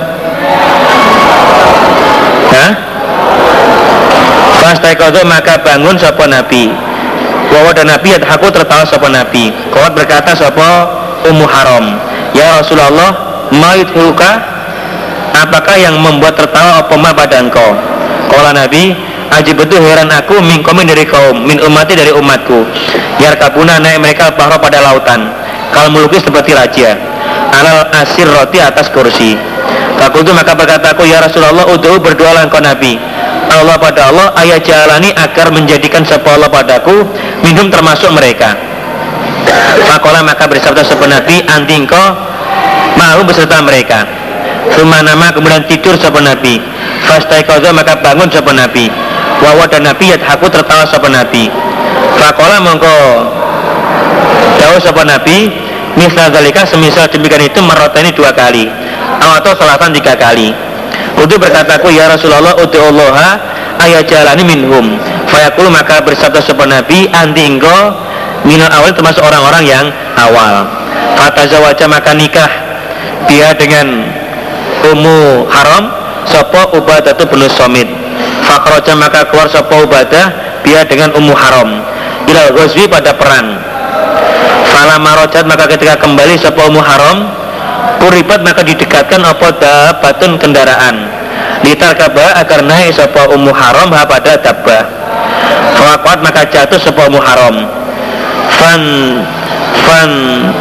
Fastaikodo 4.69 5.25
maka 5.25 5.65
bangun 5.65 5.97
sapa 5.97 6.29
Nabi. 6.29 6.69
Wawa 7.49 7.73
dan 7.73 7.89
Nabi 7.89 8.21
aku 8.21 8.53
tertawa 8.53 8.85
sapa 8.85 9.09
Nabi. 9.09 9.49
Kawat 9.73 9.97
berkata 9.97 10.37
sapa 10.37 10.85
Ummu 11.25 11.49
Haram. 11.49 11.97
Ya 12.37 12.61
Rasulullah 12.61 13.17
Mait 13.49 13.89
huka 13.97 14.33
apakah 15.33 15.73
yang 15.81 15.97
membuat 15.97 16.37
tertawa 16.37 16.85
apa 16.85 16.95
ma 17.01 17.17
pada 17.17 17.41
engkau? 17.41 17.73
Kala 18.29 18.53
Nabi 18.53 18.93
Ajib 19.33 19.57
betul 19.57 19.81
heran 19.81 20.13
aku 20.13 20.37
min 20.45 20.61
komen 20.61 20.85
dari 20.85 21.09
kaum 21.09 21.49
min 21.49 21.57
umati 21.65 21.97
dari 21.97 22.13
umatku. 22.13 22.69
Kabuna 23.41 23.81
naik 23.81 24.05
mereka 24.05 24.37
bahro 24.37 24.61
pada 24.61 24.85
lautan. 24.85 25.33
Kalau 25.73 25.97
melukis 25.97 26.21
seperti 26.21 26.53
raja 26.53 26.93
alal 27.57 27.89
asir 28.05 28.29
roti 28.29 28.61
atas 28.61 28.93
kursi. 28.93 29.33
Fakultu 29.97 30.37
maka 30.37 30.53
berkata 30.53 30.93
aku 30.93 31.09
ya 31.09 31.25
Rasulullah 31.25 31.65
udu 31.73 31.97
berdoa 32.05 32.45
engkau 32.45 32.61
Nabi 32.61 33.01
Allah 33.63 33.77
pada 33.79 34.11
Allah 34.11 34.29
ayat 34.39 34.63
jalani 34.63 35.11
agar 35.15 35.51
menjadikan 35.51 36.07
sebuah 36.07 36.39
Allah 36.39 36.51
padaku 36.51 37.07
minum 37.43 37.69
termasuk 37.69 38.11
mereka. 38.15 38.55
Fakola 39.89 40.23
maka 40.23 40.47
bersabda 40.47 40.85
sebuah 40.85 41.11
Nabi 41.21 41.43
anti 41.49 41.75
engkau 41.75 42.07
mau 42.95 43.21
beserta 43.27 43.59
mereka. 43.63 44.07
Rumah 44.69 45.01
nama 45.03 45.33
kemudian 45.33 45.65
tidur 45.67 45.97
sopan 45.97 46.29
Nabi. 46.29 46.61
Fastaikoza 47.09 47.73
maka 47.73 47.99
bangun 47.99 48.29
sopan 48.31 48.59
Nabi. 48.59 48.91
Wawa 49.39 49.71
dan 49.71 49.87
Nabi 49.87 50.13
aku 50.15 50.47
tertawa 50.51 50.85
sopan 50.87 51.15
Nabi. 51.15 51.49
Fakola 52.19 52.59
mongko 52.59 52.97
Jauh 54.59 54.81
sopan 54.83 55.07
Nabi 55.07 55.47
Misal 55.95 56.35
semisal 56.67 57.07
demikian 57.11 57.47
itu 57.47 57.63
merotani 57.63 58.11
dua 58.11 58.35
kali 58.35 58.67
Atau 59.19 59.55
selatan 59.55 59.95
tiga 59.95 60.19
kali 60.19 60.68
Udu 61.19 61.35
berkataku 61.35 61.91
ya 61.91 62.07
Rasulullah 62.07 62.55
Udu 62.63 62.79
Allah 62.79 63.43
ayat 63.83 64.07
jalani 64.07 64.47
minhum. 64.47 64.99
Fayakulu 65.27 65.69
maka 65.69 65.99
bersabda 66.03 66.39
sopan 66.43 66.71
Nabi 66.71 67.11
Anti 67.11 67.43
engkau 67.43 67.95
minal 68.47 68.71
awal 68.71 68.95
termasuk 68.95 69.23
orang-orang 69.23 69.67
yang 69.67 69.87
awal. 70.15 70.67
Fatazawaja 71.19 71.91
maka 71.91 72.15
nikah 72.15 72.51
dia 73.27 73.51
dengan 73.59 74.07
umu 74.95 75.45
haram 75.51 75.91
sopo 76.31 76.79
ubadah 76.79 77.13
itu 77.13 77.25
penuh 77.27 77.51
somit. 77.51 77.89
Fakroja 78.47 78.95
maka 78.95 79.27
keluar 79.27 79.51
sopo 79.51 79.85
ubadah 79.85 80.27
dia 80.63 80.87
dengan 80.87 81.13
umu 81.19 81.35
haram. 81.35 81.83
Ilal 82.31 82.55
ghazwi 82.55 82.87
pada 82.87 83.17
perang. 83.19 83.59
Fala 84.71 85.01
marojat 85.03 85.43
maka 85.51 85.67
ketika 85.67 85.99
kembali 85.99 86.39
sopo 86.39 86.63
umu 86.71 86.79
haram 86.79 87.38
kuribat 87.99 88.41
maka 88.43 88.63
didekatkan 88.63 89.23
apa 89.25 89.49
batun 90.01 90.39
kendaraan. 90.39 91.09
Litar 91.67 91.99
kaba 91.99 92.39
agar 92.39 92.63
naik 92.63 92.95
sopo 92.95 93.35
umu 93.35 93.51
haram 93.51 93.91
ha 93.91 94.07
pada 94.07 94.39
dabah 94.39 94.85
Fakwat 95.75 96.23
maka 96.23 96.47
jatuh 96.47 96.79
sopo 96.79 97.03
umu 97.11 97.19
haram. 97.19 97.67
Fan 98.59 98.83
fan 99.83 100.11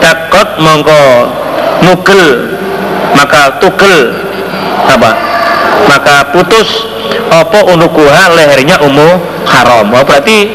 takot 0.01 0.49
mongko 0.61 1.01
mugel 1.86 2.53
maka 3.13 3.61
tukel 3.61 4.13
apa? 4.89 5.11
Maka 5.88 6.34
putus 6.34 6.86
apa 7.30 7.59
unukuha 7.74 8.34
lehernya 8.34 8.82
umu 8.82 9.22
haram. 9.45 9.89
Oh, 9.93 10.03
berarti 10.05 10.53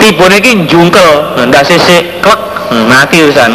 tipe 0.00 0.24
ini 0.28 0.66
jungkel 0.68 1.36
ndak 1.48 1.64
sisik 1.64 2.05
hmm, 2.70 2.84
mati 2.86 3.16
urusan. 3.22 3.52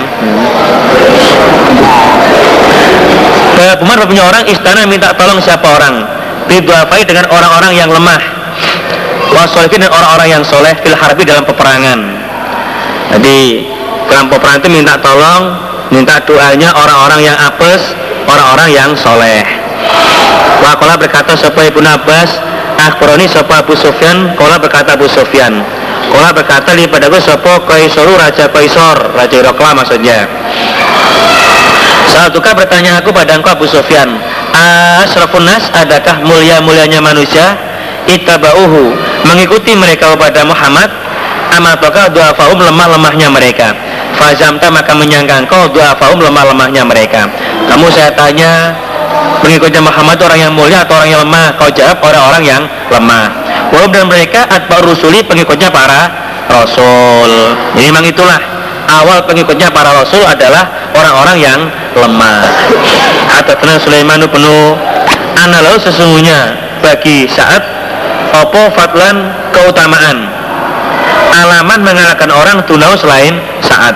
Kayak 3.58 3.78
Umar 3.84 4.02
punya 4.10 4.24
orang 4.26 4.44
istana 4.50 4.90
minta 4.90 5.14
tolong 5.14 5.38
siapa 5.44 5.68
orang? 5.68 6.06
Diduafai 6.50 7.06
dengan 7.06 7.30
orang-orang 7.30 7.74
yang 7.78 7.90
lemah. 7.94 8.22
Wasolikin 9.32 9.88
dan 9.88 9.92
orang-orang 9.94 10.28
yang 10.28 10.44
soleh 10.44 10.76
Fil 10.84 10.98
harbi 10.98 11.24
dalam 11.24 11.48
peperangan. 11.48 12.00
Jadi 13.16 13.64
dalam 14.12 14.28
peperangan 14.28 14.60
itu 14.60 14.70
minta 14.72 15.00
tolong 15.00 15.56
minta 15.92 16.20
doanya 16.24 16.72
orang-orang 16.76 17.22
yang 17.24 17.38
apes 17.40 17.96
orang-orang 18.28 18.70
yang 18.76 18.90
soleh. 18.96 19.44
Wakola 20.62 21.00
berkata 21.00 21.36
supaya 21.40 21.72
Ibnu 21.72 21.88
Abbas 21.88 22.30
Akhbaroni 22.82 23.30
sopa 23.30 23.62
Abu 23.62 23.78
Sufyan. 23.78 24.34
Kola 24.34 24.58
berkata 24.58 24.98
Abu 24.98 25.06
Sufyan 25.06 25.62
Kola 26.12 26.36
berkata 26.36 26.76
li 26.76 26.92
padaku 26.92 27.24
sopa 27.24 27.64
Kaisoru 27.64 28.20
Raja 28.20 28.52
Kaisor 28.52 29.16
Raja 29.16 29.36
Irokla 29.40 29.72
maksudnya. 29.72 30.28
Saat 32.12 32.36
tukar 32.36 32.52
bertanya 32.52 33.00
aku 33.00 33.16
pada 33.16 33.40
engkau 33.40 33.56
Abu 33.56 33.64
Sufyan 33.72 34.20
Asrafun 35.00 35.48
Nas 35.48 35.72
adakah 35.72 36.20
mulia-mulianya 36.28 37.00
manusia? 37.00 37.56
Itabauhu 38.04 38.92
Mengikuti 39.24 39.72
mereka 39.80 40.12
kepada 40.12 40.44
Muhammad 40.44 40.92
Amal 41.52 41.76
bakal 41.80 42.08
faum 42.40 42.64
lemah-lemahnya 42.64 43.28
mereka. 43.28 43.76
Fazamta 44.16 44.72
maka 44.72 44.96
menyangka 44.96 45.44
engkau 45.44 45.68
dua 45.68 45.92
faum 46.00 46.24
lemah-lemahnya 46.24 46.88
mereka. 46.88 47.28
Kamu 47.68 47.92
saya 47.92 48.12
tanya 48.16 48.72
Mengikutnya 49.44 49.84
Muhammad 49.84 50.16
orang 50.22 50.40
yang 50.48 50.54
mulia 50.56 50.86
atau 50.86 50.96
orang 50.96 51.10
yang 51.12 51.22
lemah? 51.28 51.58
Kau 51.60 51.68
jawab 51.74 51.98
orang-orang 52.00 52.44
yang 52.46 52.62
lemah 52.94 53.41
Walaupun 53.72 53.96
dan 53.96 54.08
mereka 54.12 54.48
atba'ur 54.52 54.92
rusuli 54.92 55.24
pengikutnya 55.24 55.72
para 55.72 56.12
Rasul. 56.52 57.32
Jadi 57.78 57.88
memang 57.88 58.06
itulah. 58.06 58.40
Awal 58.92 59.24
pengikutnya 59.24 59.72
para 59.72 59.96
Rasul 59.96 60.20
adalah 60.28 60.92
orang-orang 60.92 61.38
yang 61.40 61.60
lemah. 61.96 62.44
Tenang 63.42 63.84
Sulaimanu 63.84 64.32
penuh 64.32 64.80
Analau 65.38 65.76
sesungguhnya 65.82 66.56
bagi 66.80 67.30
saat 67.30 67.62
Opo 68.32 68.72
fatlan 68.74 69.28
keutamaan? 69.52 70.30
Alaman 71.32 71.84
mengalahkan 71.84 72.32
orang 72.32 72.64
tunau 72.68 72.96
selain 72.96 73.40
saat 73.64 73.96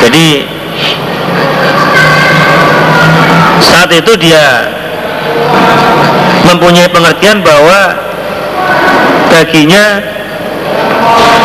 jadi 0.00 0.48
saat 3.60 3.90
itu 3.92 4.12
dia 4.20 4.68
mempunyai 6.44 6.88
pengertian 6.88 7.40
bahwa 7.40 8.03
baginya 9.30 10.00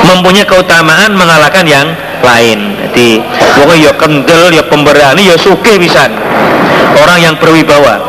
mempunyai 0.05 0.45
keutamaan 0.45 1.13
mengalahkan 1.13 1.65
yang 1.65 1.87
lain. 2.21 2.77
Jadi 2.89 3.21
pokoknya 3.59 3.89
ya 3.89 3.93
kendel 3.95 4.43
ya 4.53 4.63
pemberani 4.65 5.29
ya 5.29 5.35
suke 5.39 5.77
bisa 5.79 6.09
orang 6.99 7.19
yang 7.19 7.35
berwibawa. 7.37 8.01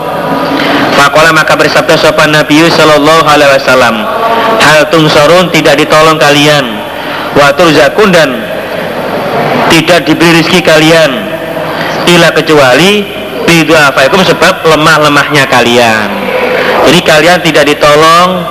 Fakola 0.97 1.33
maka 1.33 1.57
bersabda 1.57 1.97
sopan 1.97 2.35
Nabi 2.35 2.61
Sallallahu 2.69 3.25
Alaihi 3.25 3.57
Wasallam 3.57 3.97
Hal 4.61 4.93
tungsorun 4.93 5.49
tidak 5.49 5.81
ditolong 5.81 6.21
kalian. 6.21 6.65
Watur 7.33 7.73
zakun 7.73 8.13
dan 8.13 8.29
tidak 9.73 10.05
diberi 10.05 10.45
rezeki 10.45 10.61
kalian. 10.61 11.11
Ila 12.05 12.29
kecuali 12.37 13.07
bidu'afaikum 13.49 14.21
sebab 14.21 14.67
lemah-lemahnya 14.69 15.49
kalian. 15.49 16.09
Jadi 16.85 17.01
kalian 17.07 17.39
tidak 17.41 17.65
ditolong 17.73 18.45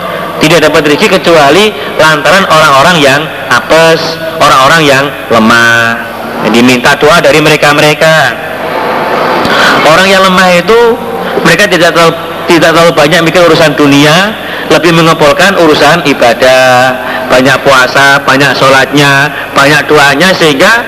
tidak 0.50 0.74
dapat 0.74 0.82
rezeki 0.90 1.22
kecuali 1.22 1.70
lantaran 2.02 2.42
orang-orang 2.50 2.98
yang 2.98 3.22
apes 3.54 4.18
orang-orang 4.42 4.82
yang 4.82 5.06
lemah. 5.30 5.94
Jadi 6.50 6.60
minta 6.66 6.98
doa 6.98 7.22
dari 7.22 7.38
mereka-mereka. 7.38 8.34
Orang 9.86 10.10
yang 10.10 10.26
lemah 10.26 10.50
itu 10.58 10.98
mereka 11.46 11.70
tidak 11.70 11.94
terlalu 11.94 12.18
tidak 12.50 12.74
terlalu 12.74 12.92
banyak 12.98 13.22
mikir 13.22 13.46
urusan 13.46 13.78
dunia 13.78 14.34
lebih 14.74 14.90
mengepolkan 14.98 15.54
urusan 15.62 16.02
ibadah. 16.10 16.98
Banyak 17.30 17.62
puasa, 17.62 18.18
banyak 18.26 18.58
sholatnya, 18.58 19.30
banyak 19.54 19.86
doanya 19.86 20.34
sehingga 20.34 20.82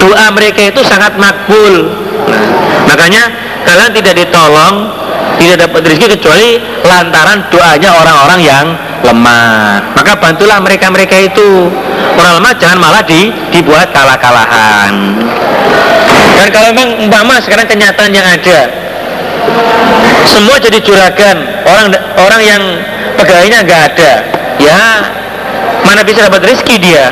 doa 0.00 0.32
mereka 0.32 0.72
itu 0.72 0.80
sangat 0.80 1.20
makbul. 1.20 1.92
Nah, 2.32 2.44
makanya 2.88 3.28
kalian 3.68 3.92
tidak 3.92 4.24
ditolong 4.24 4.88
tidak 5.36 5.68
dapat 5.68 5.80
rezeki 5.84 6.16
kecuali 6.16 6.56
lantaran 6.84 7.44
doanya 7.52 7.90
orang-orang 7.92 8.40
yang 8.40 8.64
lemah. 9.04 9.92
Maka 9.96 10.12
bantulah 10.16 10.60
mereka-mereka 10.62 11.16
itu. 11.20 11.68
Orang 12.16 12.40
lemah 12.40 12.52
jangan 12.56 12.78
malah 12.80 13.02
di, 13.04 13.28
dibuat 13.52 13.92
kalah-kalahan. 13.92 14.92
Dan 16.36 16.46
kalau 16.52 16.72
memang 16.72 17.08
umpama 17.08 17.40
sekarang 17.40 17.66
kenyataan 17.68 18.12
yang 18.12 18.24
ada 18.24 18.86
semua 20.36 20.60
jadi 20.60 20.78
juragan. 20.82 21.36
Orang 21.64 21.86
orang 22.20 22.42
yang 22.44 22.62
pegawainya 23.16 23.64
nggak 23.64 23.82
ada. 23.94 24.12
Ya 24.60 24.80
mana 25.84 26.04
bisa 26.04 26.28
dapat 26.28 26.44
rezeki 26.44 26.76
dia? 26.80 27.08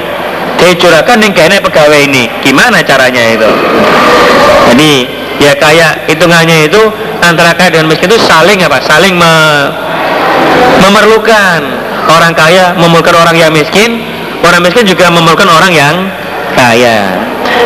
Curahkan 0.65 1.21
yang 1.21 1.33
kayaknya 1.37 1.61
pegawai 1.61 2.09
ini. 2.09 2.25
Gimana 2.41 2.81
caranya 2.81 3.21
itu? 3.37 3.51
Jadi 4.73 4.93
ya 5.37 5.53
kayak 5.61 6.09
hitungannya 6.09 6.73
itu 6.73 6.81
antara 7.21 7.53
kaya 7.53 7.69
dengan 7.69 7.93
miskin 7.93 8.09
itu 8.09 8.17
saling 8.25 8.65
apa? 8.65 8.81
Saling 8.81 9.13
me, 9.13 9.33
memerlukan. 10.83 11.61
Orang 12.05 12.37
kaya 12.37 12.77
memerlukan 12.77 13.17
orang 13.17 13.37
yang 13.37 13.51
miskin 13.51 14.05
orang 14.45 14.61
miskin 14.61 14.85
juga 14.85 15.09
memerlukan 15.09 15.49
orang 15.49 15.73
yang 15.73 15.95
kaya. 16.53 17.17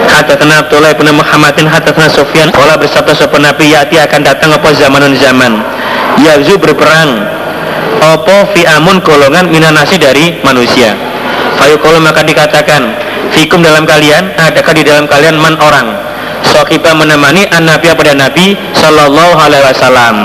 Hadatsana 0.08 0.62
Abdullah 0.66 0.94
bin 0.94 1.10
Muhammadin 1.10 1.66
hadatsana 1.66 2.08
Sufyan. 2.08 2.48
Kala 2.54 2.78
bersabda 2.78 3.12
sopan 3.18 3.44
Nabi 3.44 3.74
Yati 3.74 3.98
akan 3.98 4.20
datang 4.22 4.54
apa 4.54 4.70
zaman. 4.72 5.14
Zaman 5.18 5.52
Yazu 6.22 6.56
berperang. 6.58 7.38
Apa 7.98 8.54
fi'amun 8.54 9.02
golongan 9.02 9.50
minanasi 9.50 9.98
dari 9.98 10.38
manusia? 10.46 10.94
Fayuqulu 11.58 11.98
maka 11.98 12.22
dikatakan 12.22 12.94
Fikum 13.34 13.58
dalam 13.58 13.82
kalian 13.82 14.38
Adakah 14.38 14.70
di 14.70 14.86
dalam 14.86 15.10
kalian 15.10 15.34
man 15.34 15.58
orang? 15.58 15.90
Sohibah 16.46 16.94
menemani 16.94 17.50
an-nabi 17.50 17.90
pada 17.90 18.14
Nabi 18.14 18.54
Sallallahu 18.70 19.34
Alaihi 19.42 19.64
Wasallam. 19.66 20.16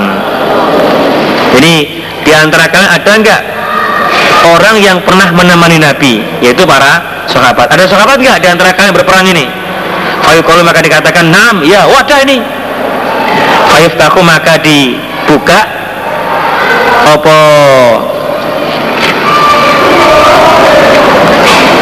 Jadi 1.58 2.03
di 2.24 2.32
antara 2.32 2.72
kalian 2.72 2.92
ada 2.92 3.12
enggak 3.14 3.42
orang 4.44 4.76
yang 4.80 4.98
pernah 5.04 5.32
menemani 5.32 5.80
Nabi 5.80 6.24
yaitu 6.44 6.64
para 6.64 7.26
sahabat? 7.28 7.72
Ada 7.72 7.88
sahabat 7.88 8.20
enggak 8.20 8.44
di 8.44 8.48
antara 8.48 8.72
kalian 8.76 8.96
berperang 8.96 9.28
ini? 9.28 9.46
Fayuqalu 10.24 10.64
maka 10.64 10.80
dikatakan 10.80 11.28
nam 11.30 11.62
ya 11.68 11.84
wadah 11.88 12.20
ini. 12.24 12.40
Fayuftahu 13.72 14.20
maka 14.24 14.56
dibuka. 14.64 15.60
Apa? 17.04 17.40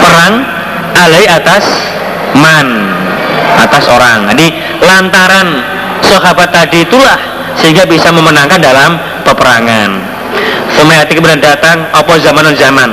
Perang 0.01 0.33
alai 0.97 1.25
atas 1.29 1.65
man 2.33 2.67
atas 3.61 3.85
orang. 3.85 4.25
Jadi 4.33 4.49
lantaran 4.81 5.47
sahabat 6.01 6.49
tadi 6.49 6.81
itulah 6.81 7.19
sehingga 7.61 7.85
bisa 7.85 8.09
memenangkan 8.09 8.57
dalam 8.57 8.97
peperangan 9.21 10.10
Sumayati 10.81 11.13
kemudian 11.13 11.37
datang 11.37 11.85
apa 11.93 12.17
zaman 12.17 12.57
zaman 12.57 12.89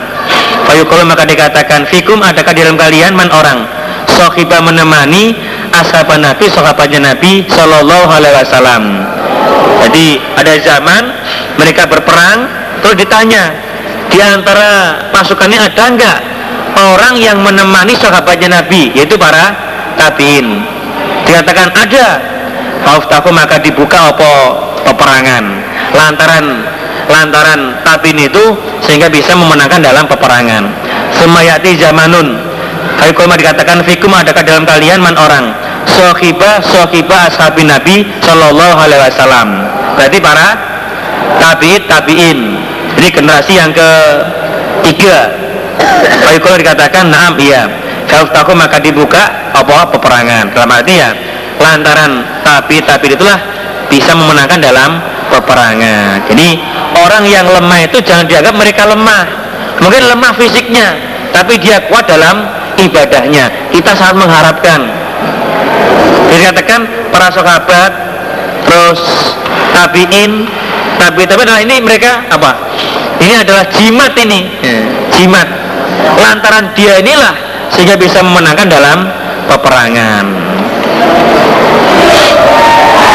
Fayuqalu 0.68 1.08
maka 1.08 1.24
dikatakan 1.24 1.88
Fikum 1.88 2.20
adakah 2.20 2.52
di 2.52 2.60
dalam 2.60 2.76
kalian 2.76 3.16
man 3.16 3.32
orang 3.32 3.64
Sohibah 4.12 4.60
menemani 4.60 5.32
ashaban 5.72 6.24
Nabi, 6.24 6.48
sahabatnya 6.48 7.12
Nabi 7.12 7.44
Shallallahu 7.46 8.08
Alaihi 8.08 8.34
Wasallam. 8.34 8.82
Jadi 9.84 10.18
ada 10.34 10.52
zaman 10.64 11.02
mereka 11.60 11.86
berperang, 11.86 12.48
terus 12.82 12.96
ditanya 12.98 13.52
di 14.08 14.18
antara 14.18 15.00
pasukannya 15.12 15.60
ada 15.60 15.82
enggak 15.86 16.18
orang 16.74 17.14
yang 17.20 17.38
menemani 17.44 17.94
sahabatnya 17.94 18.58
Nabi, 18.58 18.90
yaitu 18.96 19.14
para 19.20 19.54
tabiin. 20.00 20.66
Dikatakan 21.28 21.68
ada. 21.76 22.08
Fauftahu 22.78 23.34
maka 23.34 23.58
dibuka 23.58 24.14
apa 24.14 24.32
peperangan 24.86 25.44
lantaran 25.92 26.62
lantaran 27.08 27.80
tabiin 27.82 28.28
itu 28.28 28.44
sehingga 28.84 29.08
bisa 29.08 29.34
memenangkan 29.34 29.80
dalam 29.80 30.04
peperangan. 30.04 30.68
Semayati 31.16 31.80
zamanun 31.80 32.48
Haikoma 32.98 33.38
dikatakan 33.38 33.86
fikum 33.86 34.10
adakah 34.10 34.42
dalam 34.42 34.66
kalian 34.66 34.98
man 34.98 35.14
orang 35.14 35.54
sohiba 35.86 36.58
sohiba 36.66 37.30
ashabi 37.30 37.62
Nabi 37.62 38.02
Shallallahu 38.20 38.74
Alaihi 38.74 39.00
Wasallam. 39.06 39.48
Berarti 39.94 40.18
para 40.18 40.48
tabiin 41.38 41.82
tabiin. 41.86 42.38
Ini 42.98 43.08
generasi 43.14 43.52
yang 43.54 43.70
ketiga. 43.70 45.30
Haikoma 46.26 46.58
dikatakan 46.58 47.06
naam 47.06 47.38
iya. 47.38 47.70
Kalau 48.10 48.26
tahu 48.34 48.58
maka 48.58 48.82
dibuka 48.82 49.52
apa 49.54 49.94
peperangan. 49.94 50.50
Dalam 50.50 50.74
arti 50.74 50.98
ya 50.98 51.14
lantaran 51.58 52.42
tabi 52.42 52.82
tabi 52.82 53.14
itulah 53.14 53.38
bisa 53.86 54.14
memenangkan 54.14 54.58
dalam 54.58 54.98
peperangan. 55.30 56.26
Jadi 56.28 56.48
orang 56.96 57.24
yang 57.28 57.46
lemah 57.46 57.78
itu 57.84 57.98
jangan 58.02 58.26
dianggap 58.26 58.54
mereka 58.56 58.88
lemah. 58.88 59.24
Mungkin 59.78 60.02
lemah 60.10 60.32
fisiknya, 60.34 60.98
tapi 61.30 61.60
dia 61.62 61.86
kuat 61.86 62.10
dalam 62.10 62.42
ibadahnya. 62.80 63.70
Kita 63.70 63.94
sangat 63.94 64.26
mengharapkan. 64.26 64.80
Dikatakan 66.28 66.80
para 67.08 67.28
sahabat 67.32 67.92
terus 68.68 69.00
tabiin 69.72 70.44
tabi 71.00 71.24
tapi 71.24 71.40
adalah 71.46 71.62
ini 71.62 71.80
mereka 71.80 72.26
apa? 72.28 72.52
Ini 73.22 73.42
adalah 73.46 73.64
jimat 73.70 74.12
ini. 74.18 74.40
Ya. 74.60 74.80
jimat. 75.14 75.48
Lantaran 76.18 76.74
dia 76.74 77.00
inilah 77.00 77.34
sehingga 77.72 77.96
bisa 77.98 78.22
memenangkan 78.22 78.68
dalam 78.68 78.98
peperangan 79.48 80.24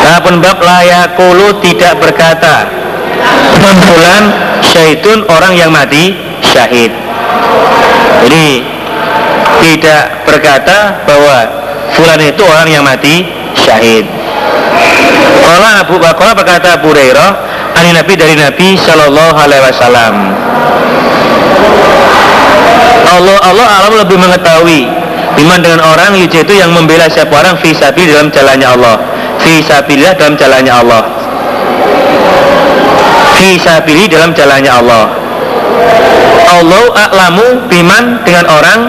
Adapun 0.04 0.44
bab 0.44 0.60
layakulu 0.60 1.64
tidak 1.64 1.96
berkata 2.04 2.68
bulan 3.88 4.24
syaitun 4.60 5.24
orang 5.32 5.56
yang 5.56 5.72
mati 5.72 6.12
syahid. 6.44 6.92
Jadi 8.28 8.68
tidak 9.64 10.28
berkata 10.28 11.08
bahwa 11.08 11.38
fulan 11.96 12.20
itu 12.20 12.44
orang 12.44 12.68
yang 12.68 12.84
mati 12.84 13.24
syahid. 13.56 14.04
Kalau 15.44 15.72
Abu 15.80 15.96
Bakar 16.00 16.36
berkata 16.36 16.76
Abu 16.76 16.92
Hurairah, 16.92 17.30
ani 17.80 17.96
Nabi 17.96 18.14
dari 18.20 18.36
Nabi 18.36 18.76
Shallallahu 18.76 19.38
Alaihi 19.40 19.64
Wasallam. 19.72 20.14
Allah 23.14 23.38
Allah 23.46 23.68
alam 23.80 23.94
lebih 24.04 24.18
mengetahui 24.18 24.90
iman 25.38 25.60
dengan 25.62 25.80
orang 25.86 26.18
itu 26.18 26.54
yang 26.54 26.74
membela 26.74 27.06
siapa 27.08 27.30
orang 27.30 27.56
fisabi 27.62 28.10
dalam 28.10 28.34
jalannya 28.34 28.68
Allah 28.68 29.13
fisabilillah 29.44 30.16
dalam 30.16 30.36
jalannya 30.40 30.74
Allah. 30.74 31.04
Fisabili 33.38 34.08
dalam 34.08 34.32
jalannya 34.32 34.72
Allah. 34.72 35.06
Allah 36.54 36.86
a'lamu 36.96 37.68
biman 37.68 38.24
dengan 38.24 38.46
orang 38.48 38.80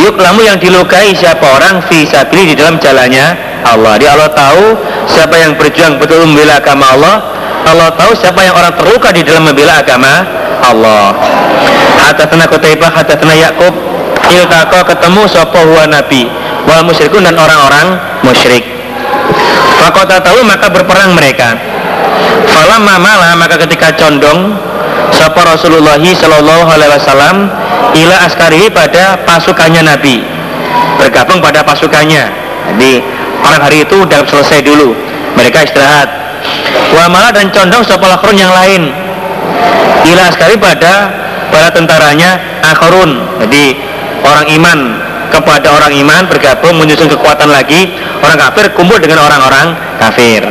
Yuk 0.00 0.16
lamu 0.16 0.40
yang 0.40 0.56
dilukai 0.56 1.12
siapa 1.12 1.44
orang 1.44 1.84
Fisabili 1.84 2.52
di 2.52 2.54
dalam 2.56 2.80
jalannya 2.80 3.36
Allah. 3.68 4.00
Dia 4.00 4.16
Allah 4.16 4.32
tahu 4.32 4.72
siapa 5.04 5.36
yang 5.36 5.60
berjuang 5.60 6.00
betul 6.00 6.24
membela 6.24 6.56
agama 6.56 6.96
Allah. 6.96 7.16
Allah 7.68 7.92
tahu 7.92 8.16
siapa 8.16 8.40
yang 8.40 8.56
orang 8.56 8.72
terluka 8.80 9.12
di 9.12 9.20
dalam 9.20 9.44
membela 9.44 9.84
agama 9.84 10.24
Allah. 10.64 11.12
Hadatana 12.00 12.48
Kutaibah 12.48 12.88
Hadatana 12.88 13.36
Yakub 13.36 13.76
Iltako 14.30 14.88
ketemu 14.88 15.22
sopo 15.28 15.60
huwa 15.60 15.84
nabi. 15.84 16.24
Wal 16.64 16.86
musyrikun 16.88 17.28
dan 17.28 17.36
orang-orang 17.36 18.00
musyrik 18.24 18.79
Fakota 19.90 20.22
tahu 20.22 20.46
maka 20.46 20.70
berperang 20.70 21.18
mereka. 21.18 21.58
Falam 22.46 22.86
mamala 22.86 23.34
maka 23.34 23.58
ketika 23.66 23.90
condong 23.98 24.54
Sapa 25.10 25.42
Rasulullah 25.42 25.98
Sallallahu 25.98 26.70
Alaihi 26.70 26.94
Wasallam 26.94 27.50
ila 27.98 28.14
askari 28.22 28.70
pada 28.70 29.18
pasukannya 29.26 29.82
Nabi. 29.82 30.22
Bergabung 30.94 31.42
pada 31.42 31.66
pasukannya. 31.66 32.22
Jadi 32.70 33.02
orang 33.42 33.62
hari 33.66 33.82
itu 33.82 33.98
udah 33.98 34.22
selesai 34.30 34.62
dulu. 34.62 34.94
Mereka 35.34 35.66
istirahat. 35.66 36.06
Wamala 36.94 37.34
dan 37.34 37.50
condong 37.50 37.82
sepolah 37.82 38.22
yang 38.30 38.54
lain. 38.54 38.94
Ila 40.06 40.30
askari 40.30 40.54
pada 40.54 41.10
para 41.50 41.66
tentaranya 41.74 42.62
akharun. 42.62 43.26
Jadi 43.42 43.74
orang 44.22 44.46
iman 44.54 44.78
kepada 45.30 45.72
orang 45.72 45.94
iman 45.94 46.26
bergabung 46.26 46.76
menyusun 46.76 47.08
kekuatan 47.08 47.48
lagi 47.48 47.94
orang 48.20 48.38
kafir 48.38 48.74
kumpul 48.74 48.98
dengan 48.98 49.24
orang-orang 49.24 49.72
kafir. 50.02 50.42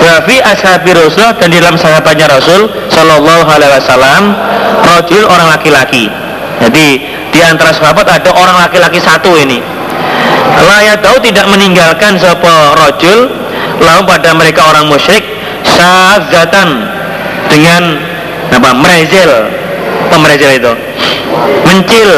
Wafi 0.00 0.40
ashabi 0.40 0.96
Rasul 0.96 1.36
dan 1.36 1.52
di 1.52 1.60
dalam 1.60 1.76
sahabatnya 1.76 2.26
Rasul 2.32 2.72
Shallallahu 2.88 3.44
Alaihi 3.46 3.72
Wasallam 3.76 4.22
Rojul 4.80 5.28
orang 5.28 5.52
laki-laki. 5.52 6.08
Jadi 6.60 6.86
di 7.30 7.40
antara 7.40 7.72
sahabat 7.72 8.04
ada 8.08 8.30
orang 8.32 8.56
laki-laki 8.64 9.00
satu 9.00 9.36
ini. 9.36 9.60
Layak 10.60 11.00
tahu 11.00 11.16
tidak 11.24 11.48
meninggalkan 11.48 12.20
sopo 12.20 12.50
rojul 12.76 13.32
lalu 13.80 14.02
pada 14.04 14.30
mereka 14.36 14.60
orang 14.68 14.92
musyrik 14.92 15.24
syazatan 15.64 16.84
dengan 17.48 17.96
apa 18.50 18.70
merezil 18.76 19.30
pemerezil 20.12 20.50
itu? 20.52 20.72
Mencil 21.64 22.10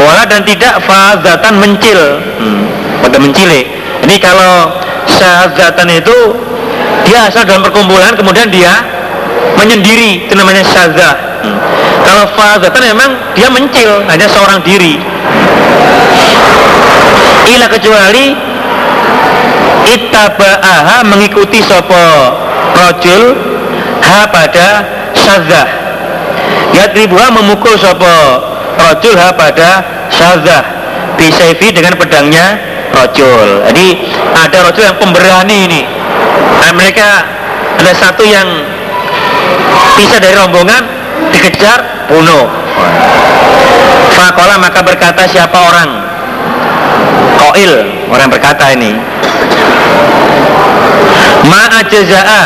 wala 0.00 0.22
dan 0.28 0.44
tidak 0.44 0.82
fazatan 0.84 1.54
mencil. 1.60 2.00
Hmm, 2.40 2.62
pada 3.00 3.16
mencile 3.20 3.66
ini 4.04 4.16
kalau 4.20 4.70
syazatan 5.06 5.88
itu 5.90 6.16
dia 7.06 7.30
asal 7.30 7.46
dalam 7.46 7.62
perkumpulan 7.62 8.12
kemudian 8.14 8.50
dia 8.50 8.82
menyendiri. 9.56 10.28
Itu 10.28 10.34
namanya 10.36 10.62
syazah 10.66 11.14
hmm. 11.42 11.58
Kalau 12.06 12.24
fadatan 12.38 12.94
memang 12.94 13.10
dia 13.34 13.50
mencil, 13.50 14.06
hanya 14.06 14.30
seorang 14.30 14.62
diri. 14.62 14.94
Ila 17.46 17.66
kecuali 17.66 18.30
ittaba'aha 19.86 21.02
mengikuti 21.06 21.62
sopo 21.62 22.06
rojul 22.74 23.22
ha 24.02 24.26
pada 24.30 24.68
syazah 25.14 25.66
yatribuha 26.74 27.30
memukul 27.34 27.74
sopo 27.78 28.14
rojul 28.76 29.16
ha 29.16 29.32
pada 29.32 29.68
syazah 30.12 30.62
bisaifi 31.16 31.72
dengan 31.72 31.96
pedangnya 31.96 32.60
rojul. 32.92 33.64
Jadi 33.72 33.86
ada 34.36 34.56
rojul 34.68 34.84
yang 34.84 34.98
pemberani 35.00 35.56
ini. 35.68 35.82
Nah, 36.60 36.72
mereka 36.76 37.24
ada 37.76 37.92
satu 37.92 38.24
yang 38.24 38.46
bisa 39.96 40.20
dari 40.20 40.36
rombongan 40.36 40.82
dikejar 41.32 42.08
bunuh. 42.08 42.46
Fakola 44.16 44.56
maka 44.56 44.80
berkata 44.80 45.28
siapa 45.28 45.56
orang 45.56 45.90
Koil? 47.36 47.72
Orang 48.08 48.32
berkata 48.32 48.72
ini. 48.72 48.96
Ma'ajaza'a 51.46 52.44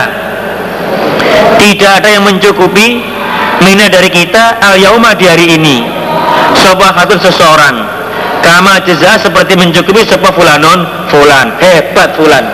Tidak 1.57 1.93
ada 2.03 2.09
yang 2.11 2.27
mencukupi 2.27 3.01
Mina 3.65 3.89
dari 3.89 4.13
kita 4.13 4.61
al 4.61 4.77
yauma 4.77 5.17
di 5.17 5.25
hari 5.25 5.57
ini 5.57 6.00
Sobahatun 6.59 7.19
seseorang 7.23 7.77
kama 8.41 8.81
jeza 8.83 9.21
seperti 9.21 9.55
mencukupi 9.55 10.03
sebuah 10.09 10.33
fulanon 10.33 10.81
fulan 11.13 11.55
hebat 11.61 12.17
fulan 12.17 12.45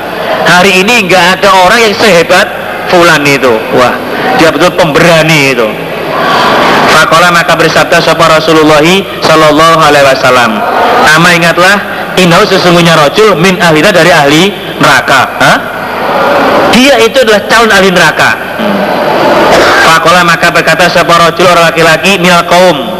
hari 0.44 0.82
ini 0.82 1.06
nggak 1.06 1.40
ada 1.40 1.50
orang 1.54 1.78
yang 1.78 1.94
sehebat 1.94 2.46
fulan 2.90 3.22
itu 3.22 3.54
wah 3.78 3.94
dia 4.36 4.50
betul 4.50 4.74
pemberani 4.74 5.54
itu 5.54 5.68
Fakola 6.86 7.28
maka 7.28 7.52
bersabda 7.58 8.00
sapa 8.00 8.24
Rasulullah 8.24 8.80
Sallallahu 9.20 9.78
Alaihi 9.84 10.06
Wasallam. 10.06 10.56
Ama 11.12 11.28
ingatlah, 11.36 11.76
inau 12.16 12.40
sesungguhnya 12.48 12.96
rojul 12.96 13.36
min 13.36 13.60
ahlina 13.60 13.92
dari 13.92 14.08
ahli 14.08 14.48
neraka. 14.80 15.20
Hah? 15.36 15.58
Dia 16.72 16.96
itu 17.04 17.20
adalah 17.20 17.44
calon 17.52 17.68
ahli 17.68 17.92
neraka. 17.92 18.30
Fakola 19.84 20.24
maka 20.24 20.48
berkata 20.48 20.88
sapa 20.88 21.20
rojul 21.20 21.44
orang 21.44 21.68
laki-laki 21.68 22.16
minal 22.16 22.48
kaum. 22.48 22.95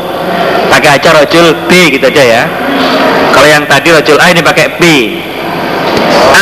Pakai 0.66 0.98
aja 0.98 1.08
rojul 1.14 1.54
B 1.70 1.70
gitu 1.94 2.06
aja 2.10 2.22
ya. 2.22 2.42
Kalau 3.32 3.48
yang 3.48 3.64
tadi 3.68 3.92
rojul 3.92 4.18
A 4.18 4.32
ini 4.32 4.42
pakai 4.42 4.66
B. 4.76 4.82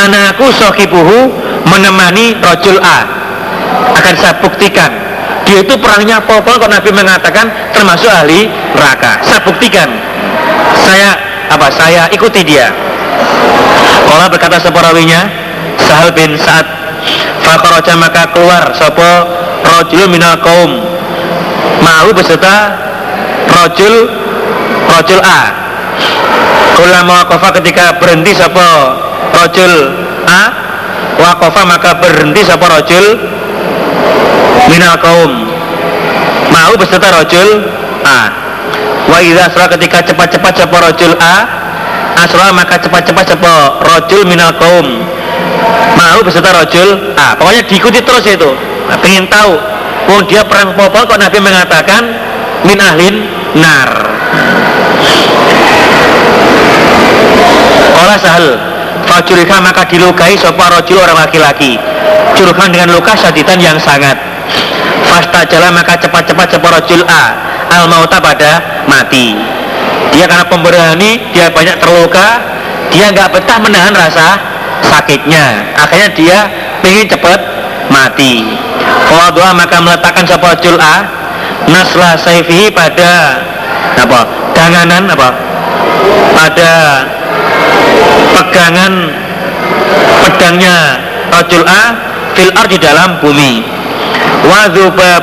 Anakku 0.05 0.51
sokibuhu 0.55 1.31
menemani 1.69 2.39
rojul 2.41 2.81
A. 2.81 2.99
Akan 3.95 4.15
saya 4.19 4.35
buktikan 4.43 4.91
dia 5.45 5.61
itu 5.61 5.75
perangnya 5.77 6.25
apa-apa 6.25 6.57
kok 6.57 6.71
Nabi 6.73 6.91
mengatakan 6.91 7.47
termasuk 7.77 8.09
ahli 8.09 8.49
neraka 8.73 9.21
saya 9.23 9.41
buktikan 9.45 9.89
saya 10.81 11.15
apa 11.53 11.69
saya 11.69 12.09
ikuti 12.11 12.41
dia 12.43 12.73
Allah 14.09 14.29
berkata 14.29 14.61
separawinya 14.61 15.29
Sahal 15.85 16.15
bin 16.15 16.39
Sa'ad 16.39 16.67
Fakoroja 17.45 17.95
maka 17.99 18.31
keluar 18.33 18.73
Sopo 18.79 19.11
rojul 19.65 20.07
minal 20.09 20.39
kaum 20.41 20.81
Mau 21.83 22.09
beserta 22.17 22.84
Rojul 23.51 23.95
Rojul 24.89 25.21
A. 25.23 25.43
Kula 26.75 27.01
wakofa 27.07 27.49
ketika 27.61 27.97
berhenti 28.03 28.35
Sopo 28.35 28.71
Rojul 29.35 29.73
A 30.27 30.43
Wakofa 31.15 31.62
maka 31.69 31.97
berhenti 32.03 32.43
Sopo 32.43 32.66
Rojul 32.66 33.07
minal 34.69 34.97
kaum. 35.01 35.33
Mau 36.53 36.73
beserta 36.79 37.11
rojul 37.12 37.66
A. 38.05 38.21
Wa 39.11 39.21
asra 39.21 39.69
ketika 39.77 40.01
cepat-cepat 40.01 40.53
cepat 40.65 40.81
rojul 40.91 41.12
A 41.21 41.37
asra 42.15 42.55
maka 42.55 42.81
cepat-cepat 42.81 43.25
cepat 43.37 43.83
rojul 43.85 44.23
minal 44.25 44.55
kaum. 44.57 44.87
Mau 45.99 46.19
beserta 46.25 46.55
rojul 46.55 47.15
A. 47.19 47.37
Pokoknya 47.37 47.62
diikuti 47.66 48.01
terus 48.01 48.25
itu. 48.25 48.51
Nah, 48.85 49.01
pengen 49.01 49.25
tahu 49.29 49.57
oh 50.12 50.21
dia 50.29 50.45
perang 50.45 50.77
popol 50.77 51.09
kok 51.09 51.16
Nabi 51.16 51.41
mengatakan 51.41 52.03
min 52.69 52.77
ahlin 52.77 53.25
nar. 53.55 53.91
Olah 57.95 58.19
sahal 58.19 58.47
Fajurika 59.05 59.61
maka 59.61 59.85
dilukai 59.87 60.35
sopa 60.35 60.73
rojul 60.73 60.99
orang 60.99 61.29
laki-laki. 61.29 61.77
Curhan 62.35 62.73
dengan 62.73 62.97
luka 62.97 63.15
saditan 63.15 63.61
yang 63.61 63.77
sangat. 63.77 64.17
Fasta 65.07 65.45
jalan 65.47 65.77
maka 65.77 65.95
cepat-cepat 66.01 66.57
seporojul 66.57 67.05
A. 67.07 67.25
Al 67.71 67.85
mauta 67.87 68.19
pada 68.19 68.85
mati. 68.89 69.37
Dia 70.15 70.31
karena 70.31 70.47
pemberani 70.47 71.21
Dia 71.37 71.53
banyak 71.53 71.77
terluka. 71.79 72.41
Dia 72.91 73.13
nggak 73.13 73.29
betah 73.35 73.59
menahan 73.61 73.93
rasa 73.93 74.41
sakitnya. 74.89 75.75
Akhirnya 75.77 76.11
dia 76.17 76.39
ingin 76.83 77.07
cepat 77.13 77.41
mati. 77.93 78.57
Fawadua 79.11 79.53
maka 79.53 79.79
meletakkan 79.85 80.25
seporojul 80.25 80.81
A 80.81 81.24
Nasla 81.71 82.19
saifihi 82.21 82.71
pada 82.75 83.41
apa? 83.99 84.21
Danganan 84.53 85.11
apa? 85.11 85.29
Pada 86.35 86.73
pegangan 88.35 88.93
pedangnya 90.25 90.77
rojul 91.33 91.65
A 91.67 91.83
fil 92.35 92.51
di 92.51 92.79
dalam 92.79 93.19
bumi. 93.23 93.65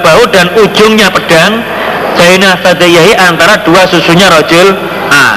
Bau 0.02 0.24
dan 0.34 0.50
ujungnya 0.58 1.14
pedang 1.14 1.62
baina 2.18 2.58
sadayahi 2.62 3.14
antara 3.18 3.62
dua 3.66 3.86
susunya 3.90 4.30
rojul 4.30 4.78
A. 5.12 5.28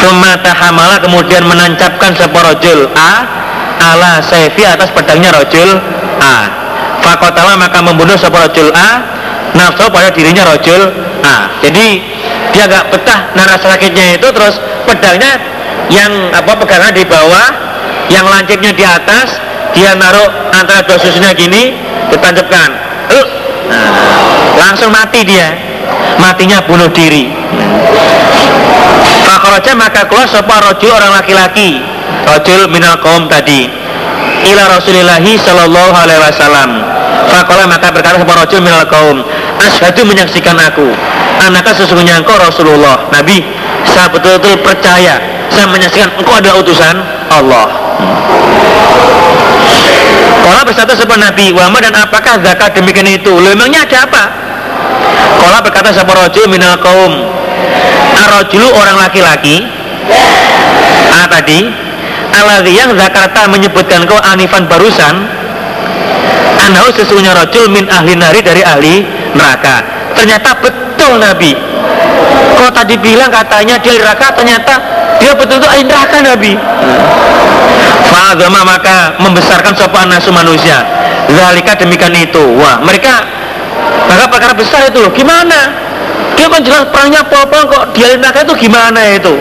Suma 0.00 0.38
tahamala 0.40 0.96
kemudian 1.02 1.44
menancapkan 1.44 2.16
sebuah 2.16 2.56
rojul 2.56 2.88
A 2.96 3.12
ala 3.80 4.22
saifi 4.24 4.64
atas 4.64 4.90
pedangnya 4.94 5.34
rojul 5.34 5.76
A. 6.22 6.36
Fakotala 7.04 7.58
maka 7.58 7.78
membunuh 7.84 8.16
sebuah 8.16 8.48
rojul 8.48 8.70
A 8.72 9.19
nafsu 9.54 9.86
pada 9.90 10.10
dirinya 10.14 10.46
rojul. 10.46 10.82
A 11.24 11.60
jadi 11.60 12.00
dia 12.50 12.64
gak 12.66 12.90
betah 12.90 13.30
nara 13.38 13.56
sakitnya 13.60 14.18
itu 14.18 14.26
terus 14.34 14.58
pedangnya 14.88 15.38
yang 15.90 16.10
apa 16.34 16.54
pegangan 16.58 16.94
di 16.94 17.06
bawah 17.06 17.48
yang 18.10 18.26
lancipnya 18.26 18.74
di 18.74 18.82
atas 18.82 19.38
dia 19.74 19.94
naruh 19.94 20.50
antara 20.50 20.82
dua 20.82 20.98
susunya 20.98 21.30
gini 21.34 21.78
ditancapkan. 22.10 22.70
Uh, 23.10 23.26
nah, 23.70 23.90
langsung 24.58 24.90
mati 24.90 25.22
dia. 25.22 25.54
Matinya 26.18 26.60
bunuh 26.66 26.90
diri. 26.92 27.30
Fakoroja 29.24 29.72
maka 29.78 30.04
keluar 30.10 30.26
sebuah 30.26 30.58
rojul 30.70 30.90
orang 30.90 31.22
laki-laki. 31.22 31.80
Rojul 32.26 32.66
minal 32.68 32.98
kaum 32.98 33.30
tadi. 33.30 33.70
Ila 34.52 34.74
rasulillahi 34.74 35.38
sallallahu 35.38 35.94
alaihi 35.94 36.20
wasallam 36.20 36.70
Fakola 37.28 37.68
maka 37.68 37.92
berkata 37.92 38.22
sebuah 38.22 38.36
rojul 38.46 38.60
minal 38.64 38.86
kaum 38.88 39.20
Ashadu 39.60 40.08
menyaksikan 40.08 40.56
aku. 40.56 40.88
Anaknya 41.40 41.72
sesungguhnya 41.76 42.14
engkau 42.20 42.36
Rasulullah 42.40 43.12
Nabi. 43.12 43.44
Saya 43.84 44.12
betul-betul 44.12 44.60
percaya 44.60 45.20
Saya 45.52 45.66
menyaksikan 45.68 46.16
engkau 46.16 46.32
adalah 46.32 46.56
utusan 46.62 46.96
Allah. 47.28 47.66
Kala 50.40 50.64
berkata 50.64 50.96
sebuah 50.96 51.20
Nabi, 51.20 51.52
wama 51.52 51.78
dan 51.84 51.94
apakah 51.94 52.40
zakat 52.40 52.72
demikian 52.74 53.06
itu? 53.06 53.32
Emangnya 53.44 53.84
ada 53.84 54.08
apa? 54.08 54.24
Kala 55.36 55.58
berkata 55.60 55.92
sebuah 55.92 56.26
rojul 56.26 56.48
minal 56.48 56.80
kaum 56.80 57.12
Arrojulu 58.10 58.66
orang 58.74 58.98
laki-laki. 58.98 59.62
Ah 61.10 61.26
tadi 61.30 61.70
Aladhi 62.30 62.72
yang 62.78 62.94
zakarta 62.94 63.50
menyebutkan 63.50 64.06
kau 64.06 64.18
anifan 64.22 64.70
barusan 64.70 65.26
Anahu 66.60 66.88
sesungguhnya 66.92 67.32
rojul 67.32 67.72
min 67.72 67.88
ahli 67.88 68.12
nari 68.16 68.40
dari 68.44 68.60
ahli 68.60 69.04
neraka. 69.32 69.80
Ternyata 70.12 70.60
betul 70.60 71.16
Nabi. 71.16 71.56
Kau 72.58 72.68
tadi 72.68 73.00
bilang 73.00 73.32
katanya 73.32 73.80
dia 73.80 73.96
neraka 73.96 74.36
Ternyata 74.36 74.74
dia 75.16 75.32
betul-betul 75.32 75.70
ahli 75.70 75.84
neraka 75.88 76.16
Nabi. 76.20 76.52
Fa'agama 78.10 78.60
maka 78.66 79.16
membesarkan 79.22 79.72
sopan 79.78 80.12
nasu 80.12 80.28
manusia. 80.34 80.84
Zalika 81.30 81.78
demikian 81.78 82.12
itu. 82.12 82.42
Wah 82.58 82.82
mereka 82.84 83.24
maka 84.10 84.26
perkara 84.26 84.52
besar 84.52 84.90
itu 84.90 85.00
Gimana? 85.14 85.88
Dia 86.34 86.46
kan 86.48 86.60
jelas 86.64 86.84
perangnya 86.92 87.24
apa 87.24 87.60
kok. 87.68 87.84
Dia 87.96 88.16
neraka 88.20 88.44
itu 88.44 88.68
gimana 88.68 89.00
itu? 89.16 89.34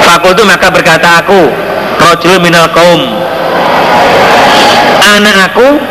Fakul 0.00 0.32
itu 0.32 0.42
maka 0.48 0.72
berkata 0.72 1.20
aku 1.20 1.52
Rojul 2.00 2.40
minal 2.40 2.72
kaum. 2.72 3.00
Anak 5.00 5.52
aku 5.52 5.89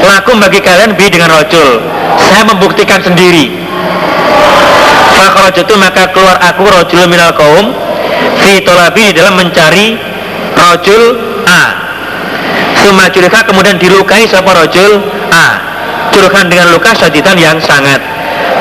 Laku 0.00 0.32
bagi 0.40 0.60
kalian 0.64 0.96
bi 0.96 1.12
dengan 1.12 1.28
rojul. 1.28 1.80
Saya 2.16 2.42
membuktikan 2.48 3.00
sendiri. 3.04 3.52
Fakhrajatu 5.16 5.76
maka 5.76 6.08
keluar 6.16 6.40
aku 6.40 6.64
rojul 6.64 7.04
minal 7.10 7.36
kaum 7.36 7.76
Fi 8.40 8.60
tolabi 8.64 9.12
di 9.12 9.20
dalam 9.20 9.36
mencari 9.36 9.96
rojul 10.56 11.02
A. 11.44 11.64
Suma 12.80 13.12
curika 13.12 13.44
kemudian 13.44 13.76
dilukai 13.76 14.24
sama 14.24 14.56
rojul 14.56 15.04
A. 15.32 15.48
Curkan 16.10 16.48
dengan 16.48 16.72
luka 16.72 16.96
saditan 16.96 17.36
yang 17.36 17.60
sangat. 17.60 18.00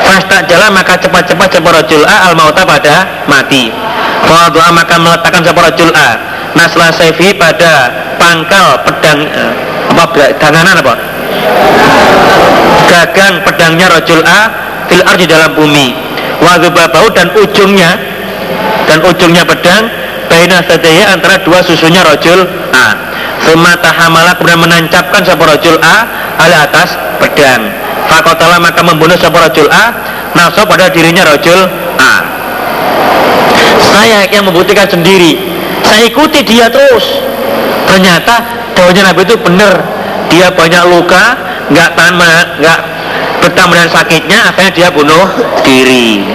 Fasta 0.03 0.44
jalan 0.48 0.76
maka 0.76 0.99
cepat-cepat 0.99 1.48
sama 1.60 1.70
rojul 1.80 2.03
A 2.03 2.32
al 2.32 2.34
mauta 2.36 2.68
pada 2.68 3.07
mati. 3.32 3.72
Fawadua 4.28 4.76
maka 4.76 4.99
meletakkan 4.99 5.44
sama 5.48 5.72
rojul 5.72 5.91
A. 5.95 6.10
Nasla 6.60 6.91
saifi 6.91 7.32
pada 7.40 7.88
pangkal 8.20 8.84
pedang 8.84 9.22
eh, 9.22 9.53
apa 9.90 10.34
danganan 10.41 10.76
apa 10.82 10.94
gagang 12.90 13.46
pedangnya 13.46 13.88
rojul 13.94 14.22
A 14.26 14.42
fil 14.90 15.04
di 15.18 15.26
dalam 15.30 15.54
bumi. 15.54 15.94
Bau 16.40 17.08
dan 17.12 17.30
ujungnya 17.36 18.00
dan 18.88 19.04
ujungnya 19.06 19.44
pedang 19.46 19.86
baina 20.32 20.64
sadaya 20.66 21.14
antara 21.14 21.44
dua 21.46 21.62
susunya 21.62 22.02
rojul 22.02 22.48
A. 22.74 22.88
Suma 23.46 23.76
tahamala 23.80 24.36
kemudian 24.36 24.60
menancapkan 24.60 25.24
sebuah 25.24 25.58
rojul 25.58 25.78
A 25.80 25.98
ala 26.42 26.66
atas 26.66 26.96
pedang. 27.22 27.70
Fakotala 28.10 28.58
maka 28.58 28.82
membunuh 28.82 29.16
sebuah 29.20 29.52
rojul 29.52 29.68
A 29.70 29.86
Nafsu 30.34 30.66
pada 30.66 30.90
dirinya 30.90 31.26
rojul 31.28 31.60
A. 32.00 32.16
Saya 33.80 34.26
yang 34.32 34.48
membuktikan 34.48 34.88
sendiri. 34.90 35.38
Saya 35.84 36.08
ikuti 36.08 36.46
dia 36.46 36.70
terus. 36.70 37.06
Ternyata 37.90 38.36
daunnya 38.78 39.10
Nabi 39.10 39.26
itu 39.26 39.36
benar 39.42 39.99
Dia 40.28 40.52
banyak 40.52 40.84
luka 40.91 41.24
nggak 41.72 41.90
tahan 41.96 42.14
nggak 42.60 42.80
betah 43.40 43.66
menahan 43.72 43.91
sakitnya 43.94 44.52
akhirnya 44.52 44.72
dia 44.76 44.90
bunuh 44.91 45.26
diri. 45.64 46.26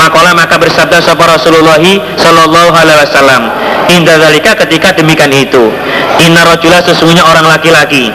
Fakola 0.00 0.32
maka 0.32 0.56
bersabda 0.56 1.02
sapa 1.04 1.28
Rasulullah 1.28 1.76
Sallallahu 2.16 2.72
Alaihi 2.72 3.04
Wasallam 3.04 3.42
Indah 3.92 4.16
zalika 4.16 4.56
ketika 4.64 4.96
demikian 4.96 5.28
itu 5.28 5.68
Inna 6.24 6.46
rojula 6.48 6.80
sesungguhnya 6.80 7.20
orang 7.20 7.44
laki-laki. 7.44 8.08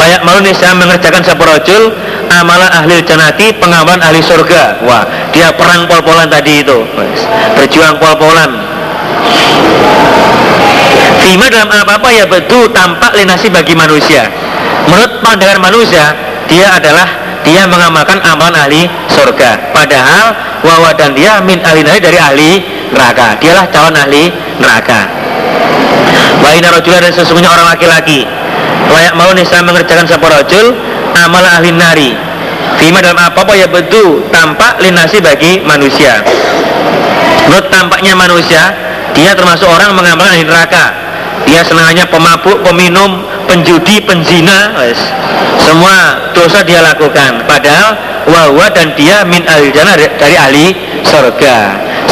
Layak 0.00 0.22
malu 0.24 0.40
saya 0.56 0.72
mengerjakan 0.80 1.22
sapa 1.24 1.44
rojul 1.44 1.92
Amalan 2.32 2.72
ahli 2.72 3.04
janati 3.04 3.52
pengawalan 3.60 4.00
ahli 4.00 4.24
surga. 4.24 4.80
Wah 4.88 5.04
dia 5.36 5.52
perang 5.52 5.84
pol-polan 5.84 6.32
tadi 6.32 6.64
itu 6.64 6.88
Berjuang 7.60 8.00
pol-polan 8.00 8.71
Fima 11.22 11.46
dalam 11.48 11.70
apa-apa 11.70 12.08
ya 12.12 12.26
betul 12.26 12.68
tampak 12.74 13.14
linasi 13.16 13.48
bagi 13.48 13.72
manusia. 13.78 14.28
Menurut 14.90 15.22
pandangan 15.22 15.62
manusia 15.62 16.12
Dia 16.50 16.76
adalah 16.76 17.06
dia 17.42 17.64
mengamalkan 17.66 18.20
amalan 18.22 18.54
ahli 18.54 18.84
surga. 19.10 19.74
Padahal 19.74 20.36
wawa 20.62 20.92
dan 20.94 21.16
dia 21.16 21.42
min 21.42 21.58
ahli 21.64 21.82
dari 21.82 22.18
ahli 22.18 22.50
neraka. 22.92 23.40
Dialah 23.40 23.66
calon 23.72 23.96
ahli 23.96 24.28
neraka. 24.60 25.00
Wa 26.42 26.50
inna 26.52 26.74
dan 26.76 27.12
sesungguhnya 27.14 27.50
orang 27.50 27.72
laki-laki. 27.72 28.26
Layak 28.92 29.14
mau 29.16 29.30
nih 29.32 29.46
saya 29.46 29.62
mengerjakan 29.64 30.06
sebuah 30.06 30.42
rajul 30.42 30.76
amal 31.16 31.42
ahli 31.42 31.70
nari. 31.72 32.10
Fima 32.78 33.00
dalam 33.00 33.18
apa-apa 33.18 33.56
ya 33.56 33.66
betul 33.70 34.26
tampak 34.28 34.78
linasi 34.82 35.22
bagi 35.22 35.62
manusia. 35.62 36.22
Menurut 37.48 37.68
tampaknya 37.72 38.14
manusia 38.14 38.74
dia 39.12 39.36
termasuk 39.36 39.68
orang 39.68 39.92
mengamalkan 39.96 40.36
ahli 40.36 40.44
neraka. 40.44 40.86
Dia 41.42 41.66
senangnya 41.66 42.06
pemabuk, 42.06 42.62
peminum, 42.62 43.26
penjudi, 43.50 43.98
penzina 44.06 44.72
semua 45.58 46.30
dosa 46.32 46.62
dia 46.62 46.80
lakukan. 46.80 47.44
Padahal 47.44 47.98
wahwa 48.30 48.70
dan 48.70 48.94
dia 48.94 49.26
min 49.26 49.42
ahli 49.44 49.74
jannah 49.74 49.98
dari 49.98 50.36
ahli 50.38 50.66
surga 51.02 51.56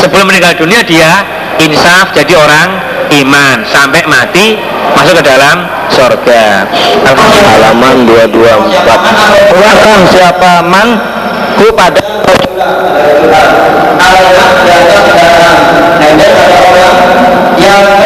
sebelum 0.03 0.27
meninggal 0.27 0.59
dunia 0.59 0.83
dia 0.83 1.23
insaf 1.63 2.11
jadi 2.13 2.35
orang 2.37 2.69
iman. 3.23 3.63
Sampai 3.71 4.03
mati 4.11 4.59
masuk 4.99 5.23
ke 5.23 5.25
dalam 5.25 5.81
surga 5.91 6.67
halaman 7.51 8.07
224 8.07 9.59
Uangkan 9.59 10.01
siapa 10.15 10.53
man 10.63 10.89
ku 11.59 11.67
pada 11.75 12.01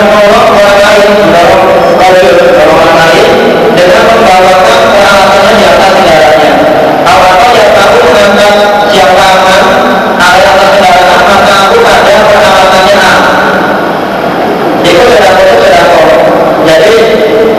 yang 0.05 0.21
menolong 0.21 0.49
orang 0.53 0.79
lain 0.85 1.09
mendorong 1.17 1.65
orang 2.77 2.97
lain 3.01 3.27
dengan 3.73 4.03
membawakan 4.05 4.81
peralatannya 4.93 5.53
di 5.57 5.65
atas 5.65 5.91
kendaraannya. 5.97 6.53
Apakah 7.05 7.51
yang 7.57 7.71
tahu 7.73 7.97
mengangkat 8.05 8.55
siapa 8.93 9.23
aman 9.25 9.65
ada 10.21 10.51
kendaraan 10.61 11.21
maka 11.25 11.53
aku 11.69 11.79
ada 11.89 12.15
peralatannya 12.29 12.95
A. 13.01 13.15
Itu 14.85 15.05
sedang 15.09 15.37
itu 15.41 15.55
sedang 15.65 15.89
Jadi 16.65 16.97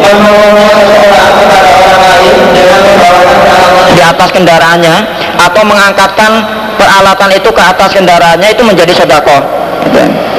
menolongnya 0.02 0.70
seseorang 0.82 1.34
kepada 1.42 1.72
orang 1.82 2.02
lain 2.06 2.36
dengan 2.54 2.80
membawakan 2.86 3.38
peralatannya 3.42 3.94
di 3.96 4.02
atas 4.06 4.30
kendaraannya 4.34 4.96
atau 5.42 5.62
mengangkatkan 5.66 6.32
peralatan 6.78 7.30
itu 7.34 7.50
ke 7.50 7.64
atas 7.64 7.90
kendaraannya 7.94 8.50
itu 8.54 8.62
menjadi 8.62 8.94
sedekah. 8.94 9.42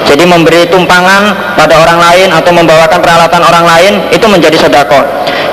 Jadi 0.06 0.22
memberi 0.22 0.64
tumpangan 0.70 1.34
pada 1.58 1.82
orang 1.82 1.98
lain 1.98 2.28
atau 2.30 2.50
membawakan 2.54 2.98
peralatan 3.02 3.42
orang 3.42 3.64
lain 3.66 3.92
itu 4.14 4.26
menjadi 4.30 4.56
sedekah. 4.56 5.04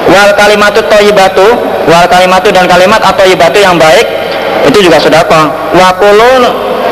Wal 0.08 0.32
kalimatu 0.38 0.84
toyibatu, 0.86 1.48
wal 1.90 2.06
kalimatu 2.06 2.54
dan 2.54 2.70
kalimat 2.70 3.02
atau 3.02 3.26
ibatu 3.26 3.58
yang 3.58 3.76
baik 3.82 4.06
itu 4.70 4.86
juga 4.86 5.02
sedekah. 5.02 5.50
Wa 5.74 5.98
kulun 5.98 6.44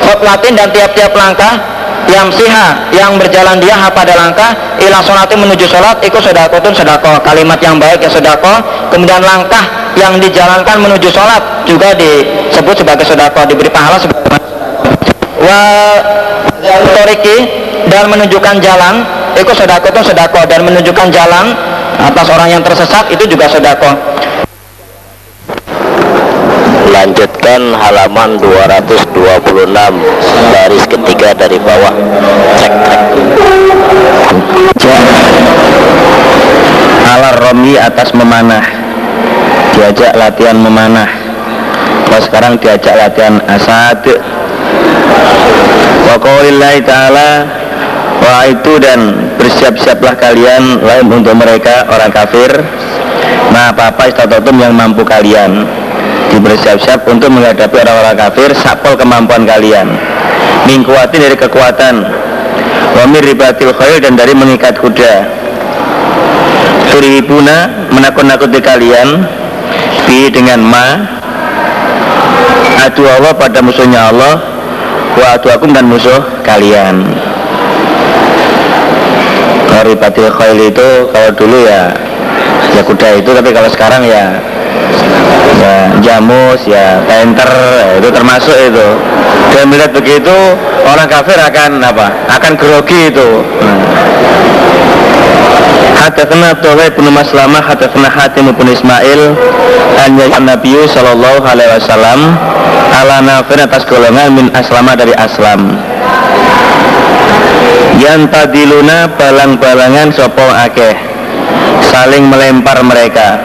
khotlatin 0.02 0.58
dan 0.58 0.74
tiap-tiap 0.74 1.14
langkah 1.14 1.62
yang 2.10 2.28
siha 2.34 2.90
yang 2.90 3.16
berjalan 3.22 3.62
dia 3.62 3.78
pada 3.94 4.14
langkah 4.18 4.52
ila 4.82 5.00
sholati 5.06 5.38
menuju 5.38 5.70
sholat 5.70 6.02
itu 6.02 6.18
sedekatun 6.18 6.74
sedekah 6.74 7.22
kalimat 7.22 7.62
yang 7.62 7.78
baik 7.78 8.02
ya 8.02 8.10
sedekah 8.10 8.58
kemudian 8.90 9.22
langkah 9.22 9.62
yang 9.94 10.18
dijalankan 10.18 10.82
menuju 10.82 11.14
sholat 11.14 11.64
juga 11.70 11.94
disebut 11.94 12.76
sebagai 12.82 13.06
sedekah 13.06 13.44
diberi 13.46 13.70
pahala 13.70 14.02
sebagai 14.02 14.34
wa 15.42 15.62
toriki 16.90 17.38
dan 17.88 18.10
menunjukkan 18.10 18.56
jalan. 18.62 19.06
Itu 19.38 19.52
sedako 19.56 19.90
itu 19.90 20.02
sedako 20.12 20.44
dan 20.50 20.68
menunjukkan 20.68 21.08
jalan 21.14 21.56
atas 22.02 22.28
orang 22.34 22.50
yang 22.52 22.62
tersesat 22.66 23.08
itu 23.14 23.24
juga 23.30 23.48
sedako 23.48 23.92
lanjutkan 27.02 27.74
halaman 27.74 28.38
226 28.38 29.10
baris 30.54 30.86
ketiga 30.86 31.34
dari 31.34 31.58
bawah. 31.58 31.94
Cek 32.62 32.74
cek. 32.86 33.02
Alar 37.10 37.36
romi 37.42 37.74
atas 37.80 38.14
memanah. 38.14 38.62
Diajak 39.74 40.14
latihan 40.14 40.62
memanah. 40.62 41.10
Kalau 42.06 42.22
sekarang 42.22 42.54
diajak 42.62 42.94
latihan 42.94 43.42
asad 43.50 44.06
wa 46.20 46.82
ta'ala 46.84 47.30
wa 48.22 48.44
itu 48.44 48.74
dan 48.84 49.32
bersiap-siaplah 49.40 50.16
kalian 50.20 50.84
lain 50.84 51.08
untuk 51.08 51.36
mereka 51.40 51.88
orang 51.88 52.12
kafir. 52.12 52.52
Ma 53.52 53.72
apa-apa 53.72 54.08
istatotum 54.12 54.60
yang 54.60 54.72
mampu 54.76 55.04
kalian 55.04 55.68
dibersiap-siap 56.32 57.04
untuk 57.12 57.28
menghadapi 57.32 57.76
orang-orang 57.84 58.16
kafir 58.16 58.50
sapol 58.56 58.96
kemampuan 58.96 59.44
kalian. 59.44 59.88
Mingkuatin 60.68 61.20
dari 61.20 61.36
kekuatan. 61.36 61.96
Wa 62.92 63.08
ribatil 63.08 63.72
khair 63.72 64.04
dan 64.04 64.20
dari 64.20 64.36
mengikat 64.36 64.80
kuda. 64.80 65.14
Turihibuna 66.92 67.88
menakut-nakuti 67.92 68.60
kalian 68.60 69.24
bi 70.08 70.28
dengan 70.28 70.60
ma. 70.60 70.88
Adu 72.88 73.06
Allah 73.06 73.32
pada 73.38 73.62
musuhnya 73.62 74.10
Allah 74.12 74.51
wa 75.22 75.38
atuakum 75.38 75.70
dan 75.70 75.86
musuh 75.86 76.20
kalian. 76.42 77.06
Batil 79.82 80.30
khail 80.30 80.58
itu 80.62 80.90
kalau 81.10 81.32
dulu 81.34 81.58
ya 81.66 81.90
ya 82.78 82.82
kuda 82.86 83.18
itu 83.18 83.30
tapi 83.34 83.50
kalau 83.50 83.70
sekarang 83.70 84.06
ya 84.06 84.38
ya 85.58 85.74
jamus 86.06 86.62
ya 86.70 87.02
tenter 87.10 87.50
ya, 87.50 87.88
itu 87.98 88.10
termasuk 88.14 88.56
itu. 88.56 88.88
Dan 89.52 89.68
melihat 89.74 89.92
begitu 89.92 90.38
orang 90.86 91.10
kafir 91.10 91.36
akan 91.36 91.82
apa? 91.82 92.08
Akan 92.30 92.56
grogi 92.56 93.10
itu 93.10 93.42
Hadatsana 96.02 96.58
Tuwai 96.58 96.90
bin 96.98 97.14
Maslamah 97.14 97.62
hadatsana 97.62 98.10
Hatim 98.10 98.50
bin 98.58 98.74
Ismail 98.74 99.38
an 100.02 100.18
Nabi 100.50 100.74
sallallahu 100.90 101.46
alaihi 101.46 101.78
wasallam 101.78 102.42
ala 102.90 103.22
nafir 103.22 103.62
atas 103.62 103.86
golongan 103.86 104.34
min 104.34 104.50
aslama 104.50 104.98
dari 104.98 105.14
aslam. 105.14 105.78
Yang 108.02 108.34
tadiluna 108.34 109.14
balang-balangan 109.14 110.10
sopo 110.18 110.42
akeh 110.42 110.98
saling 111.94 112.26
melempar 112.34 112.82
mereka. 112.82 113.38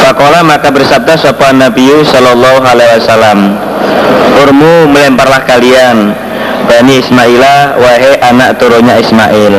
Fakola 0.00 0.40
maka 0.40 0.72
bersabda 0.72 1.20
sopo 1.20 1.44
Nabi 1.52 2.00
sallallahu 2.00 2.64
alaihi 2.64 3.04
wasallam 3.04 3.60
Urmu 4.40 4.88
melemparlah 4.88 5.44
kalian 5.44 6.16
Bani 6.64 7.04
Ismaila 7.04 7.76
wahai 7.76 8.16
anak 8.24 8.56
turunnya 8.56 9.04
Ismail 9.04 9.54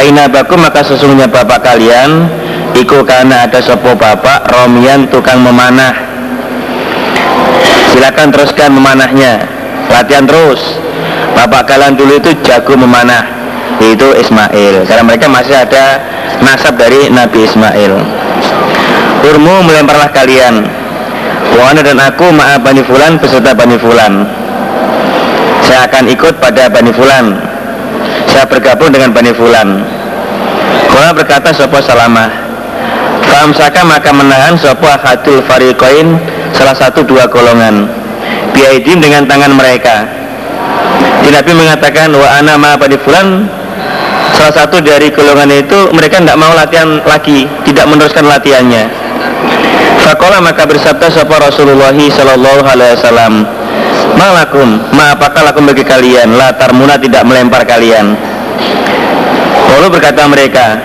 Faina 0.00 0.32
baku 0.32 0.56
maka 0.56 0.80
sesungguhnya 0.80 1.28
bapak 1.28 1.60
kalian 1.60 2.24
Iku 2.72 3.04
karena 3.04 3.44
ada 3.44 3.60
sopo 3.60 3.92
bapak 3.92 4.48
Romian 4.48 5.04
tukang 5.12 5.44
memanah. 5.44 5.92
Silakan 7.92 8.32
teruskan 8.32 8.72
memanahnya. 8.72 9.44
Latihan 9.92 10.24
terus. 10.24 10.56
Bapak 11.36 11.68
kalian 11.68 12.00
dulu 12.00 12.16
itu 12.16 12.32
jago 12.40 12.80
memanah 12.80 13.28
Itu 13.76 14.16
Ismail. 14.16 14.88
Karena 14.88 15.04
mereka 15.04 15.28
masih 15.28 15.68
ada 15.68 16.00
nasab 16.40 16.80
dari 16.80 17.12
Nabi 17.12 17.44
Ismail. 17.44 17.92
Urmu 19.28 19.68
melemparlah 19.68 20.16
kalian. 20.16 20.64
Wana 21.60 21.84
dan 21.84 22.00
aku 22.00 22.32
ma'a 22.32 22.56
Bani 22.56 22.80
Fulan 22.88 23.20
beserta 23.20 23.52
Bani 23.52 23.76
Fulan. 23.76 24.24
Saya 25.68 25.84
akan 25.84 26.08
ikut 26.08 26.40
pada 26.40 26.72
Bani 26.72 26.88
Fulan 26.88 27.49
saya 28.30 28.46
bergabung 28.46 28.94
dengan 28.94 29.10
Bani 29.10 29.34
Fulan. 29.34 29.82
Kala 30.90 31.10
berkata 31.10 31.50
Sopo 31.50 31.82
Salamah? 31.82 32.30
Famsaka 33.26 33.82
maka 33.82 34.10
menahan 34.14 34.54
Sopo 34.58 34.86
Ahadul 34.86 35.42
Fariqain 35.46 36.18
Salah 36.54 36.74
satu 36.74 37.02
dua 37.02 37.26
golongan. 37.26 37.90
Biaidim 38.54 39.02
dengan 39.02 39.26
tangan 39.26 39.54
mereka. 39.54 40.06
Di 41.22 41.30
Nabi 41.30 41.52
mengatakan 41.54 42.14
Wa 42.14 42.38
ana 42.38 42.54
ma 42.54 42.78
Bani 42.78 42.96
Fulan. 43.02 43.50
Salah 44.38 44.54
satu 44.54 44.78
dari 44.78 45.10
golongan 45.10 45.50
itu 45.50 45.90
Mereka 45.90 46.22
tidak 46.22 46.38
mau 46.38 46.54
latihan 46.54 47.02
lagi 47.02 47.50
Tidak 47.66 47.84
meneruskan 47.86 48.24
latihannya. 48.30 48.86
Fakola 50.06 50.40
maka 50.40 50.64
bersabda 50.64 51.12
sapa 51.12 51.38
Rasulullah 51.38 51.92
Sallallahu 51.92 52.62
Alaihi 52.64 52.94
Wasallam 52.98 53.59
Malakum, 54.20 54.92
ma 54.92 55.16
apakah 55.16 55.48
lakum 55.48 55.64
bagi 55.64 55.80
kalian? 55.80 56.36
La 56.36 56.52
tarmuna 56.52 57.00
tidak 57.00 57.24
melempar 57.24 57.64
kalian. 57.64 58.12
Lalu 59.72 59.96
berkata 59.96 60.28
mereka 60.28 60.76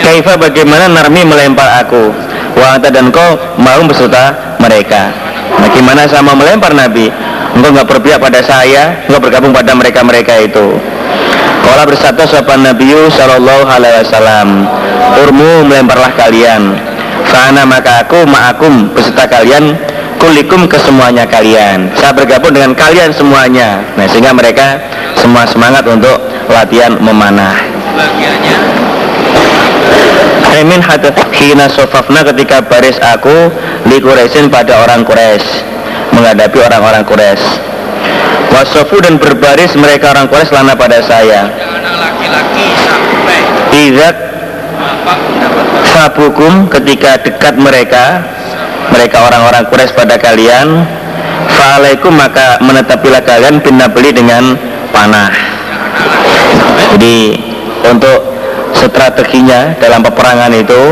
Kaifa 0.00 0.40
bagaimana 0.40 0.88
narmi 0.88 1.28
melempar 1.28 1.84
aku? 1.84 2.08
Wa 2.56 2.80
dan 2.80 3.12
kau 3.12 3.36
mau 3.60 3.84
beserta 3.84 4.56
mereka. 4.56 5.12
Bagaimana 5.60 6.08
sama 6.08 6.32
melempar 6.32 6.72
Nabi? 6.72 7.12
Engkau 7.52 7.76
nggak 7.76 7.84
berpihak 7.84 8.16
pada 8.16 8.40
saya 8.40 9.04
Engkau 9.04 9.28
bergabung 9.28 9.52
pada 9.52 9.76
mereka-mereka 9.76 10.40
itu. 10.40 10.80
Kala 11.60 11.84
bersabda 11.84 12.24
sopan 12.24 12.64
Nabi 12.64 12.96
Sallallahu 13.12 13.68
Alaihi 13.68 14.08
Wasallam 14.08 14.48
Urmu 15.20 15.68
melemparlah 15.68 16.16
kalian. 16.16 16.80
Fana 17.28 17.68
maka 17.68 18.08
aku 18.08 18.24
ma'akum 18.24 18.88
beserta 18.96 19.28
kalian 19.28 19.76
Kulikum 20.20 20.68
ke 20.68 20.76
semuanya 20.84 21.24
kalian. 21.24 21.88
Saya 21.96 22.12
bergabung 22.12 22.52
dengan 22.52 22.76
kalian 22.76 23.08
semuanya. 23.08 23.80
Nah 23.96 24.04
sehingga 24.04 24.36
mereka 24.36 24.76
semua 25.16 25.48
semangat 25.48 25.80
untuk 25.88 26.20
latihan 26.52 26.92
memanah. 27.00 27.56
Emin 30.60 30.84
hadat 30.84 31.16
hina 31.32 31.72
sofafna 31.72 32.20
ketika 32.20 32.60
baris 32.60 33.00
aku 33.00 33.48
Li 33.88 33.96
Quraisyin 33.96 34.52
pada 34.52 34.84
orang 34.84 35.08
Quraisy 35.08 35.46
Menghadapi 36.12 36.58
orang-orang 36.60 37.00
Quraisy. 37.06 37.46
Wasofu 38.52 39.00
dan 39.00 39.16
berbaris 39.16 39.72
mereka 39.78 40.12
orang 40.12 40.28
Quraisy 40.28 40.52
lana 40.52 40.76
pada 40.76 41.00
saya. 41.00 41.48
Izak 43.72 44.16
Sabukum 45.90 46.68
ketika 46.68 47.18
dekat 47.24 47.54
mereka 47.56 48.20
Mereka 48.90 49.16
orang-orang 49.22 49.64
Quraisy 49.70 49.94
pada 49.94 50.18
kalian 50.18 50.84
Fa'alaikum 51.50 52.14
maka 52.14 52.60
menetapilah 52.62 53.22
kalian 53.24 53.60
Bina 53.60 53.90
beli 53.90 54.14
dengan 54.14 54.54
panah. 54.94 55.32
Jadi 56.96 57.36
untuk 57.84 58.18
strateginya 58.76 59.74
dalam 59.76 60.00
peperangan 60.00 60.52
itu 60.54 60.82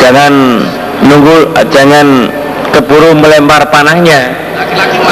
jangan 0.00 0.32
nunggu 1.06 1.54
jangan 1.70 2.30
keburu 2.74 3.14
melempar 3.14 3.68
panahnya. 3.68 4.34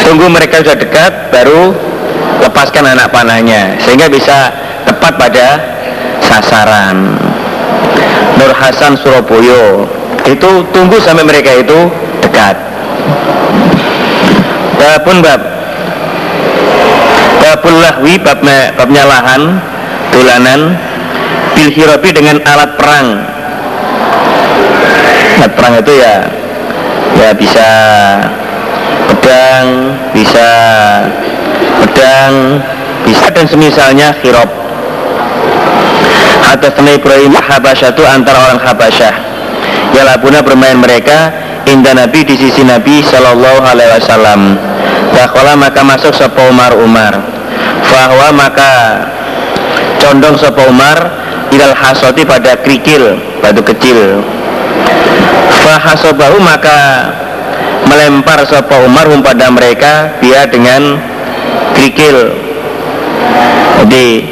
Tunggu 0.03 0.27
mereka 0.27 0.65
sudah 0.65 0.75
dekat 0.75 1.31
baru 1.31 1.71
lepaskan 2.43 2.99
anak 2.99 3.15
panahnya 3.15 3.79
sehingga 3.85 4.11
bisa 4.11 4.51
tepat 4.89 5.15
pada 5.15 5.47
sasaran. 6.25 7.15
Nur 8.43 8.53
Hasan 8.57 8.99
Surabaya 8.99 9.87
itu 10.27 10.51
tunggu 10.71 10.97
sampai 11.03 11.27
mereka 11.27 11.51
itu 11.59 11.79
dekat. 12.23 12.57
Babun 14.79 15.19
bab. 15.23 15.41
Babul 17.43 17.75
lahwi 17.83 18.15
babnya, 18.23 18.71
babnya 18.79 19.03
lahan 19.03 19.43
tulanan 20.15 20.61
bil 21.59 21.69
dengan 22.15 22.39
alat 22.47 22.71
perang. 22.79 23.09
Alat 25.43 25.53
perang 25.59 25.75
itu 25.83 25.93
ya 25.99 26.15
ya 27.19 27.31
bisa 27.35 27.69
pedang 29.11 29.67
bisa 30.15 30.49
pedang 31.83 32.63
bisa 33.03 33.27
dan 33.35 33.47
semisalnya 33.51 34.09
hirob. 34.23 34.49
Hadatsana 36.47 36.95
Ibrahim 36.95 37.35
Habasyah 37.35 37.91
itu 37.91 38.03
antara 38.07 38.39
orang 38.51 38.61
Habasyah 38.61 39.32
Ya 39.93 40.03
labuna 40.09 40.41
bermain 40.41 40.81
mereka 40.81 41.33
Indah 41.63 41.95
Nabi 41.95 42.27
di 42.27 42.35
sisi 42.35 42.67
Nabi 42.67 43.07
Sallallahu 43.07 43.63
Alaihi 43.63 43.95
Wasallam. 44.03 44.59
Dakhala 45.15 45.55
maka 45.55 45.81
masuk 45.87 46.11
Sopo 46.11 46.43
Umar 46.51 46.75
Umar. 46.75 47.15
Bahwa 47.87 48.35
maka 48.35 48.73
condong 50.03 50.35
Sopo 50.41 50.67
Umar 50.67 51.23
ilal 51.55 51.77
hasoti 51.77 52.27
pada 52.27 52.59
kerikil 52.59 53.21
batu 53.39 53.63
kecil. 53.63 54.25
Fahasobahu 55.63 56.43
maka 56.43 57.13
melempar 57.87 58.43
sopo 58.49 58.75
Umar 58.83 59.07
pada 59.23 59.47
mereka 59.53 60.19
dia 60.19 60.49
dengan 60.49 60.99
kerikil. 61.77 62.35
Jadi 63.85 64.27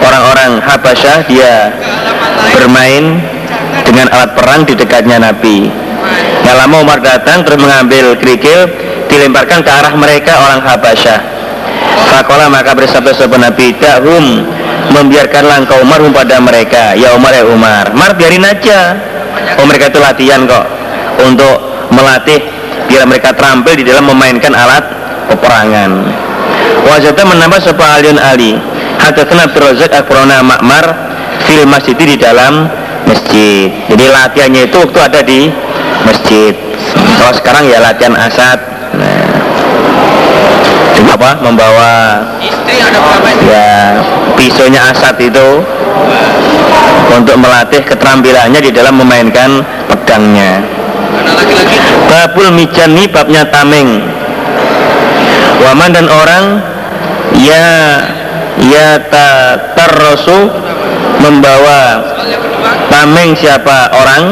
orang-orang 0.00 0.62
Habasyah 0.62 1.18
dia 1.28 1.74
bermain 2.56 3.20
dengan 3.86 4.06
alat 4.12 4.34
perang 4.36 4.62
di 4.66 4.74
dekatnya 4.76 5.18
Nabi. 5.18 5.70
Nggak 6.42 6.56
lama 6.56 6.76
Umar 6.82 6.98
datang 7.04 7.44
terus 7.44 7.60
mengambil 7.60 8.16
kerikil 8.16 8.70
dilemparkan 9.10 9.60
ke 9.62 9.70
arah 9.70 9.94
mereka 9.94 10.32
orang 10.40 10.60
Habasyah. 10.64 11.20
Fakola 12.10 12.50
maka 12.50 12.74
bersabda 12.74 13.12
sopo 13.14 13.38
Nabi 13.38 13.76
Dahum 13.78 14.46
membiarkanlah 14.90 15.62
engkau 15.62 15.78
Umar 15.82 16.02
pada 16.10 16.42
mereka. 16.42 16.98
Ya 16.98 17.14
Umar 17.14 17.34
ya 17.34 17.46
Umar 17.46 17.92
Umar 17.94 18.16
biarin 18.18 18.42
aja. 18.42 18.98
Oh 19.60 19.66
mereka 19.68 19.92
itu 19.92 20.00
latihan 20.02 20.46
kok 20.48 20.66
untuk 21.22 21.56
melatih 21.94 22.40
biar 22.90 23.06
mereka 23.06 23.30
terampil 23.36 23.78
di 23.78 23.84
dalam 23.86 24.10
memainkan 24.10 24.50
alat 24.56 24.82
peperangan. 25.30 25.90
Wajahnya 26.80 27.24
menambah 27.28 27.60
sebuah 27.60 28.00
aliun 28.00 28.18
ali 28.18 28.56
Hadatsana 29.00 29.52
Abdul 29.52 29.64
Razak 29.68 29.92
Akhbarana 29.92 30.40
Ma'mar 30.40 30.84
fil 31.44 31.64
masjid 31.68 31.96
di 31.96 32.16
dalam 32.16 32.68
masjid. 33.10 33.68
Jadi 33.90 34.04
latihannya 34.06 34.62
itu 34.70 34.76
waktu 34.78 34.98
ada 35.02 35.20
di 35.26 35.50
masjid. 36.06 36.54
Kalau 37.18 37.32
sekarang 37.34 37.66
ya 37.66 37.82
latihan 37.82 38.14
asad. 38.14 38.58
Nah, 38.94 39.30
apa? 41.10 41.30
Membawa 41.42 41.92
ya 43.50 43.98
pisaunya 44.38 44.80
asat 44.94 45.18
itu 45.20 45.48
untuk 47.10 47.36
melatih 47.42 47.82
keterampilannya 47.82 48.60
di 48.62 48.70
dalam 48.70 48.94
memainkan 49.02 49.66
pedangnya. 49.90 50.62
Babul 52.06 52.54
mijani 52.54 53.10
babnya 53.10 53.42
tameng. 53.50 54.00
Waman 55.60 55.92
dan 55.92 56.08
orang 56.08 56.44
ya 57.36 57.66
ya 58.64 58.96
ta 59.12 59.28
terrosu 59.76 60.48
membawa 61.20 62.00
tameng 62.90 63.34
siapa 63.38 63.90
orang? 63.94 64.24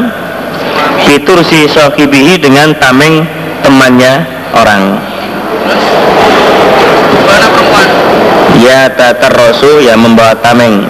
Fitur 1.07 1.41
si 1.41 1.65
sohibihi 1.65 2.37
dengan 2.37 2.75
tameng 2.77 3.23
temannya 3.63 4.27
orang. 4.53 4.99
Ya 8.59 8.91
tatarrosu 8.91 9.79
ya 9.79 9.95
membawa 9.95 10.35
tameng. 10.43 10.83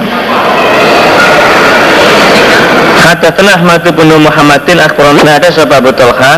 Hadatsana 2.99 3.61
Ahmad 3.61 3.85
bin 3.85 4.09
Muhammadin 4.09 4.81
akhbarana 4.81 5.37
ada 5.37 5.49
sahabat 5.53 5.81
Butulha 5.85 6.33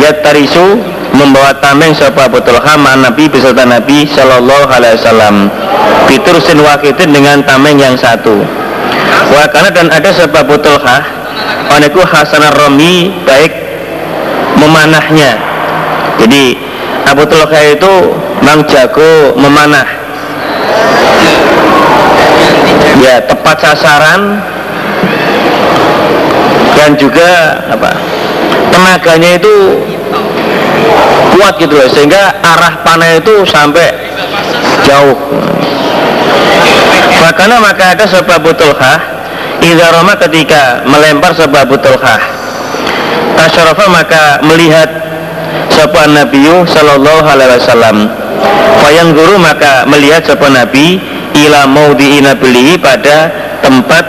ya 0.00 0.10
tarisu 0.24 0.80
membawa 1.12 1.52
tameng 1.60 1.92
sahabat 1.92 2.32
Butulha 2.32 2.74
ma 2.80 2.96
Nabi 2.96 3.28
beserta 3.28 3.68
Nabi 3.68 4.08
sallallahu 4.08 4.68
alaihi 4.72 4.96
wasallam. 5.00 5.36
Sin 6.08 6.60
wakitin 6.64 7.12
dengan 7.12 7.44
tameng 7.44 7.76
yang 7.76 7.92
satu 7.96 8.40
Wakana 9.28 9.68
dan 9.70 9.92
ada 9.92 10.08
sahabat 10.10 10.44
Butulha 10.48 10.98
Oniku 11.68 12.00
Hasanar 12.00 12.56
Romi 12.56 13.12
baik 13.28 13.52
memanahnya. 14.56 15.36
Jadi 16.18 16.58
Abu 17.06 17.22
Tulha 17.28 17.60
itu 17.72 17.92
mang 18.42 18.64
jago 18.66 19.36
memanah. 19.38 19.86
Ya 22.98 23.22
tepat 23.22 23.56
sasaran. 23.62 24.42
Dan 26.74 26.94
juga 26.94 27.58
apa 27.68 27.90
tenaganya 28.70 29.34
itu 29.34 29.82
kuat 31.34 31.58
gitu 31.58 31.74
loh 31.74 31.90
sehingga 31.90 32.38
arah 32.38 32.80
panah 32.86 33.18
itu 33.18 33.42
sampai 33.44 33.92
jauh 34.86 35.18
makanya 37.38 37.62
maka 37.62 37.94
ada 37.94 38.02
sebab 38.10 38.42
butulhah 38.42 38.98
Roma 39.94 40.18
ketika 40.18 40.82
melempar 40.90 41.30
sebab 41.38 41.70
butulhah 41.70 42.18
Tasyarafa 43.38 43.86
maka 43.86 44.42
melihat 44.42 44.90
Sopan 45.70 46.18
Nabi 46.18 46.42
Sallallahu 46.66 47.22
Alaihi 47.22 47.62
Wasallam. 47.62 48.10
Fayang 48.82 49.14
guru 49.14 49.38
maka 49.38 49.86
melihat 49.86 50.26
sopan 50.26 50.58
Nabi 50.58 50.98
ila 51.46 51.70
maudhi'ina 51.70 52.34
belihi 52.34 52.74
pada 52.74 53.30
tempat 53.62 54.02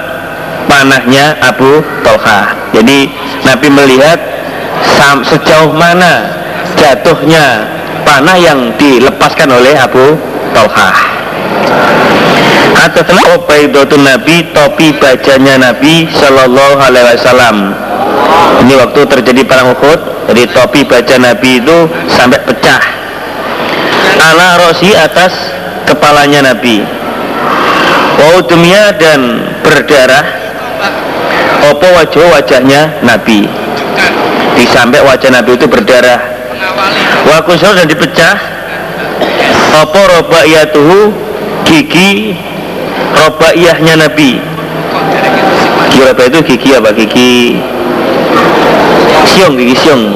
panahnya 0.66 1.38
Abu 1.46 1.86
Tolha 2.02 2.54
jadi 2.74 3.10
Nabi 3.46 3.68
melihat 3.70 4.18
sejauh 5.26 5.74
mana 5.74 6.34
jatuhnya 6.78 7.66
panah 8.06 8.38
yang 8.38 8.74
dilepaskan 8.78 9.50
oleh 9.54 9.74
Abu 9.78 10.18
Tolha 10.54 10.90
Atasna 12.80 13.36
Ubaidotun 13.36 14.08
Nabi 14.08 14.56
topi 14.56 14.96
bajanya 14.96 15.60
Nabi 15.60 16.08
Sallallahu 16.16 16.80
Alaihi 16.80 17.20
Wasallam. 17.20 17.58
Ini 18.64 18.74
waktu 18.80 19.02
terjadi 19.04 19.42
perang 19.44 19.76
Uhud 19.76 20.00
jadi 20.32 20.48
topi 20.56 20.88
baja 20.88 21.20
Nabi 21.20 21.60
itu 21.60 21.78
sampai 22.16 22.40
pecah. 22.48 22.80
Ala 24.20 24.64
rosi 24.64 24.96
atas 24.96 25.36
kepalanya 25.92 26.56
Nabi. 26.56 26.80
Waudumia 28.20 28.96
dan 29.00 29.48
berdarah 29.64 30.40
Opo 31.60 31.88
wajah 31.92 32.40
wajahnya 32.40 33.04
Nabi. 33.04 33.44
Di 34.56 34.64
sampai 34.72 35.04
wajah 35.04 35.28
Nabi 35.28 35.60
itu 35.60 35.68
berdarah. 35.68 36.20
Wakusol 37.28 37.76
dan 37.76 37.88
dipecah. 37.92 38.36
Opo 39.84 40.00
robaiyatuhu 40.00 41.28
Gigi 41.68 42.34
Robaiyahnya 43.18 43.94
Nabi. 43.98 44.38
Gigi 45.90 46.06
roba 46.06 46.24
itu 46.30 46.40
gigi 46.46 46.70
apa? 46.78 46.90
Gigi 46.94 47.58
Siung, 49.28 49.60
gigi 49.60 49.76
siung. 49.76 50.16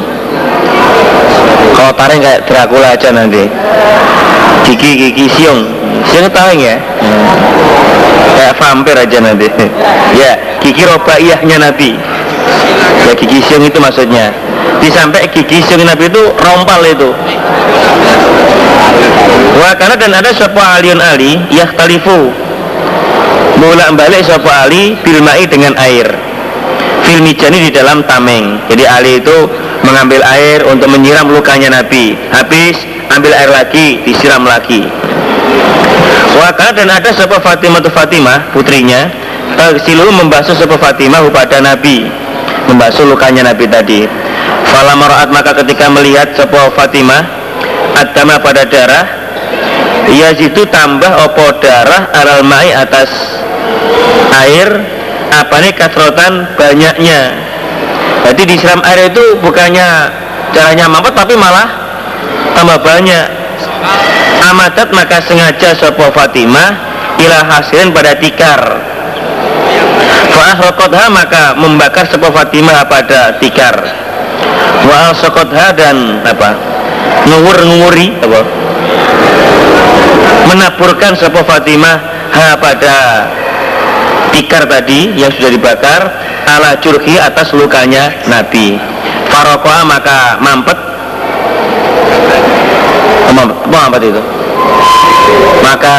Kalau 1.75 1.91
taring 1.97 2.21
kayak 2.23 2.45
Dracula 2.47 2.95
aja 2.95 3.09
nanti. 3.11 3.45
Gigi-gigi 4.63 5.27
siung. 5.27 5.67
Siung 6.07 6.29
taring 6.31 6.61
ya? 6.61 6.77
kayak 8.33 8.53
vampir 8.57 8.95
aja 8.97 9.17
nanti. 9.21 9.47
Ya 10.13 10.37
gigi 10.61 10.85
robaiyahnya 10.85 11.57
Nabi. 11.57 11.97
Ya 13.09 13.13
gigi 13.17 13.41
siung 13.49 13.65
itu 13.65 13.81
maksudnya. 13.81 14.29
Disampai 14.77 15.25
gigi 15.33 15.65
siung 15.65 15.81
Nabi 15.81 16.05
itu 16.05 16.21
rompal 16.37 16.85
itu. 16.85 17.09
Wah 19.57 19.73
karena 19.73 19.95
dan 19.97 20.13
ada 20.13 20.29
sebuah 20.33 20.81
aliun 20.81 21.01
ali 21.01 21.41
talifu 21.77 22.42
bolak 23.59 23.89
balik 23.95 24.21
sebuah 24.27 24.67
ali 24.67 24.99
bilmai 25.01 25.47
dengan 25.47 25.73
air. 25.79 26.07
Filmijani 27.03 27.67
di 27.67 27.71
dalam 27.71 28.03
tameng. 28.07 28.63
Jadi 28.71 28.83
ali 28.87 29.19
itu 29.19 29.37
mengambil 29.83 30.23
air 30.23 30.63
untuk 30.67 30.87
menyiram 30.87 31.27
lukanya 31.27 31.83
Nabi. 31.83 32.15
Habis 32.31 32.79
ambil 33.11 33.35
air 33.35 33.51
lagi 33.51 33.99
disiram 34.07 34.47
lagi. 34.47 34.87
Waka 36.33 36.73
dan 36.73 36.89
ada 36.89 37.13
sebuah 37.13 37.39
Fatimah 37.43 37.79
tu 37.83 37.93
Fatimah 37.93 38.51
putrinya 38.51 39.05
Silu 39.85 40.09
membasuh 40.09 40.57
sebuah 40.57 40.81
Fatimah 40.81 41.21
kepada 41.29 41.61
Nabi. 41.61 42.09
Membasuh 42.67 43.05
lukanya 43.05 43.53
Nabi 43.53 43.69
tadi. 43.69 44.03
Fala 44.67 44.97
maraat 44.97 45.29
maka 45.29 45.53
ketika 45.61 45.87
melihat 45.93 46.33
sebuah 46.33 46.73
Fatimah 46.73 47.21
Adama 47.93 48.41
pada 48.41 48.65
darah 48.65 49.22
Ia 50.11 50.35
situ 50.35 50.67
tambah 50.67 51.11
opo 51.29 51.59
darah 51.63 52.11
alal 52.11 52.43
mai 52.43 52.75
atas 52.75 53.09
air 54.43 54.69
apa 55.31 55.55
nih 55.63 55.73
kasrotan 55.73 56.53
banyaknya. 56.59 57.21
Jadi 58.23 58.41
disiram 58.47 58.79
air 58.83 59.11
itu 59.11 59.39
bukannya 59.39 59.87
caranya 60.51 60.85
mampet 60.91 61.13
tapi 61.15 61.33
malah 61.35 61.67
tambah 62.55 62.79
banyak. 62.83 63.25
Amadat 64.43 64.91
maka 64.91 65.23
sengaja 65.23 65.75
sopo 65.79 66.11
Fatimah 66.11 66.69
ila 67.19 67.39
hasilin 67.47 67.95
pada 67.95 68.13
tikar. 68.19 68.61
Fa'ahrokotha 70.33 71.05
maka 71.09 71.55
membakar 71.55 72.05
sopo 72.11 72.27
Fatimah 72.31 72.85
pada 72.91 73.39
tikar. 73.39 73.75
Wa'al 74.83 75.15
sokotha 75.15 75.71
dan 75.71 76.19
apa? 76.27 76.59
Ngur-nguri 77.23 78.19
apa 78.19 78.41
Menaburkan 80.49 81.15
sopo 81.15 81.41
Fatimah 81.47 81.97
ha 82.33 82.57
pada 82.59 82.95
tikar 84.33 84.67
tadi 84.67 85.13
yang 85.15 85.31
sudah 85.31 85.51
dibakar 85.53 86.01
ala 86.49 86.77
curhi 86.83 87.15
atas 87.21 87.53
lukanya 87.55 88.11
Nabi. 88.27 88.75
Farokoha 89.31 89.81
maka 89.87 90.37
mampet. 90.43 90.93
Muhammad 93.73 94.05
itu. 94.05 94.21
Maka 95.65 95.97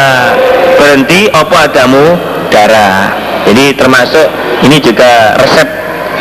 berhenti 0.79 1.27
opo 1.35 1.55
adamu 1.59 2.15
darah. 2.55 3.11
Jadi 3.45 3.75
termasuk 3.75 4.31
ini 4.63 4.79
juga 4.79 5.35
resep 5.37 5.69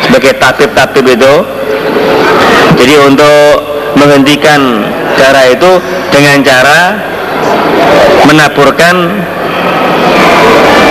sebagai 0.02 0.34
tabib-tabib 0.42 1.06
itu. 1.14 1.34
Jadi 2.74 2.94
untuk 3.06 3.48
menghentikan 3.94 4.82
darah 5.14 5.46
itu 5.46 5.78
dengan 6.10 6.42
cara 6.42 6.78
menaburkan 8.26 8.96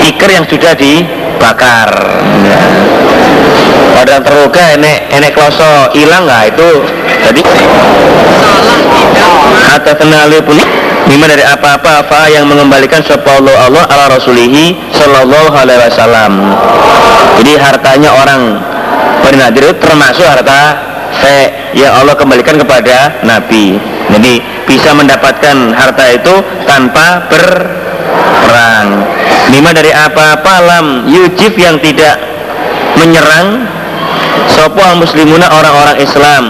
iker 0.03 0.29
yang 0.29 0.45
sudah 0.47 0.73
dibakar. 0.75 1.89
Ya. 2.43 2.59
pada 3.93 4.19
terluka 4.19 4.59
enek 4.75 5.15
enek 5.15 5.31
kloso 5.31 5.93
hilang 5.95 6.27
nggak? 6.27 6.57
Itu 6.57 6.69
jadi 7.23 7.41
atau 9.73 9.93
kenali 9.95 10.37
pun 10.43 10.59
lima 11.07 11.25
dari 11.27 11.43
apa-apa 11.43 12.07
apa 12.07 12.19
yang 12.31 12.47
mengembalikan 12.47 13.03
sapa 13.03 13.39
Allah 13.39 13.83
ala 13.87 14.05
rasulihi 14.17 14.75
sallallahu 14.91 15.55
alaihi 15.55 15.87
wasallam. 15.87 16.33
Jadi 17.41 17.53
hartanya 17.59 18.09
orang 18.11 18.41
bernadir 19.23 19.71
itu 19.71 19.75
termasuk 19.79 20.25
harta 20.27 20.59
fe. 21.23 21.39
Yang 21.73 21.93
Allah 22.05 22.13
kembalikan 22.13 22.55
kepada 22.61 23.17
Nabi. 23.25 23.81
Jadi 24.13 24.33
bisa 24.63 24.95
mendapatkan 24.95 25.75
harta 25.75 26.05
itu 26.13 26.35
tanpa 26.63 27.27
berperang. 27.27 28.87
Lima 29.51 29.71
dari 29.75 29.91
apa-apa 29.91 30.53
lam 30.63 30.87
yujib 31.07 31.53
yang 31.59 31.77
tidak 31.79 32.19
menyerang? 32.99 33.67
Sopo 34.55 34.83
muslimuna 34.97 35.49
orang-orang 35.51 35.97
Islam? 36.01 36.43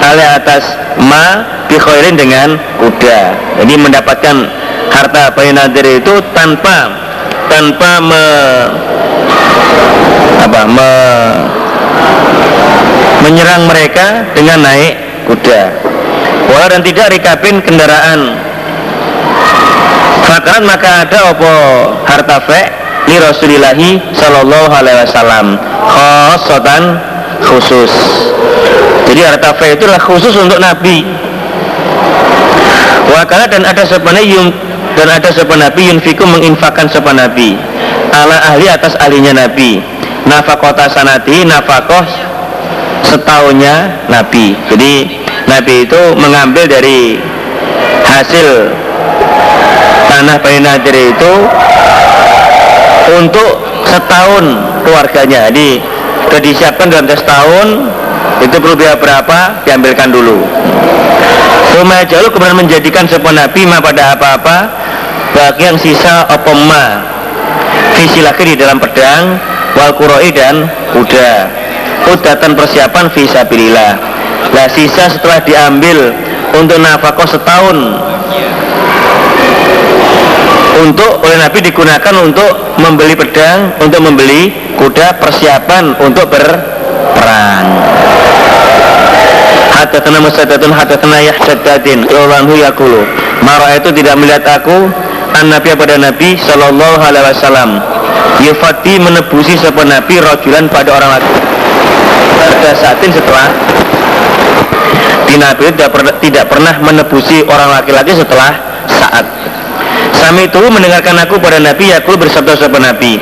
Ale 0.00 0.24
atas 0.24 0.64
ma 1.00 1.44
bikhairin 1.68 2.16
dengan 2.16 2.56
kuda. 2.80 3.20
Jadi 3.60 3.74
mendapatkan 3.76 4.36
harta 4.90 5.30
bayi 5.36 5.54
nadir 5.54 6.02
itu 6.02 6.14
tanpa 6.34 6.90
tanpa 7.50 7.90
me, 7.98 8.24
apa 10.38 10.60
me, 10.70 10.92
menyerang 13.26 13.66
mereka 13.66 14.22
dengan 14.34 14.64
naik 14.64 14.94
kuda 15.26 15.89
wala 16.50 16.66
dan 16.68 16.82
tidak 16.82 17.14
rikapin 17.14 17.62
kendaraan. 17.62 18.34
Fakaran 20.26 20.62
maka 20.66 21.06
ada 21.06 21.18
opo 21.34 21.52
harta 22.06 22.38
fe 22.46 22.60
li 23.10 23.16
Rasulillahi 23.18 24.14
Sallallahu 24.14 24.70
Alaihi 24.70 24.98
Wasallam. 25.06 25.46
Khosotan 25.90 26.82
khusus. 27.42 27.90
Jadi 29.10 29.20
harta 29.26 29.50
fe 29.58 29.74
itu 29.74 29.86
adalah 29.86 30.02
khusus 30.02 30.34
untuk 30.38 30.58
Nabi. 30.62 31.02
Wakala 33.10 33.50
dan 33.50 33.66
ada 33.66 33.82
yun 34.22 34.54
dan 34.94 35.08
ada 35.10 35.34
sepan 35.34 35.58
Nabi 35.58 35.90
yunfiku 35.90 36.22
menginfakkan 36.30 36.86
sepan 36.86 37.18
Nabi. 37.18 37.58
Ala 38.14 38.54
ahli 38.54 38.70
atas 38.70 38.94
ahlinya 39.02 39.34
Nabi. 39.34 39.82
Nafakota 40.30 40.86
sanati 40.86 41.42
nafakoh 41.42 42.06
setahunnya 43.02 44.06
Nabi. 44.06 44.54
Jadi 44.70 45.19
Nabi 45.50 45.82
itu 45.82 46.02
mengambil 46.14 46.70
dari 46.70 47.18
hasil 48.06 48.70
tanah 50.06 50.38
Bani 50.38 50.60
Nadir 50.62 50.94
itu 50.94 51.32
untuk 53.18 53.50
setahun 53.82 54.44
keluarganya. 54.86 55.50
Jadi 55.50 55.82
sudah 56.30 56.40
disiapkan 56.40 56.86
dalam 56.86 57.10
setahun 57.10 57.68
itu 58.46 58.56
perlu 58.62 58.78
biaya 58.78 58.94
berapa? 58.94 59.66
Diambilkan 59.66 60.14
dulu. 60.14 60.38
Rumah 61.74 62.06
jauh 62.06 62.30
kemudian 62.30 62.58
menjadikan 62.58 63.10
sebuah 63.10 63.34
nabi 63.34 63.66
ma 63.66 63.82
pada 63.82 64.14
apa-apa 64.14 64.58
bagi 65.34 65.66
yang 65.66 65.78
sisa 65.78 66.26
opoma 66.30 67.02
visi 67.94 68.22
lagi 68.22 68.42
di 68.42 68.54
dalam 68.58 68.82
pedang 68.82 69.38
wal 69.78 69.94
kuroi 69.94 70.30
dan 70.34 70.66
kuda 70.94 71.30
udatan 72.10 72.58
persiapan 72.58 73.06
visa 73.14 73.46
lah 74.50 74.68
sisa 74.72 75.12
setelah 75.12 75.38
diambil 75.44 76.12
untuk 76.56 76.76
nafkah 76.80 77.28
setahun. 77.28 77.78
Untuk 80.80 81.20
oleh 81.20 81.36
Nabi 81.36 81.60
digunakan 81.60 82.14
untuk 82.24 82.80
membeli 82.80 83.12
pedang, 83.12 83.76
untuk 83.84 84.00
membeli 84.00 84.48
kuda 84.80 85.20
persiapan 85.20 85.92
untuk 86.00 86.24
berperang. 86.32 87.66
Hadatsana 89.76 90.24
musaddatun 90.24 90.72
hadatsana 90.72 91.20
yahsaddadin 91.24 92.04
radhiyallahu 92.04 92.52
yaqulu 92.60 93.00
mara 93.40 93.76
itu 93.76 93.88
tidak 93.96 94.20
melihat 94.20 94.44
aku 94.44 94.92
an 95.32 95.48
nabi 95.48 95.72
pada 95.72 95.96
nabi 95.96 96.36
sallallahu 96.36 97.00
alaihi 97.00 97.24
wasallam. 97.32 97.70
Yufati 98.40 98.96
menebusi 99.00 99.60
sebuah 99.60 99.84
nabi 99.84 100.16
rajulan 100.16 100.64
pada 100.72 100.96
orang 100.96 101.20
laki 101.20 101.36
pada 102.40 102.72
saatin 102.76 103.12
setelah 103.12 103.52
di 105.30 105.34
nabi 105.38 105.70
tidak 105.72 105.90
pernah, 105.94 106.14
tidak 106.18 106.44
pernah 106.50 106.74
menebusi 106.82 107.46
orang 107.46 107.70
laki-laki 107.80 108.18
setelah 108.18 108.50
saat 108.86 109.26
Sami 110.10 110.50
itu 110.50 110.60
mendengarkan 110.68 111.16
aku 111.22 111.38
pada 111.40 111.62
Nabi 111.62 111.94
Yakul 111.94 112.18
bersabda 112.18 112.58
sebuah 112.58 112.92
Nabi 112.92 113.16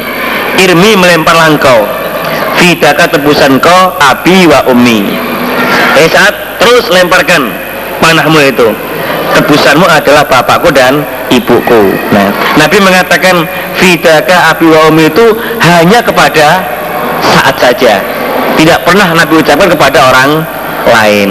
Irmi 0.58 0.98
melempar 0.98 1.38
langkau. 1.38 1.86
Fidaka 2.58 3.06
tebusan 3.14 3.62
kau 3.62 3.94
abi 4.02 4.50
wa 4.50 4.66
ummi. 4.66 5.06
Eh 5.94 6.10
saat 6.10 6.34
terus 6.58 6.90
lemparkan 6.90 7.54
panahmu 8.02 8.42
itu. 8.42 8.74
Tebusanmu 9.38 9.86
adalah 9.86 10.26
bapakku 10.26 10.74
dan 10.74 11.06
ibuku. 11.30 11.94
Nah 12.10 12.34
Nabi 12.58 12.82
mengatakan 12.82 13.46
fidaka 13.78 14.50
abi 14.50 14.66
wa 14.66 14.90
ummi 14.90 15.06
itu 15.06 15.30
hanya 15.62 16.02
kepada 16.02 16.66
saat 17.22 17.54
saja. 17.62 18.02
Tidak 18.58 18.82
pernah 18.82 19.14
Nabi 19.14 19.38
ucapkan 19.38 19.70
kepada 19.70 20.10
orang 20.10 20.42
lain. 20.88 21.30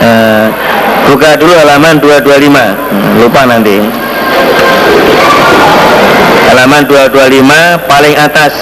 Uh, 0.00 0.48
buka 1.12 1.36
dulu 1.36 1.52
halaman 1.52 2.00
225 2.00 2.50
hmm, 2.50 3.10
lupa 3.20 3.42
nanti. 3.44 3.78
Halaman 6.50 6.82
225 6.88 7.86
paling 7.86 8.14
atas. 8.16 8.54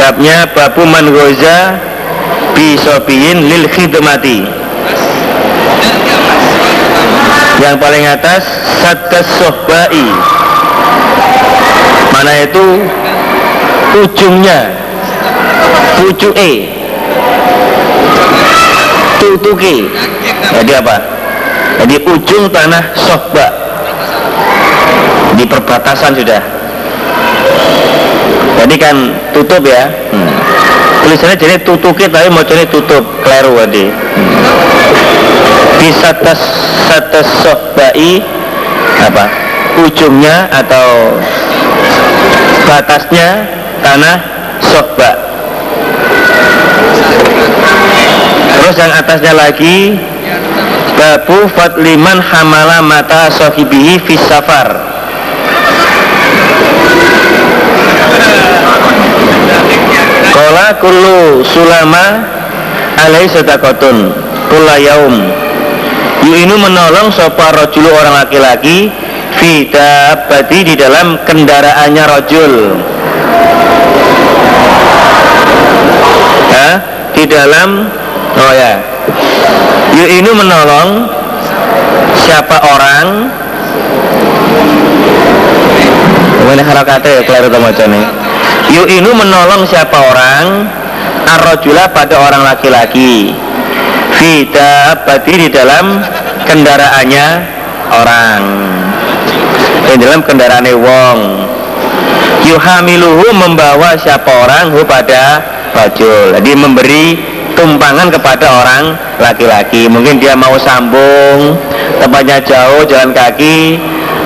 Babnya 0.00 0.50
babu 0.52 0.84
man 0.84 1.06
goza 1.08 1.78
bisobiyin 2.52 3.46
lil 3.46 3.64
khidmati. 3.70 4.44
Yang 7.62 7.76
paling 7.76 8.04
atas 8.08 8.42
sadas 8.80 9.28
sohbai 9.38 10.04
mana 12.20 12.44
itu? 12.44 12.64
Ujungnya. 14.04 14.76
Pucuke 15.96 16.80
tutuki. 19.20 19.88
Jadi 20.52 20.72
apa? 20.76 20.96
Jadi 21.80 21.96
ujung 22.04 22.44
tanah 22.52 22.92
sohba. 22.92 23.48
Di 25.36 25.44
perbatasan 25.48 26.12
sudah. 26.12 26.42
Jadi 28.60 28.74
kan 28.76 28.96
tutup 29.32 29.64
ya. 29.64 29.88
Hmm. 30.12 30.28
tulisannya 31.00 31.40
jadi 31.40 31.56
tutuki 31.64 32.04
tapi 32.12 32.28
mau 32.28 32.44
jadi 32.44 32.68
tutup. 32.68 33.00
Keliru 33.24 33.56
tadi. 33.64 33.88
Hmm. 33.88 34.36
bisa 35.80 36.12
tas 36.20 36.40
satas 36.84 37.28
sohbai 37.40 38.20
apa? 39.00 39.24
Ujungnya 39.80 40.52
atau 40.52 41.16
batasnya 42.68 43.28
tanah 43.80 44.16
sohba 44.60 45.10
terus 48.54 48.76
yang 48.76 48.92
atasnya 48.92 49.32
lagi 49.34 49.96
babu 51.00 51.48
fatliman 51.56 52.20
hamala 52.20 52.84
mata 52.84 53.32
sohibihi 53.32 54.04
fis 54.04 54.20
safar. 54.28 54.68
Kola 60.30 60.76
kullu 60.76 61.40
sulama 61.40 62.20
alai 63.00 63.24
sedakotun 63.32 64.12
kula 64.52 64.76
yaum. 64.76 65.16
Yu'inu 66.20 66.60
menolong 66.60 67.08
sopa 67.16 67.48
rojulu 67.56 67.88
orang 67.96 68.20
laki-laki 68.20 68.92
Badi 70.30 70.58
di 70.66 70.74
dalam 70.74 71.20
kendaraannya 71.22 72.04
rojul 72.06 72.52
ya, 76.50 76.68
Di 77.14 77.24
dalam 77.28 77.86
Oh 78.30 78.52
ya. 78.54 78.78
Yu'inu 79.94 80.30
menolong 80.34 81.10
Siapa 82.24 82.56
orang? 82.62 83.06
Ini 86.50 86.66
harakatnya 86.66 87.10
ya 87.14 87.22
keliru 87.22 87.46
nih 87.54 88.02
Yu'inu 88.70 89.10
menolong 89.14 89.66
siapa 89.66 89.98
orang? 89.98 90.66
Arrojula 91.26 91.90
pada 91.94 92.18
orang 92.18 92.42
laki-laki. 92.42 93.34
Badi 95.06 95.34
di 95.46 95.48
dalam 95.48 96.02
kendaraannya 96.44 97.26
orang 97.90 98.42
di 99.90 99.94
dalam 100.00 100.20
kendaraannya 100.22 100.74
wong. 100.76 101.18
Yuhamiluhu 102.40 103.26
membawa 103.36 103.94
siapa 104.00 104.30
orang 104.30 104.72
hu 104.74 104.80
pada 104.84 105.44
rajul. 105.76 106.34
Jadi 106.36 106.50
memberi 106.56 107.20
tumpangan 107.56 108.08
kepada 108.08 108.46
orang 108.64 108.96
laki-laki. 109.20 109.88
Mungkin 109.88 110.18
dia 110.20 110.36
mau 110.36 110.56
sambung 110.56 111.56
tempatnya 112.00 112.40
jauh 112.40 112.82
jalan 112.88 113.12
kaki 113.12 113.76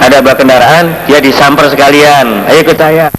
ada 0.02 0.20
bawa 0.20 0.36
kendaraan 0.36 0.84
dia 1.06 1.18
disamper 1.22 1.70
sekalian. 1.70 2.46
Ayo 2.50 2.62
ke 2.66 2.74
saya 2.74 3.14